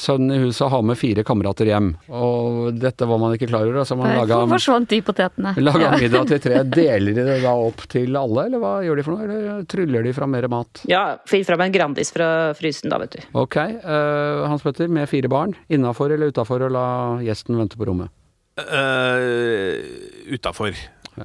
sønnen 0.00 0.36
i 0.36 0.42
huset 0.44 0.72
har 0.72 0.84
med 0.86 0.98
fire 1.00 1.24
kamerater 1.26 1.70
hjem, 1.70 1.92
og 2.08 2.80
dette 2.80 3.08
var 3.08 3.22
man 3.22 3.36
ikke 3.36 3.50
klar 3.50 3.66
over? 3.68 3.82
Altså 3.84 3.98
man 3.98 4.14
laga, 4.18 4.42
forsvant 4.50 4.90
de 4.90 5.00
potetene. 5.04 5.54
Laga 5.60 5.94
middag 6.00 6.30
til 6.32 6.42
tre. 6.42 6.62
Deler 6.70 7.16
de 7.16 7.26
det 7.26 7.38
da 7.44 7.54
opp 7.56 7.84
til 7.90 8.16
alle, 8.18 8.46
eller 8.48 8.62
hva? 8.62 8.74
Gjør 8.84 9.00
de 9.00 9.06
for 9.06 9.16
noe, 9.16 9.26
eller 9.26 9.64
tryller 9.70 10.06
de 10.06 10.14
fra 10.16 10.28
mer 10.30 10.46
mat? 10.52 10.82
Ja, 10.90 11.04
finn 11.28 11.44
fram 11.46 11.64
en 11.64 11.74
Grandis 11.74 12.12
fra 12.14 12.28
frysen 12.58 12.92
da, 12.92 13.00
vet 13.02 13.18
du. 13.18 13.20
Ok. 13.38 13.58
Uh, 13.82 14.46
Hans 14.50 14.64
Petter, 14.66 14.90
med 14.92 15.10
fire 15.10 15.30
barn, 15.32 15.56
innafor 15.72 16.14
eller 16.14 16.32
utafor 16.32 16.66
å 16.66 16.72
la 16.72 16.86
gjesten 17.24 17.58
vente 17.60 17.80
på 17.80 17.88
rommet? 17.88 18.12
Uh, 18.60 19.80
utafor. 20.34 20.74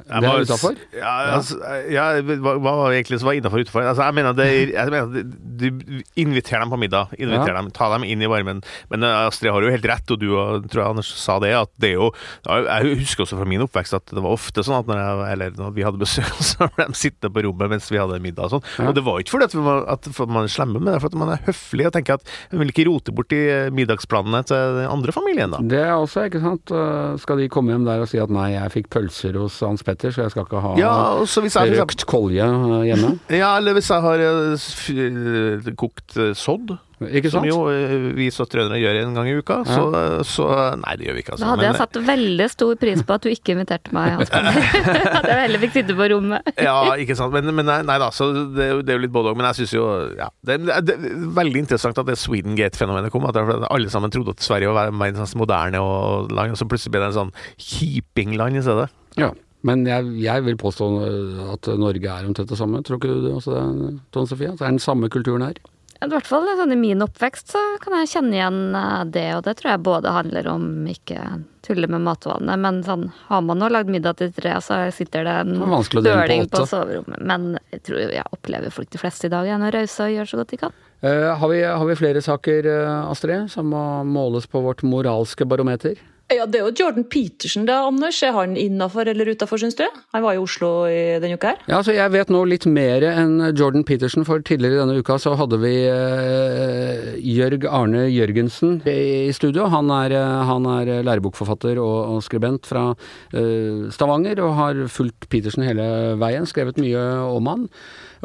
Det 0.06 0.30
er 0.30 0.46
utafor? 0.46 0.76
Ja, 0.96 1.14
altså, 1.38 1.58
ja, 1.92 2.06
hva 2.22 2.56
hva 2.60 2.74
var 2.82 2.94
egentlig 2.96 3.20
som 3.22 3.30
var 3.30 3.38
innafor 3.40 3.62
og 3.62 3.66
utenfor? 3.68 3.86
Altså, 3.90 4.04
jeg 4.08 4.16
mener, 4.18 4.34
det, 4.38 4.48
jeg 4.74 4.92
mener 4.94 5.12
det, 5.14 5.24
du 5.62 6.02
inviterer 6.20 6.64
dem 6.66 6.74
på 6.74 6.80
middag. 6.82 7.14
Inviter 7.18 7.54
Ja. 7.54 7.62
dem, 7.62 7.72
Ta 7.76 7.90
dem 7.94 8.04
inn 8.08 8.22
i 8.22 8.30
varmen. 8.32 8.62
Men 8.92 9.04
eh, 9.04 9.28
Astrid 9.28 9.52
har 9.54 9.62
jo 9.66 9.72
helt 9.74 9.86
rett, 9.90 10.12
og 10.12 10.20
du 10.22 10.28
og, 10.36 10.68
tror 10.72 10.82
jeg 10.84 10.90
Anders 10.96 11.12
sa 11.20 11.38
det, 11.44 11.54
at 11.56 11.72
det 11.82 11.92
er 11.94 11.98
jo 12.00 12.12
Jeg 12.46 12.98
husker 13.02 13.24
også 13.26 13.38
fra 13.40 13.48
min 13.50 13.64
oppvekst 13.66 13.94
at 13.98 14.12
det 14.14 14.22
var 14.24 14.36
ofte 14.36 14.64
sånn 14.66 14.80
at 14.82 14.90
når, 14.90 15.00
jeg, 15.02 15.32
eller 15.36 15.56
når 15.60 15.74
vi 15.76 15.86
hadde 15.88 16.02
besøk, 16.02 16.32
så 16.52 16.68
ble 16.76 16.88
de 16.92 16.98
sittende 17.00 17.32
på 17.36 17.46
rommet 17.48 17.72
mens 17.76 17.90
vi 17.92 18.00
hadde 18.02 18.20
middag 18.24 18.48
og 18.50 18.56
sånn. 18.58 18.66
Ja. 18.80 18.90
Og 18.90 18.96
det 18.98 19.04
var 19.06 19.20
ikke 19.22 19.36
fordi 19.36 19.48
at, 19.50 19.56
vi 19.58 19.64
var, 19.66 19.84
at 19.96 20.10
man 20.28 20.44
er 20.48 20.52
slemme, 20.54 20.80
men 20.82 20.90
det 20.90 20.96
er 20.98 21.04
for 21.06 21.14
at 21.14 21.20
man 21.22 21.34
er 21.36 21.44
høflig 21.48 21.88
og 21.90 21.94
tenker 21.96 22.20
at 22.20 22.34
man 22.52 22.64
vil 22.66 22.74
ikke 22.74 22.88
rote 22.90 23.14
bort 23.16 23.36
i 23.36 23.42
eh, 23.52 23.70
middagsplanene 23.76 24.42
til 24.50 24.80
den 24.82 24.90
andre 24.92 25.16
familien, 25.16 25.54
da. 25.56 25.62
Det 25.76 25.82
er 25.84 25.94
også, 25.96 26.26
ikke 26.30 26.42
sant. 26.44 26.72
Eh, 26.76 27.16
Skal 27.22 27.40
de 27.42 27.50
komme 27.54 27.74
hjem 27.76 27.86
der 27.88 28.04
og 28.04 28.10
si 28.12 28.20
at 28.22 28.32
nei, 28.34 28.50
jeg 28.56 28.74
fikk 28.74 28.90
pølser 28.96 29.38
hos 29.40 29.60
Hans 29.66 29.85
Petter, 29.86 30.12
så 30.16 30.26
jeg 30.26 30.34
skal 30.36 30.48
ikke 30.48 30.64
ha 30.66 30.74
Ja, 30.82 30.94
så 31.30 31.44
hvis 31.46 31.56
jeg 31.60 31.76
røkt 31.80 32.06
kolje 32.10 32.46
eh, 32.50 32.82
hjemme? 32.92 33.14
Ja, 33.34 33.54
eller 33.60 33.78
hvis 33.78 33.92
jeg 33.94 34.02
har 34.06 34.26
eh, 34.26 34.58
f- 34.58 34.90
eh, 34.96 35.72
kokt 35.80 36.18
sodd, 36.40 36.76
Ikke 37.06 37.28
som 37.30 37.44
sant? 37.44 37.50
jo 37.52 37.66
eh, 37.70 37.94
vi 38.16 38.30
søstrene 38.32 38.78
gjør 38.80 39.02
en 39.02 39.18
gang 39.18 39.28
i 39.28 39.34
uka, 39.36 39.58
så, 39.68 39.84
så 40.26 40.46
Nei, 40.80 40.94
det 41.00 41.10
gjør 41.10 41.18
vi 41.18 41.24
ikke, 41.26 41.34
altså. 41.36 41.44
Da 41.46 41.52
hadde 41.54 41.66
jeg 41.68 41.78
satt 41.82 42.00
veldig 42.08 42.48
stor 42.54 42.78
pris 42.82 43.02
på 43.06 43.18
at 43.18 43.26
du 43.26 43.30
ikke 43.34 43.56
inviterte 43.56 43.92
meg, 43.96 44.14
Hans 44.16 44.32
Petter. 44.32 44.60
At 45.20 45.28
jeg 45.30 45.42
heller 45.44 45.62
fikk 45.66 45.76
sitte 45.76 45.96
på 46.00 46.08
rommet. 46.14 46.50
ja, 46.64 46.76
ikke 47.04 47.18
sant. 47.20 47.36
Men, 47.36 47.52
men 47.58 47.68
nei, 47.68 47.78
nei 47.88 47.98
da, 48.02 48.08
så 48.16 48.30
det, 48.56 48.64
er 48.64 48.72
jo- 48.78 48.82
det 48.86 48.94
er 48.96 49.00
jo 49.00 49.04
litt 49.06 49.14
både 49.16 49.34
òg. 49.34 49.40
Men 49.42 49.50
jeg 49.52 49.60
syns 49.62 49.76
jo 49.76 49.86
ja, 50.18 50.30
det, 50.48 50.58
det, 50.66 50.80
det 50.88 50.96
er 51.02 51.30
veldig 51.38 51.62
interessant 51.66 52.00
at 52.02 52.08
det 52.10 52.18
Swedengate-fenomenet 52.24 53.12
kom. 53.14 53.28
At 53.30 53.40
alle 53.44 53.92
sammen 53.94 54.14
trodde 54.16 54.34
at 54.38 54.44
Sverige 54.48 54.72
var 54.76 54.90
verdens 54.96 55.36
moderne 55.40 55.84
og 55.84 56.32
land, 56.32 56.56
og 56.56 56.60
så 56.64 56.68
plutselig 56.72 56.96
ble 56.96 57.04
det 57.04 57.12
en 57.12 57.18
sånn 57.26 57.36
keeping-land 57.60 58.60
i 58.60 58.64
stedet. 58.66 58.88
Ja. 59.20 59.32
Men 59.66 59.86
jeg, 59.90 60.12
jeg 60.22 60.46
vil 60.46 60.58
påstå 60.62 60.90
eh, 61.08 61.46
at 61.56 61.70
Norge 61.82 62.18
er 62.18 62.28
omtrent 62.28 62.52
det 62.52 62.60
samme. 62.60 62.84
Tror 62.86 63.00
ikke 63.00 63.14
du 63.14 63.24
det 63.26 63.34
også, 63.38 63.56
det, 63.56 63.96
Tone 64.14 64.30
Sofie? 64.30 64.52
At 64.54 64.62
det 64.62 64.68
er 64.68 64.78
den 64.78 64.84
samme 64.84 65.10
kulturen 65.14 65.46
her? 65.48 65.58
I 66.04 66.10
hvert 66.12 66.28
fall 66.28 66.46
sånn, 66.60 66.74
i 66.76 66.78
min 66.78 67.02
oppvekst 67.02 67.54
så 67.56 67.62
kan 67.82 67.96
jeg 68.02 68.12
kjenne 68.12 68.36
igjen 68.36 68.60
eh, 68.78 69.04
det, 69.16 69.28
og 69.38 69.46
det 69.48 69.56
tror 69.60 69.72
jeg 69.74 69.86
både 69.88 70.14
handler 70.14 70.50
om 70.52 70.66
ikke 70.92 71.20
tulle 71.66 71.90
med 71.90 72.04
matvanene, 72.06 72.58
men 72.62 72.82
sånn 72.86 73.08
har 73.26 73.42
man 73.42 73.58
nå 73.58 73.72
lagd 73.74 73.90
middag 73.90 74.20
til 74.20 74.34
tre, 74.36 74.54
så 74.62 74.84
sitter 74.94 75.26
det 75.26 75.38
en 75.42 75.56
dele 75.56 76.44
på 76.52 76.60
på, 76.60 76.66
soverommet. 76.70 77.24
Men 77.26 77.56
jeg 77.74 77.86
tror 77.88 78.04
jeg 78.04 78.28
opplever 78.38 78.76
folk 78.76 78.92
de 78.94 79.02
fleste 79.02 79.32
i 79.32 79.34
dag 79.34 79.50
er 79.50 79.66
å 79.66 79.72
rause 79.74 80.06
og 80.06 80.14
gjør 80.14 80.30
så 80.30 80.42
godt 80.42 80.54
de 80.54 80.62
kan. 80.68 80.76
Eh, 81.06 81.38
har, 81.38 81.50
vi, 81.52 81.62
har 81.64 81.86
vi 81.86 81.96
flere 82.00 82.22
saker, 82.22 82.66
eh, 82.66 83.12
Astrid, 83.12 83.52
som 83.52 83.70
må 83.70 83.86
måles 84.10 84.48
på 84.50 84.64
vårt 84.66 84.82
moralske 84.82 85.46
barometer? 85.46 86.00
Ja, 86.34 86.48
det 86.50 86.58
er 86.58 86.64
jo 86.66 86.72
Jordan 86.80 87.04
Petersen, 87.06 87.68
da, 87.68 87.84
Anders. 87.86 88.18
Er 88.26 88.32
han 88.34 88.56
innafor 88.58 89.06
eller 89.06 89.30
utafor, 89.30 89.60
syns 89.62 89.76
du? 89.78 89.84
Han 90.16 90.24
var 90.26 90.34
i 90.34 90.40
Oslo 90.42 90.88
i 90.90 91.20
denne 91.22 91.38
uka 91.38 91.52
her. 91.52 91.60
Ja, 91.70 91.84
så 91.86 91.94
Jeg 91.94 92.10
vet 92.16 92.32
nå 92.34 92.40
litt 92.50 92.66
mer 92.66 93.06
enn 93.06 93.52
Jordan 93.54 93.86
Petersen, 93.86 94.26
for 94.26 94.42
tidligere 94.42 94.82
denne 94.82 95.04
uka 95.06 95.20
så 95.22 95.36
hadde 95.38 95.60
vi 95.62 95.76
eh, 95.86 97.14
Jørg 97.22 97.68
Arne 97.70 98.08
Jørgensen 98.10 98.80
i 98.90 99.30
studio. 99.38 99.68
Han 99.70 99.94
er, 99.94 100.18
eh, 100.18 100.42
han 100.50 100.66
er 100.66 101.06
lærebokforfatter 101.06 101.78
og, 101.78 102.16
og 102.16 102.26
skribent 102.26 102.66
fra 102.66 102.88
eh, 103.30 103.86
Stavanger, 103.94 104.42
og 104.42 104.58
har 104.58 104.82
fulgt 104.90 105.30
Petersen 105.30 105.68
hele 105.70 106.18
veien, 106.18 106.50
skrevet 106.50 106.82
mye 106.82 107.06
om 107.30 107.54
han. 107.54 107.70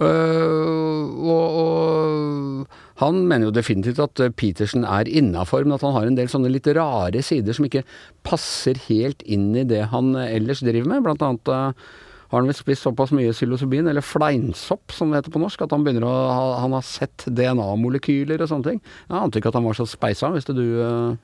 Eh, 0.01 1.25
og, 1.31 1.59
og 1.63 3.01
han 3.01 3.23
mener 3.25 3.49
jo 3.49 3.57
definitivt 3.57 4.01
at 4.03 4.21
Petersen 4.37 4.85
er 4.85 5.09
innafor, 5.09 5.65
men 5.65 5.77
at 5.79 5.85
han 5.87 5.97
har 5.97 6.09
en 6.09 6.19
del 6.19 6.29
sånne 6.33 6.53
litt 6.53 6.69
rare 6.77 7.23
sider 7.25 7.57
som 7.57 7.69
ikke 7.69 7.87
passer 8.27 8.81
helt 8.89 9.25
inn 9.25 9.51
i 9.57 9.65
det 9.69 9.87
han 9.95 10.15
eh, 10.19 10.37
ellers 10.37 10.65
driver 10.65 10.95
med. 10.95 11.05
Blant 11.07 11.25
annet 11.25 11.53
eh, 11.53 11.89
har 12.31 12.39
han 12.45 12.51
vel 12.51 12.55
spist 12.55 12.85
såpass 12.87 13.11
mye 13.17 13.33
psilocybin, 13.35 13.89
eller 13.91 14.05
fleinsopp 14.07 14.95
som 14.95 15.11
det 15.11 15.21
heter 15.21 15.35
på 15.35 15.43
norsk, 15.43 15.65
at 15.65 15.73
han 15.75 15.83
begynner 15.87 16.07
å 16.07 16.13
ha, 16.31 16.45
han 16.63 16.77
har 16.77 16.85
sett 16.87 17.27
DNA-molekyler 17.27 18.45
og 18.45 18.53
sånne 18.53 18.69
ting. 18.69 18.85
Jeg 19.09 19.19
ante 19.19 19.41
ikke 19.41 19.51
at 19.51 19.59
han 19.59 19.67
var 19.67 19.79
så 19.79 19.89
speisa, 19.89 20.31
visste 20.37 20.55
du, 20.55 20.65
eh, 20.79 20.87
eh, 20.87 21.19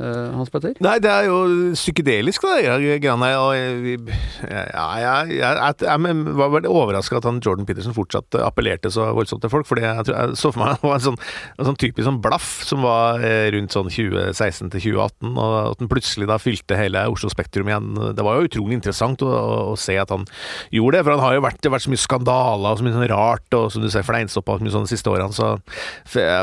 Hans 0.00 0.50
Petter? 0.50 0.74
Nei, 0.82 0.96
det 1.02 1.10
er 1.12 1.28
jo 1.28 1.72
psykedelisk, 1.76 2.44
da. 2.46 2.78
greiene. 3.02 3.28
Og 3.38 3.52
jeg, 3.56 4.00
jeg, 4.48 5.36
jeg, 5.36 5.74
jeg, 5.84 6.16
var 6.38 6.54
veldig 6.56 6.70
overraska 6.72 7.20
at 7.20 7.28
han 7.28 7.40
Jordan 7.44 7.68
Peterson 7.68 7.94
fortsatt 7.96 8.38
appellerte 8.40 8.90
så 8.92 9.10
voldsomt 9.14 9.44
til 9.44 9.52
folk. 9.52 9.68
Fordi 9.68 9.84
jeg, 9.84 10.36
så 10.38 10.50
for 10.50 10.62
meg 10.62 10.74
han 10.74 10.86
var 10.86 10.98
en 10.98 11.06
sånn, 11.10 11.18
en 11.58 11.70
sånn 11.70 11.78
typisk 11.80 12.08
sånn 12.08 12.22
blaff 12.24 12.50
som 12.66 12.82
var 12.86 13.22
eh, 13.24 13.50
rundt 13.54 13.74
sånn 13.74 13.90
2016 13.92 14.72
til 14.72 14.84
2018, 14.92 15.32
og 15.36 15.56
at 15.60 15.82
han 15.82 15.90
plutselig 15.90 16.28
da 16.30 16.38
fylte 16.42 16.78
hele 16.78 17.04
Oslo 17.12 17.30
Spektrum 17.32 17.70
igjen. 17.70 17.92
Det 18.16 18.26
var 18.26 18.38
jo 18.38 18.48
utrolig 18.48 18.78
interessant 18.78 19.22
å, 19.24 19.30
å, 19.72 19.76
se 19.78 19.96
at 20.00 20.12
han 20.14 20.26
gjorde 20.74 20.98
det, 20.98 21.04
for 21.04 21.16
han 21.16 21.24
har 21.24 21.36
jo 21.36 21.44
vært, 21.46 21.60
det 21.60 21.70
har 21.70 21.76
vært 21.76 21.86
så 21.86 21.92
mye 21.92 22.04
skandaler 22.04 22.72
og 22.72 22.80
så 22.80 22.86
mye 22.86 22.96
sånn 22.96 23.08
rart, 23.12 23.58
og 23.58 23.68
som 23.74 23.84
du 23.84 23.90
ser 23.92 24.06
mye 24.08 24.74
sånn 24.74 24.86
de 24.86 24.92
siste 24.92 25.10
årene, 25.10 25.34
så 25.34 25.54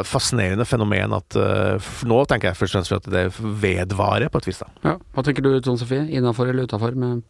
fascinerende 0.08 0.66
fenomen 0.68 1.14
at 1.16 1.38
eh, 1.40 1.90
Nå 2.10 2.22
tenker 2.30 2.50
jeg 2.50 2.58
først 2.58 2.76
og 2.76 2.80
fremst 2.80 2.96
at 2.96 3.10
det 3.12 3.24
vedvarer, 3.42 4.30
på 4.30 4.42
et 4.44 4.48
vis. 4.52 4.62
da. 4.64 4.70
Ja. 4.86 4.96
Hva 5.16 5.26
tenker 5.26 5.46
du, 5.46 5.54
Tone 5.62 5.80
Sofie? 5.82 6.06
Innafor 6.20 6.50
eller 6.52 6.68
utafor 6.70 6.96
med 7.00 7.22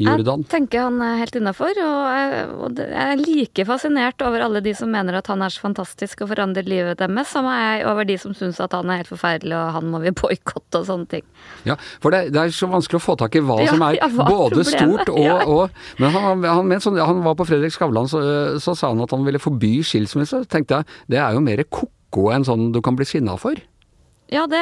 Jordan? 0.00 0.40
Jeg 0.46 0.48
tenker 0.48 0.86
han 0.86 0.94
er 1.04 1.18
helt 1.20 1.34
innafor, 1.36 1.76
og, 1.84 2.52
og 2.64 2.78
jeg 2.80 2.88
er 3.12 3.18
like 3.20 3.64
fascinert 3.68 4.22
over 4.24 4.40
alle 4.46 4.62
de 4.64 4.72
som 4.78 4.88
mener 4.88 5.18
at 5.18 5.26
han 5.28 5.42
er 5.44 5.52
så 5.52 5.60
fantastisk 5.60 6.22
og 6.24 6.30
forandrer 6.30 6.64
livet 6.64 6.96
deres, 7.02 7.28
som 7.28 7.44
er 7.52 7.60
jeg 7.82 7.84
over 7.90 8.08
de 8.08 8.16
som 8.22 8.32
syns 8.38 8.62
at 8.64 8.72
han 8.78 8.88
er 8.94 9.02
helt 9.02 9.10
forferdelig 9.12 9.52
og 9.58 9.74
han 9.76 9.90
må 9.92 10.00
vi 10.00 10.14
boikotte 10.22 10.80
og 10.80 10.88
sånne 10.88 11.10
ting. 11.12 11.26
Ja, 11.68 11.76
for 12.00 12.16
det, 12.16 12.30
det 12.32 12.40
er 12.46 12.54
så 12.56 12.70
vanskelig 12.72 12.96
å 12.96 13.04
få 13.10 13.18
tak 13.20 13.36
i 13.36 13.44
hva 13.44 13.58
Ja, 13.60 13.74
som 13.74 13.84
er 13.90 13.98
ja, 14.00 14.08
hva 14.16 14.24
både 14.30 14.62
problemet? 14.62 15.04
stort 15.04 15.12
og, 15.12 15.20
Ja. 15.28 15.36
og 15.44 16.00
Men 16.00 16.16
han, 16.16 16.48
han, 16.48 16.64
mente 16.72 16.86
sånn, 16.88 16.96
han 17.04 17.20
var 17.26 17.36
på 17.36 17.50
Fredrik 17.52 17.76
Skavlan, 17.76 18.08
så, 18.08 18.22
så 18.56 18.72
sa 18.72 18.94
han 18.94 19.04
at 19.04 19.12
han 19.12 19.26
ville 19.28 19.42
forby 19.42 19.82
skilsmisse. 19.84 20.46
Tenkte 20.48 20.80
jeg, 20.80 21.00
det 21.12 21.20
er 21.20 21.36
jo 21.36 21.44
mer 21.44 21.60
ko-ko 21.68 22.30
enn 22.32 22.48
sånn 22.48 22.70
du 22.72 22.80
kan 22.80 22.96
bli 22.96 23.04
sinna 23.04 23.36
for. 23.36 23.60
Ja, 24.30 24.44
det 24.46 24.60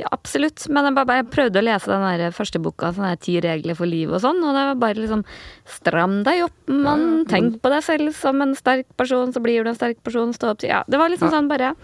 ja, 0.00 0.08
absolutt. 0.12 0.64
Men 0.72 0.86
jeg, 0.88 0.94
bare, 0.96 1.18
jeg 1.20 1.28
prøvde 1.34 1.60
å 1.60 1.64
lese 1.66 1.90
den 1.92 2.06
der 2.22 2.32
første 2.32 2.60
boka, 2.62 2.88
sånn 2.96 3.08
der 3.10 3.18
ti 3.20 3.34
regler 3.44 3.76
for 3.76 3.90
livet 3.90 4.16
og 4.16 4.22
sånn, 4.24 4.40
og 4.40 4.54
det 4.56 4.62
var 4.70 4.78
bare 4.80 5.00
liksom 5.02 5.24
Stram 5.70 6.22
deg 6.26 6.46
opp, 6.48 6.56
mann. 6.72 7.24
Tenk 7.30 7.60
på 7.62 7.70
deg 7.72 7.84
selv 7.86 8.14
som 8.16 8.40
en 8.42 8.56
sterk 8.58 8.88
person, 8.98 9.30
så 9.32 9.42
blir 9.44 9.62
du 9.62 9.70
en 9.70 9.76
sterk 9.78 10.00
person. 10.06 10.32
Stå 10.34 10.54
opp 10.54 10.62
til 10.64 10.72
Ja, 10.72 10.80
det 10.88 10.98
var 10.98 11.12
liksom 11.12 11.28
Ja. 11.30 11.36
sånn 11.36 11.48
bare 11.52 11.74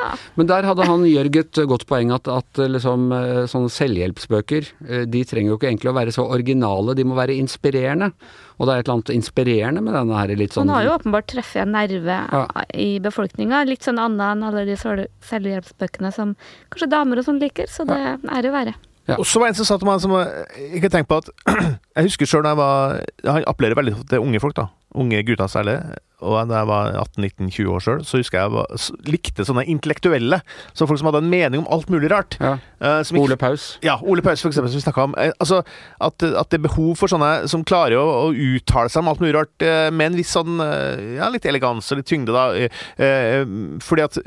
Ja. 0.00 0.10
Men 0.38 0.48
der 0.48 0.66
hadde 0.68 0.86
han 0.86 1.02
Jørg 1.08 1.36
et 1.40 1.58
godt 1.68 1.84
poeng 1.90 2.12
at, 2.14 2.28
at 2.30 2.60
liksom 2.70 3.08
eh, 3.16 3.40
sånne 3.50 3.72
selvhjelpsbøker, 3.74 4.68
eh, 4.86 5.02
de 5.10 5.22
trenger 5.28 5.52
jo 5.52 5.58
ikke 5.58 5.70
egentlig 5.70 5.90
å 5.92 5.96
være 5.96 6.14
så 6.14 6.26
originale, 6.30 6.94
de 6.96 7.04
må 7.08 7.18
være 7.18 7.36
inspirerende. 7.40 8.12
Og 8.60 8.68
det 8.68 8.74
er 8.74 8.82
et 8.82 8.86
eller 8.86 8.98
annet 8.98 9.12
inspirerende 9.16 9.82
med 9.84 9.96
denne 9.96 10.18
her 10.20 10.34
litt 10.36 10.54
sånn 10.54 10.68
Han 10.68 10.76
har 10.76 10.86
jo 10.86 10.94
åpenbart 10.98 11.30
treffet 11.32 11.62
en 11.64 11.74
nerve 11.74 12.18
Ja. 12.30 12.44
i 12.76 12.90
befolkninga. 13.02 13.64
Litt 13.68 13.86
sånn 13.86 14.00
annet 14.00 14.36
enn 14.36 14.46
alle 14.46 14.66
de 14.68 14.76
selvhjelpsbøkene 14.76 16.12
som 16.14 16.36
kanskje 16.70 16.90
damer 16.92 17.20
og 17.20 17.26
sånn 17.26 17.40
liker, 17.42 17.68
så 17.70 17.86
det 17.88 17.98
er 17.98 18.46
jo 18.46 18.54
være. 18.54 18.76
Ja. 19.08 19.16
Og 19.18 19.26
så 19.26 19.40
var 19.40 19.48
det 19.48 19.56
en 19.56 19.64
som 19.64 19.66
sa 19.66 19.78
til 19.80 19.88
meg 19.88 20.02
som 20.02 20.12
jeg 20.14 20.68
ikke 20.78 20.90
tenkte 20.92 21.10
på 21.10 21.18
at 21.18 21.30
Jeg 21.96 22.06
husker 22.06 22.28
sjøl 22.30 22.44
da 22.46 22.52
jeg 22.52 22.60
var 22.60 23.00
Han 23.26 23.46
appellerer 23.50 23.78
veldig 23.80 23.94
til 24.12 24.22
unge 24.22 24.42
folk, 24.42 24.54
da. 24.54 24.68
Unge 24.94 25.22
gutter 25.26 25.50
særlig. 25.50 25.78
Og 26.20 26.36
da 26.50 26.60
jeg 26.62 26.68
var 26.70 26.92
18-19-20 27.00 27.70
år 27.74 27.84
sjøl, 27.84 28.02
så 28.06 28.20
husker 28.20 28.38
jeg 28.40 28.50
jeg 28.50 29.12
likte 29.12 29.44
sånne 29.46 29.64
intellektuelle. 29.70 30.40
Så 30.76 30.86
folk 30.88 31.00
som 31.00 31.08
hadde 31.10 31.22
en 31.24 31.30
mening 31.32 31.62
om 31.62 31.68
alt 31.72 31.90
mulig 31.92 32.10
rart. 32.12 32.36
Ja. 32.40 32.54
Eh, 32.80 33.00
ikke- 33.04 33.20
Ole 33.20 33.36
Paus. 33.36 33.78
Ja, 33.84 33.98
Ole 34.02 34.22
Paus, 34.24 34.40
for 34.42 34.48
eksempel, 34.50 34.70
som 34.72 34.80
vi 34.80 34.84
snakka 34.86 35.04
om. 35.04 35.14
Eh, 35.18 35.32
altså, 35.40 35.62
at, 36.00 36.22
at 36.22 36.50
det 36.50 36.60
er 36.60 36.66
behov 36.68 36.96
for 36.96 37.08
sånne 37.12 37.48
som 37.50 37.64
klarer 37.64 37.96
å, 38.00 38.06
å 38.30 38.34
uttale 38.34 38.88
seg 38.92 39.02
om 39.02 39.08
alt 39.12 39.20
mulig 39.20 39.34
rart 39.36 39.64
eh, 39.66 39.90
med 39.90 40.12
en 40.12 40.18
viss 40.20 40.32
sånn 40.36 40.60
Ja, 40.60 41.28
litt 41.32 41.44
elegans 41.48 41.88
og 41.92 41.98
litt 42.00 42.08
tyngde, 42.10 42.32
da. 42.32 42.46
Fordi 43.84 44.04
at 44.04 44.18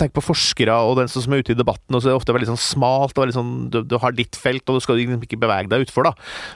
Tenk 0.00 0.12
på 0.16 0.22
forskere 0.24 0.74
og 0.86 0.96
den 1.00 1.10
som 1.10 1.32
er 1.34 1.42
ute 1.42 1.54
i 1.54 1.58
debatten, 1.58 1.94
og 1.94 2.02
så 2.02 2.08
er 2.10 2.14
det 2.14 2.20
ofte 2.20 2.34
veldig 2.36 2.50
sånn 2.52 2.60
smalt 2.60 3.16
og 3.16 3.24
veldig 3.24 3.36
sånn 3.36 3.52
Du, 3.72 3.80
du 3.86 3.96
har 4.02 4.14
ditt 4.16 4.36
felt, 4.38 4.64
og 4.68 4.78
du 4.78 4.84
skal 4.84 4.98
liksom 5.00 5.22
ikke 5.24 5.40
bevege 5.42 5.70
deg 5.72 5.86
utfor, 5.86 6.08
da. 6.08 6.14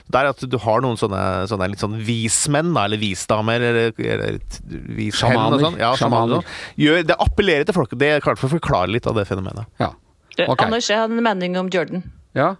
Det 0.09 0.19
er 0.21 0.29
at 0.31 0.43
du 0.49 0.57
har 0.63 0.83
noen 0.83 0.97
sånne, 0.99 1.21
sånne 1.49 1.69
litt 1.71 1.81
sånn 1.83 1.97
vismenn, 2.07 2.73
da, 2.75 2.85
eller 2.87 3.01
visdamer, 3.01 3.63
eller, 3.71 3.93
eller 3.97 4.39
et- 4.73 5.07
og 5.07 5.13
Sjamaner. 5.13 5.59
sånn. 5.63 5.77
Ja, 5.79 5.93
sjamaner. 5.95 6.41
sånn. 6.41 6.45
Gjør, 6.77 7.03
det 7.07 7.17
appellerer 7.19 7.65
til 7.65 7.73
folk. 7.73 7.89
Det 7.97 8.07
er 8.07 8.19
klart 8.21 8.37
for 8.37 8.47
å 8.49 8.59
forklare 8.59 8.91
litt 8.91 9.07
av 9.07 9.15
det 9.15 9.25
fenomenet. 9.27 9.65
Ja. 9.79 9.93
Okay. 10.37 10.65
Anders, 10.65 10.87
jeg 10.89 10.97
har 10.97 11.05
en 11.09 11.23
mening 11.23 11.57
om 11.57 11.69
Jordan. 11.69 12.03
ja. 12.35 12.55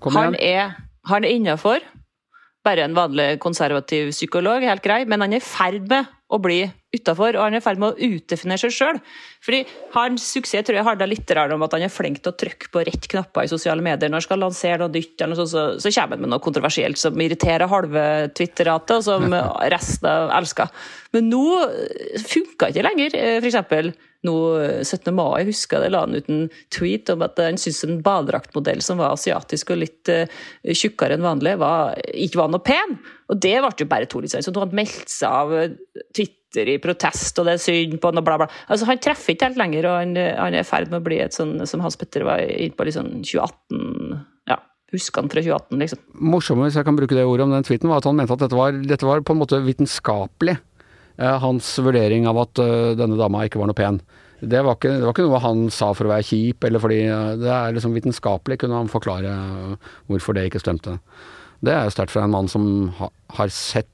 Kom 0.00 0.14
Han 0.16 0.34
er, 0.36 0.76
han 1.04 1.24
er 1.24 1.28
innafor. 1.28 1.80
Bare 2.64 2.78
en 2.84 2.94
vanlig 2.94 3.38
konservativ 3.38 4.10
psykolog, 4.12 4.62
helt 4.62 4.82
grei, 4.82 5.04
men 5.06 5.20
han 5.20 5.32
er 5.32 5.36
i 5.36 5.40
ferd 5.40 5.86
med 5.88 6.06
å 6.30 6.38
bli 6.42 6.60
utafor, 6.94 7.36
og 7.36 7.44
han 7.44 7.54
er 7.54 7.62
i 7.62 7.64
ferd 7.64 7.80
med 7.82 7.92
å 7.92 8.08
utdefinere 8.16 8.58
seg 8.62 8.74
sjøl. 8.74 8.98
Fordi 9.44 9.60
hans 9.94 10.26
suksess 10.34 10.66
tror 10.66 10.78
jeg 10.78 10.86
handler 10.86 11.10
litt 11.10 11.32
om 11.40 11.64
at 11.66 11.74
han 11.76 11.84
er 11.86 11.92
flink 11.92 12.20
til 12.22 12.32
å 12.32 12.38
trykke 12.38 12.70
på 12.70 12.84
rett 12.86 13.08
knapper 13.10 13.46
i 13.46 13.50
sosiale 13.50 13.82
medier. 13.84 14.10
Når 14.10 14.22
han 14.22 14.26
skal 14.26 14.42
lansere 14.42 14.80
noe 14.82 14.94
nytt, 14.94 15.14
sånt, 15.18 15.50
så, 15.50 15.64
så 15.78 15.94
kommer 15.94 16.18
han 16.18 16.24
med 16.24 16.32
noe 16.34 16.44
kontroversielt 16.44 16.98
som 17.00 17.18
irriterer 17.22 17.70
halve 17.70 18.04
Twitter-ratet, 18.38 18.96
og 18.98 19.06
som 19.06 19.34
resten 19.74 20.34
elsker. 20.38 20.70
Men 21.16 21.30
nå 21.32 21.44
funka 22.26 22.70
ikke 22.70 22.86
lenger. 22.86 23.18
f.eks. 23.18 23.40
For 23.40 23.50
eksempel 23.52 23.92
nå 24.26 24.34
17. 24.84 25.12
mai, 25.16 25.46
husker 25.48 25.78
jeg 25.78 25.86
det, 25.86 25.92
la 25.94 26.02
han 26.04 26.16
ut 26.16 26.28
en 26.32 26.42
tweet 26.74 27.12
om 27.14 27.24
at 27.24 27.38
han 27.40 27.60
syntes 27.60 27.86
en 27.86 28.02
badedraktmodell 28.04 28.82
som 28.84 29.00
var 29.00 29.14
asiatisk 29.14 29.72
og 29.72 29.80
litt 29.80 30.10
uh, 30.12 30.26
tjukkere 30.66 31.16
enn 31.16 31.24
vanlig, 31.24 31.56
var, 31.60 31.96
ikke 32.12 32.42
var 32.42 32.52
noe 32.52 32.64
pen. 32.64 32.98
Og 33.30 33.40
det 33.40 33.56
ble 33.62 33.72
jo 33.78 33.88
bare 33.88 34.10
to 34.10 34.20
litt 34.20 34.34
sånn. 34.34 34.44
Så 34.44 34.52
nå 34.52 34.62
har 34.62 34.68
han 34.68 34.80
meldt 34.80 35.12
seg 35.12 35.30
av 35.30 35.54
Twitter 36.16 36.72
i 36.74 36.78
protest, 36.82 37.38
og 37.38 37.46
det 37.46 37.56
er 37.56 37.62
synd 37.62 37.98
på 38.02 38.10
han, 38.10 38.20
og 38.20 38.26
bla, 38.26 38.40
bla. 38.42 38.48
Altså, 38.68 38.88
han 38.90 39.00
treffer 39.02 39.36
ikke 39.36 39.50
helt 39.50 39.60
lenger, 39.60 39.86
og 39.88 39.98
han, 40.00 40.16
han 40.18 40.56
er 40.56 40.64
i 40.64 40.68
ferd 40.68 40.90
med 40.90 41.00
å 41.00 41.06
bli 41.06 41.20
et 41.22 41.36
sånn, 41.36 41.56
som 41.70 41.84
Hans 41.84 41.96
Petter 42.00 42.26
var 42.26 42.42
inne 42.42 42.74
på, 42.76 42.86
litt 42.86 42.98
sånn 42.98 43.22
2018 43.22 44.18
Ja, 44.50 44.58
husker 44.92 45.22
han 45.22 45.30
fra 45.32 45.44
2018, 45.46 45.84
liksom. 45.84 46.02
Morsomme, 46.32 46.66
hvis 46.66 46.80
jeg 46.80 46.88
kan 46.88 46.98
bruke 46.98 47.16
det 47.16 47.28
ordet 47.28 47.46
om 47.46 47.54
den 47.54 47.68
tweeten, 47.68 47.88
var 47.92 48.02
at 48.02 48.10
han 48.10 48.18
mente 48.18 48.34
at 48.34 48.42
dette 48.44 48.58
var, 48.58 48.74
dette 48.74 49.08
var 49.08 49.22
på 49.22 49.36
en 49.36 49.40
måte 49.44 49.62
vitenskapelig. 49.64 50.58
Eh, 51.20 51.38
hans 51.42 51.68
vurdering 51.84 52.24
av 52.30 52.38
at 52.40 52.60
uh, 52.62 52.92
denne 52.96 53.18
dama 53.20 53.44
ikke 53.44 53.60
var 53.60 53.68
noe 53.68 53.76
pen. 53.76 54.00
Det 54.40 54.62
var, 54.64 54.78
ikke, 54.78 54.94
det 54.96 55.04
var, 55.04 55.12
ikke, 55.12 55.26
noe 55.28 55.42
han 55.44 55.66
sa 55.74 55.90
for 55.92 56.08
å 56.08 56.14
være 56.14 56.24
kjip, 56.30 56.64
eller 56.64 56.80
fordi 56.80 57.00
uh, 57.12 57.34
det 57.36 57.50
er 57.52 57.76
liksom 57.76 57.92
vitenskapelig 57.96 58.56
kunne 58.62 58.78
han 58.80 58.88
forklare 58.88 59.34
hvorfor 60.08 60.38
det 60.38 60.46
ikke 60.48 60.62
stemte. 60.62 60.96
Det 61.60 61.74
er 61.74 61.84
jo 61.84 61.92
sterkt 61.92 62.14
fra 62.14 62.24
en 62.24 62.32
mann 62.32 62.48
som 62.48 62.64
har 63.36 63.52
sett 63.52 63.90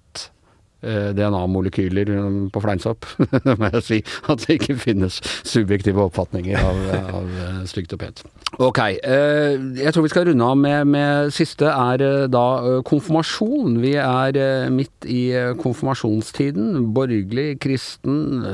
DNA-molekyler 0.85 2.11
på 2.53 2.63
fleinsopp, 2.63 3.07
må 3.59 3.71
jeg 3.73 3.83
si. 3.87 3.99
At 4.31 4.45
det 4.45 4.59
ikke 4.59 4.77
finnes 4.79 5.19
subjektive 5.47 6.05
oppfatninger 6.05 6.61
av, 6.61 6.83
av 7.21 7.31
stygt 7.71 7.95
og 7.97 8.03
pent. 8.03 8.23
Ok, 8.63 8.83
jeg 9.01 9.95
tror 9.95 10.07
vi 10.07 10.13
skal 10.13 10.29
runde 10.29 10.51
av 10.53 10.61
med, 10.61 10.93
med 10.93 11.33
siste 11.35 11.71
er 11.71 12.29
da 12.33 12.47
konfirmasjon. 12.87 13.81
Vi 13.83 13.97
er 14.01 14.71
midt 14.73 15.09
i 15.11 15.25
konfirmasjonstiden. 15.63 16.93
Borgerlig, 16.97 17.57
kristen, 17.65 18.45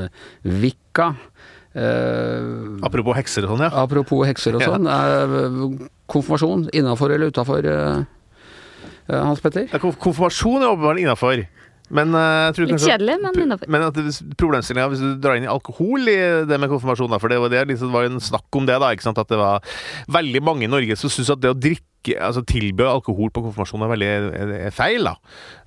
vikka. 0.41 1.13
Uh, 1.73 2.77
apropos 2.85 3.17
hekser 3.17 3.47
og 3.47 3.55
sånn, 3.55 3.63
ja. 3.65 3.71
Apropos 3.81 4.27
hekser 4.29 4.59
og 4.59 4.61
sånn. 4.61 4.85
Uh, 4.85 5.87
konfirmasjon 6.11 6.67
innafor 6.77 7.15
eller 7.15 7.33
utafor, 7.33 7.65
uh, 7.65 8.03
Hans 9.09 9.41
Petter? 9.41 9.65
konfirmasjon 9.81 10.61
er 10.61 10.69
åpenbart 10.69 11.01
innafor. 11.01 11.41
Men, 11.93 12.17
uh, 12.17 12.49
Litt 12.57 12.81
kjedelig, 12.81 13.19
men 13.21 13.41
innafor. 13.45 13.69
Men 13.71 13.87
at 13.89 13.99
problemstillinga, 14.39 14.89
hvis 14.93 15.03
du 15.03 15.15
drar 15.21 15.37
inn 15.37 15.49
alkohol 15.49 16.09
i 16.09 16.19
det 16.49 16.59
med 16.59 16.71
konfirmasjon, 16.73 17.11
da, 17.13 17.21
for 17.21 17.33
det 17.33 17.39
var, 17.43 17.53
det, 17.53 17.65
liksom, 17.69 17.91
det 17.91 17.97
var 17.99 18.09
en 18.09 18.21
snakk 18.23 18.59
om 18.59 18.69
det, 18.69 18.79
da, 18.81 18.93
ikke 18.93 19.07
sant? 19.09 19.21
at 19.21 19.29
det 19.29 19.39
var 19.39 19.63
veldig 20.11 20.43
mange 20.45 20.67
i 20.67 20.71
Norge 20.71 20.97
som 20.99 21.11
syntes 21.11 21.35
at 21.35 21.43
det 21.43 21.53
å 21.53 21.57
drikke 21.57 21.89
altså 22.19 22.41
tilby 22.43 22.83
alkohol 22.83 23.29
på 23.31 23.45
konfirmasjon 23.45 23.85
er 23.85 23.91
veldig 23.93 24.07
er 24.67 24.73
feil, 24.75 25.07
da. 25.07 25.13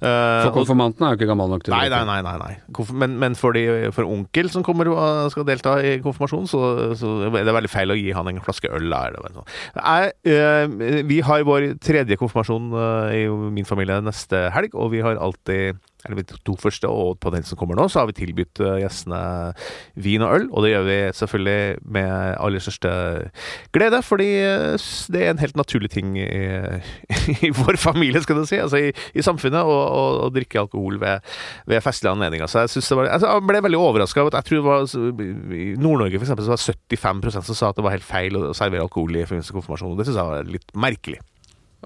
Uh, 0.03 0.43
for 0.45 0.59
konfirmanten 0.59 1.07
er 1.07 1.15
jo 1.15 1.21
ikke 1.21 1.31
gammel 1.31 1.49
nok 1.49 1.65
til 1.65 1.73
det? 1.73 1.79
Nei, 1.95 2.03
nei, 2.11 2.19
nei. 2.27 2.35
nei. 2.43 2.85
Men, 3.01 3.17
men 3.23 3.39
for, 3.41 3.57
de, 3.57 3.89
for, 3.97 4.05
onkel 4.05 4.51
som 4.53 4.67
kommer 4.67 4.91
og 4.93 5.31
skal 5.33 5.47
delta 5.49 5.79
i 5.81 5.97
konfirmasjon, 6.05 6.45
så, 6.51 6.61
så 6.99 7.15
er 7.31 7.49
det 7.49 7.57
veldig 7.57 7.73
feil 7.73 7.95
å 7.95 7.97
gi 7.97 8.13
han 8.17 8.29
en 8.29 8.43
flaske 8.45 8.69
øl. 8.69 8.93
Der, 8.93 9.17
jeg, 9.81 10.13
uh, 10.29 11.03
vi 11.09 11.23
har 11.25 11.49
vår 11.49 11.73
tredje 11.81 12.21
konfirmasjon 12.21 12.69
uh, 12.77 13.17
i 13.17 13.25
min 13.57 13.69
familie 13.69 14.03
neste 14.05 14.51
helg, 14.53 14.77
og 14.77 14.93
vi 14.93 15.05
har 15.07 15.17
alltid 15.17 15.81
eller 16.07 16.23
de 16.23 16.39
to 16.47 16.57
første, 16.61 16.89
og 16.89 17.19
på 17.23 17.33
den 17.35 17.47
som 17.47 17.59
kommer 17.59 17.79
nå, 17.79 17.89
så 17.91 18.03
har 18.03 18.11
vi 18.11 18.17
tilbudt 18.21 18.63
gjestene 18.81 19.21
vin 20.03 20.25
og 20.25 20.35
øl. 20.39 20.49
Og 20.53 20.65
det 20.65 20.73
gjør 20.73 20.87
vi 20.89 20.99
selvfølgelig 21.21 21.61
med 21.97 22.13
aller 22.37 22.63
største 22.63 22.93
glede, 23.77 24.03
fordi 24.07 24.31
det 25.13 25.23
er 25.23 25.35
en 25.35 25.43
helt 25.43 25.59
naturlig 25.59 25.91
ting 25.95 26.17
i, 26.19 26.27
i, 27.47 27.53
vår 27.57 27.81
familie, 27.81 28.23
skal 28.25 28.41
du 28.41 28.47
si, 28.49 28.61
altså 28.63 28.81
i, 28.89 28.93
i 29.15 29.25
samfunnet, 29.25 29.67
å 29.67 30.31
drikke 30.35 30.63
alkohol 30.65 31.01
ved, 31.03 31.25
ved 31.67 31.85
festlige 31.85 32.15
anledninger. 32.17 32.51
Så 32.51 32.65
jeg, 32.65 32.75
det 32.83 32.99
var, 32.99 33.11
altså 33.19 33.33
jeg 33.33 33.47
ble 33.51 33.63
veldig 33.67 33.81
overraska. 33.81 34.27
Jeg 34.27 34.49
tror 34.51 34.61
det 34.61 34.67
var 34.67 35.57
i 35.57 35.69
Nord-Norge 35.81 36.25
så 36.27 36.35
var 36.35 36.61
75% 36.61 37.47
som 37.47 37.57
sa 37.57 37.71
at 37.71 37.79
det 37.79 37.85
var 37.87 37.97
helt 37.97 38.07
feil 38.07 38.37
å 38.39 38.53
servere 38.57 38.85
alkohol 38.87 39.17
i 39.17 39.25
forbindelse 39.27 39.55
med 39.55 39.61
konfirmasjon. 39.61 39.97
Det 39.99 40.09
syns 40.09 40.21
jeg 40.21 40.31
var 40.31 40.53
litt 40.57 40.77
merkelig. 40.87 41.23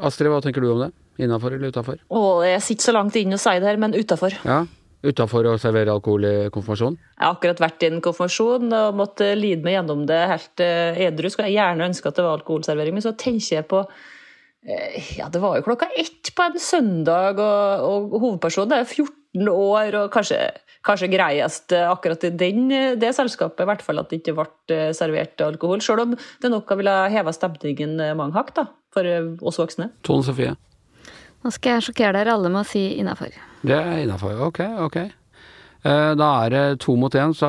Astrid, 0.00 0.30
hva 0.32 0.40
tenker 0.44 0.64
du 0.64 0.70
om 0.72 0.84
det? 0.84 0.90
Innafor 1.20 1.56
eller 1.56 1.72
utafor? 1.72 1.98
Jeg 2.46 2.62
sitter 2.66 2.90
så 2.90 2.94
langt 2.96 3.16
inn 3.20 3.36
og 3.36 3.42
sier 3.42 3.62
det 3.62 3.70
her, 3.70 3.80
men 3.80 3.96
utafor. 3.96 4.36
Ja. 4.44 4.62
Utafor 5.00 5.46
å 5.48 5.56
servere 5.60 5.94
alkohol 5.94 6.26
i 6.28 6.34
konfirmasjon? 6.52 6.98
Jeg 7.16 7.24
har 7.24 7.36
akkurat 7.36 7.60
vært 7.62 7.84
i 7.84 7.88
en 7.88 8.02
konfirmasjon 8.04 8.72
og 8.76 8.98
måtte 8.98 9.30
lide 9.38 9.64
meg 9.64 9.78
gjennom 9.78 10.02
det 10.08 10.18
helt 10.34 10.60
edru. 10.60 11.30
Skulle 11.32 11.48
jeg 11.48 11.56
gjerne 11.56 11.86
ønske 11.88 12.10
at 12.10 12.18
det 12.18 12.26
var 12.26 12.36
alkoholservering, 12.36 12.98
men 12.98 13.06
så 13.06 13.14
tenker 13.16 13.62
jeg 13.62 13.68
på 13.70 13.84
Eh, 14.66 15.18
ja, 15.18 15.28
det 15.32 15.40
var 15.40 15.56
jo 15.56 15.64
klokka 15.64 15.88
ett 15.96 16.34
på 16.36 16.44
en 16.44 16.58
søndag, 16.60 17.40
og, 17.40 18.12
og 18.12 18.18
hovedpersonen 18.20 18.76
er 18.76 18.84
14 18.84 19.48
år, 19.48 19.96
og 20.02 20.10
kanskje, 20.12 20.40
kanskje 20.84 21.08
greiest 21.14 21.72
akkurat 21.78 22.26
i 22.28 22.32
den, 22.42 22.66
det 23.00 23.14
selskapet, 23.16 23.64
i 23.64 23.70
hvert 23.70 23.84
fall 23.84 24.02
at 24.02 24.10
det 24.12 24.20
ikke 24.20 24.36
ble 24.36 24.76
eh, 24.76 24.90
servert 24.96 25.40
alkohol. 25.46 25.80
Selv 25.84 26.04
om 26.04 26.16
det 26.16 26.52
nok 26.52 26.76
ville 26.76 26.96
heva 27.14 27.32
stemningen 27.36 27.96
mange 28.20 28.36
hakk 28.36 28.52
da, 28.58 28.66
for 28.92 29.08
oss 29.48 29.60
voksne. 29.62 29.92
Tone 30.06 30.26
Sofie? 30.26 30.52
Nå 31.40 31.52
skal 31.54 31.78
jeg 31.78 31.88
sjokkere 31.88 32.18
dere 32.18 32.34
alle 32.36 32.50
med 32.52 32.62
å 32.62 32.68
si 32.68 32.82
innafor. 33.00 33.32
Det 33.64 33.76
er 33.76 34.02
innafor, 34.02 34.36
ok. 34.48 34.60
ok. 34.88 34.98
Eh, 35.80 36.12
da 36.18 36.28
er 36.44 36.52
det 36.52 36.64
to 36.84 36.94
mot 37.00 37.14
én, 37.16 37.32
så 37.36 37.48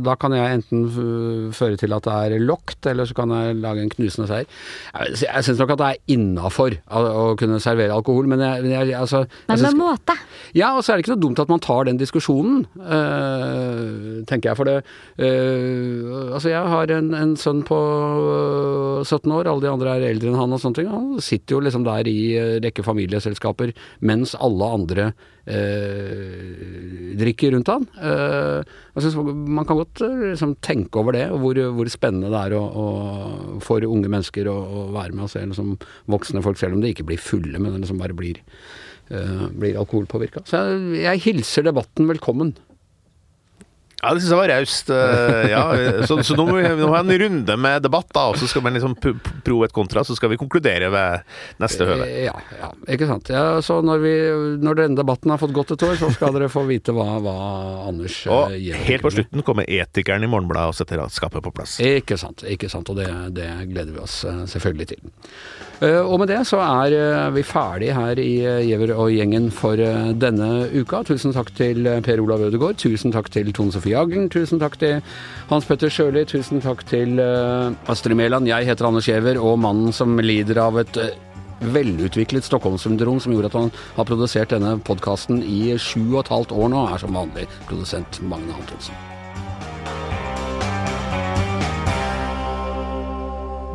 da 0.00 0.14
kan 0.20 0.32
jeg 0.32 0.58
enten 0.58 0.86
føre 1.52 1.76
til 1.80 1.92
at 1.92 2.06
det 2.06 2.14
er 2.38 2.44
lokt, 2.44 2.80
eller 2.88 3.08
så 3.08 3.16
kan 3.16 3.32
jeg 3.34 3.58
lage 3.60 3.84
en 3.84 3.92
knusende 3.92 4.28
seier. 4.30 4.48
Jeg, 4.96 5.44
syns 5.44 5.60
nok 5.60 5.74
at 5.74 5.82
det 5.82 5.88
er 5.90 6.14
innafor 6.16 6.78
å 6.88 7.34
kunne 7.38 7.60
servere 7.60 7.92
alkohol, 7.92 8.30
men 8.30 8.40
jeg, 8.40 8.70
jeg 8.72 8.96
altså 8.96 9.24
Men 9.50 9.64
med 9.66 9.80
måte? 9.82 10.16
Ja, 10.56 10.72
og 10.76 10.84
så 10.84 10.92
er 10.92 10.98
det 10.98 11.04
ikke 11.04 11.16
noe 11.16 11.24
dumt 11.26 11.42
at 11.42 11.52
man 11.52 11.62
tar 11.64 11.88
den 11.88 12.00
diskusjonen, 12.00 12.64
øh, 12.80 14.24
tenker 14.28 14.52
jeg. 14.52 14.58
For 14.58 14.68
det 14.68 14.78
øh, 15.18 16.34
Altså, 16.38 16.50
jeg 16.52 16.72
har 16.72 16.90
en, 16.94 17.12
en, 17.16 17.36
sønn 17.38 17.62
på 17.66 17.78
17 19.04 19.32
år, 19.32 19.48
alle 19.48 19.64
de 19.64 19.70
andre 19.70 19.96
er 19.96 20.06
eldre 20.12 20.30
enn 20.30 20.38
han 20.40 20.54
og 20.54 20.62
sånne 20.62 20.80
ting. 20.80 20.90
Han 20.92 21.18
sitter 21.24 21.56
jo 21.56 21.64
liksom 21.64 21.84
der 21.86 22.08
i 22.08 22.18
rekke 22.64 22.84
familieselskaper 22.86 23.74
mens 24.08 24.34
alle 24.38 24.68
andre 24.78 25.10
øh, 25.48 27.16
drikker 27.18 27.54
rundt 27.54 27.57
han. 27.66 27.86
Uh, 27.98 28.62
jeg 28.94 29.02
synes 29.02 29.16
Man 29.50 29.66
kan 29.66 29.80
godt 29.80 30.02
uh, 30.04 30.30
liksom, 30.30 30.54
tenke 30.62 31.00
over 31.00 31.16
det, 31.16 31.24
og 31.34 31.42
hvor, 31.42 31.58
hvor 31.74 31.90
spennende 31.90 32.30
det 32.30 32.44
er 32.44 32.54
å, 32.58 32.62
å, 32.62 32.86
for 33.64 33.82
unge 33.82 34.10
mennesker 34.12 34.46
å, 34.46 34.54
å, 34.54 34.84
være 34.94 35.16
med 35.16 35.26
og 35.26 35.32
se 35.32 35.42
liksom, 35.42 35.74
voksne 36.06 36.44
folk, 36.44 36.60
selv 36.60 36.78
om 36.78 36.84
de 36.84 36.92
ikke 36.94 37.08
blir 37.08 37.18
fulle, 37.18 37.58
men 37.58 37.80
liksom 37.80 37.98
bare 37.98 38.16
blir, 38.16 38.38
uh, 39.10 39.48
blir 39.50 39.80
alkoholpåvirka. 39.82 40.46
Så 40.46 40.62
jeg, 40.62 41.02
jeg 41.02 41.24
hilser 41.26 41.66
debatten 41.66 42.06
velkommen. 42.12 42.54
Ja, 43.98 44.12
det 44.14 44.22
syns 44.22 44.30
jeg 44.30 44.38
var 44.38 44.50
raust. 44.52 44.90
Uh, 44.94 45.48
ja. 45.50 45.62
Så, 46.06 46.20
så, 46.22 46.36
nå 46.38 46.44
må 46.46 46.60
vi 46.60 46.68
ha 46.70 47.00
en 47.00 47.14
runde 47.22 47.56
med 47.58 47.82
debatt, 47.82 48.06
da, 48.14 48.28
og 48.30 48.38
så 48.38 48.46
skal 48.46 48.62
vi 48.62 48.70
liksom 48.76 48.94
pro 49.02 49.56
et 49.66 49.74
kontra, 49.74 50.04
så 50.06 50.14
skal 50.14 50.30
vi 50.30 50.38
konkludere 50.38 50.90
ved 50.94 51.24
neste 51.58 51.88
høve. 51.88 52.06
Ja, 52.28 52.36
ja 52.60 52.70
ikke 52.94 53.08
sant. 53.10 53.32
Ja, 53.34 53.58
så 53.64 53.80
når, 53.82 54.04
vi, 54.04 54.14
når, 54.62 54.78
denne 54.84 55.00
debatten 55.00 55.34
har 55.34 55.42
fått 55.42 55.56
gått 55.56 55.74
et 55.74 55.82
år, 55.82 55.96
så 55.98 56.12
skal 56.14 56.36
dere 56.36 56.50
få 56.52 56.62
vite 56.68 56.94
hva, 56.94 57.08
hva 57.24 57.36
Anders 57.88 58.20
gjør. 58.22 58.54
Og 58.54 58.54
uh, 58.54 58.84
helt 58.86 59.06
på 59.08 59.14
slutten 59.16 59.46
kommer 59.46 59.66
etikeren 59.66 60.22
i 60.22 60.30
Morgenbladet 60.30 60.76
og 60.76 60.78
setter 60.78 61.02
skapet 61.10 61.42
på 61.42 61.54
plass. 61.58 61.80
Ikke 61.82 62.20
sant. 62.20 62.46
ikke 62.46 62.70
sant, 62.70 62.94
Og 62.94 63.02
det, 63.02 63.10
det 63.34 63.50
gleder 63.72 63.90
vi 63.96 64.04
oss 64.04 64.20
selvfølgelig 64.22 64.92
til. 64.94 65.02
Og 65.78 66.16
med 66.18 66.26
det 66.30 66.40
så 66.48 66.58
er 66.58 67.30
vi 67.30 67.44
ferdig 67.46 67.92
her 67.94 68.18
i 68.18 68.32
Giæver 68.66 68.90
og 68.96 69.12
gjengen 69.14 69.46
for 69.54 69.78
denne 70.18 70.66
uka. 70.74 71.04
Tusen 71.06 71.34
takk 71.36 71.52
til 71.54 71.86
Per 72.02 72.22
Olav 72.24 72.42
Ødegaard. 72.48 72.80
Tusen 72.82 73.14
takk 73.14 73.30
til 73.30 73.52
Tone 73.54 73.70
Sofie 73.74 73.94
Aglen, 73.98 74.26
Tusen 74.32 74.58
takk 74.58 74.74
til 74.80 74.98
Hans 75.52 75.68
Petter 75.68 75.92
Sjøli. 75.92 76.24
Tusen 76.26 76.64
takk 76.64 76.82
til 76.90 77.22
Astrid 77.22 78.18
Mæland. 78.18 78.50
Jeg 78.50 78.66
heter 78.66 78.90
Anders 78.90 79.06
Giæver, 79.06 79.38
og 79.38 79.58
mannen 79.62 79.94
som 79.94 80.18
lider 80.18 80.58
av 80.66 80.80
et 80.82 80.98
velutviklet 81.60 82.46
Stockholm-syndrom 82.46 83.20
som 83.20 83.34
gjorde 83.34 83.50
at 83.52 83.58
han 83.58 83.70
har 83.96 84.08
produsert 84.08 84.54
denne 84.54 84.76
podkasten 84.86 85.42
i 85.42 85.76
sju 85.78 86.02
og 86.14 86.24
et 86.24 86.32
halvt 86.34 86.54
år 86.54 86.74
nå, 86.74 86.88
er 86.92 87.02
som 87.02 87.22
vanlig 87.22 87.46
produsent 87.66 88.22
Magne 88.26 88.54
Antonsen. 88.58 89.07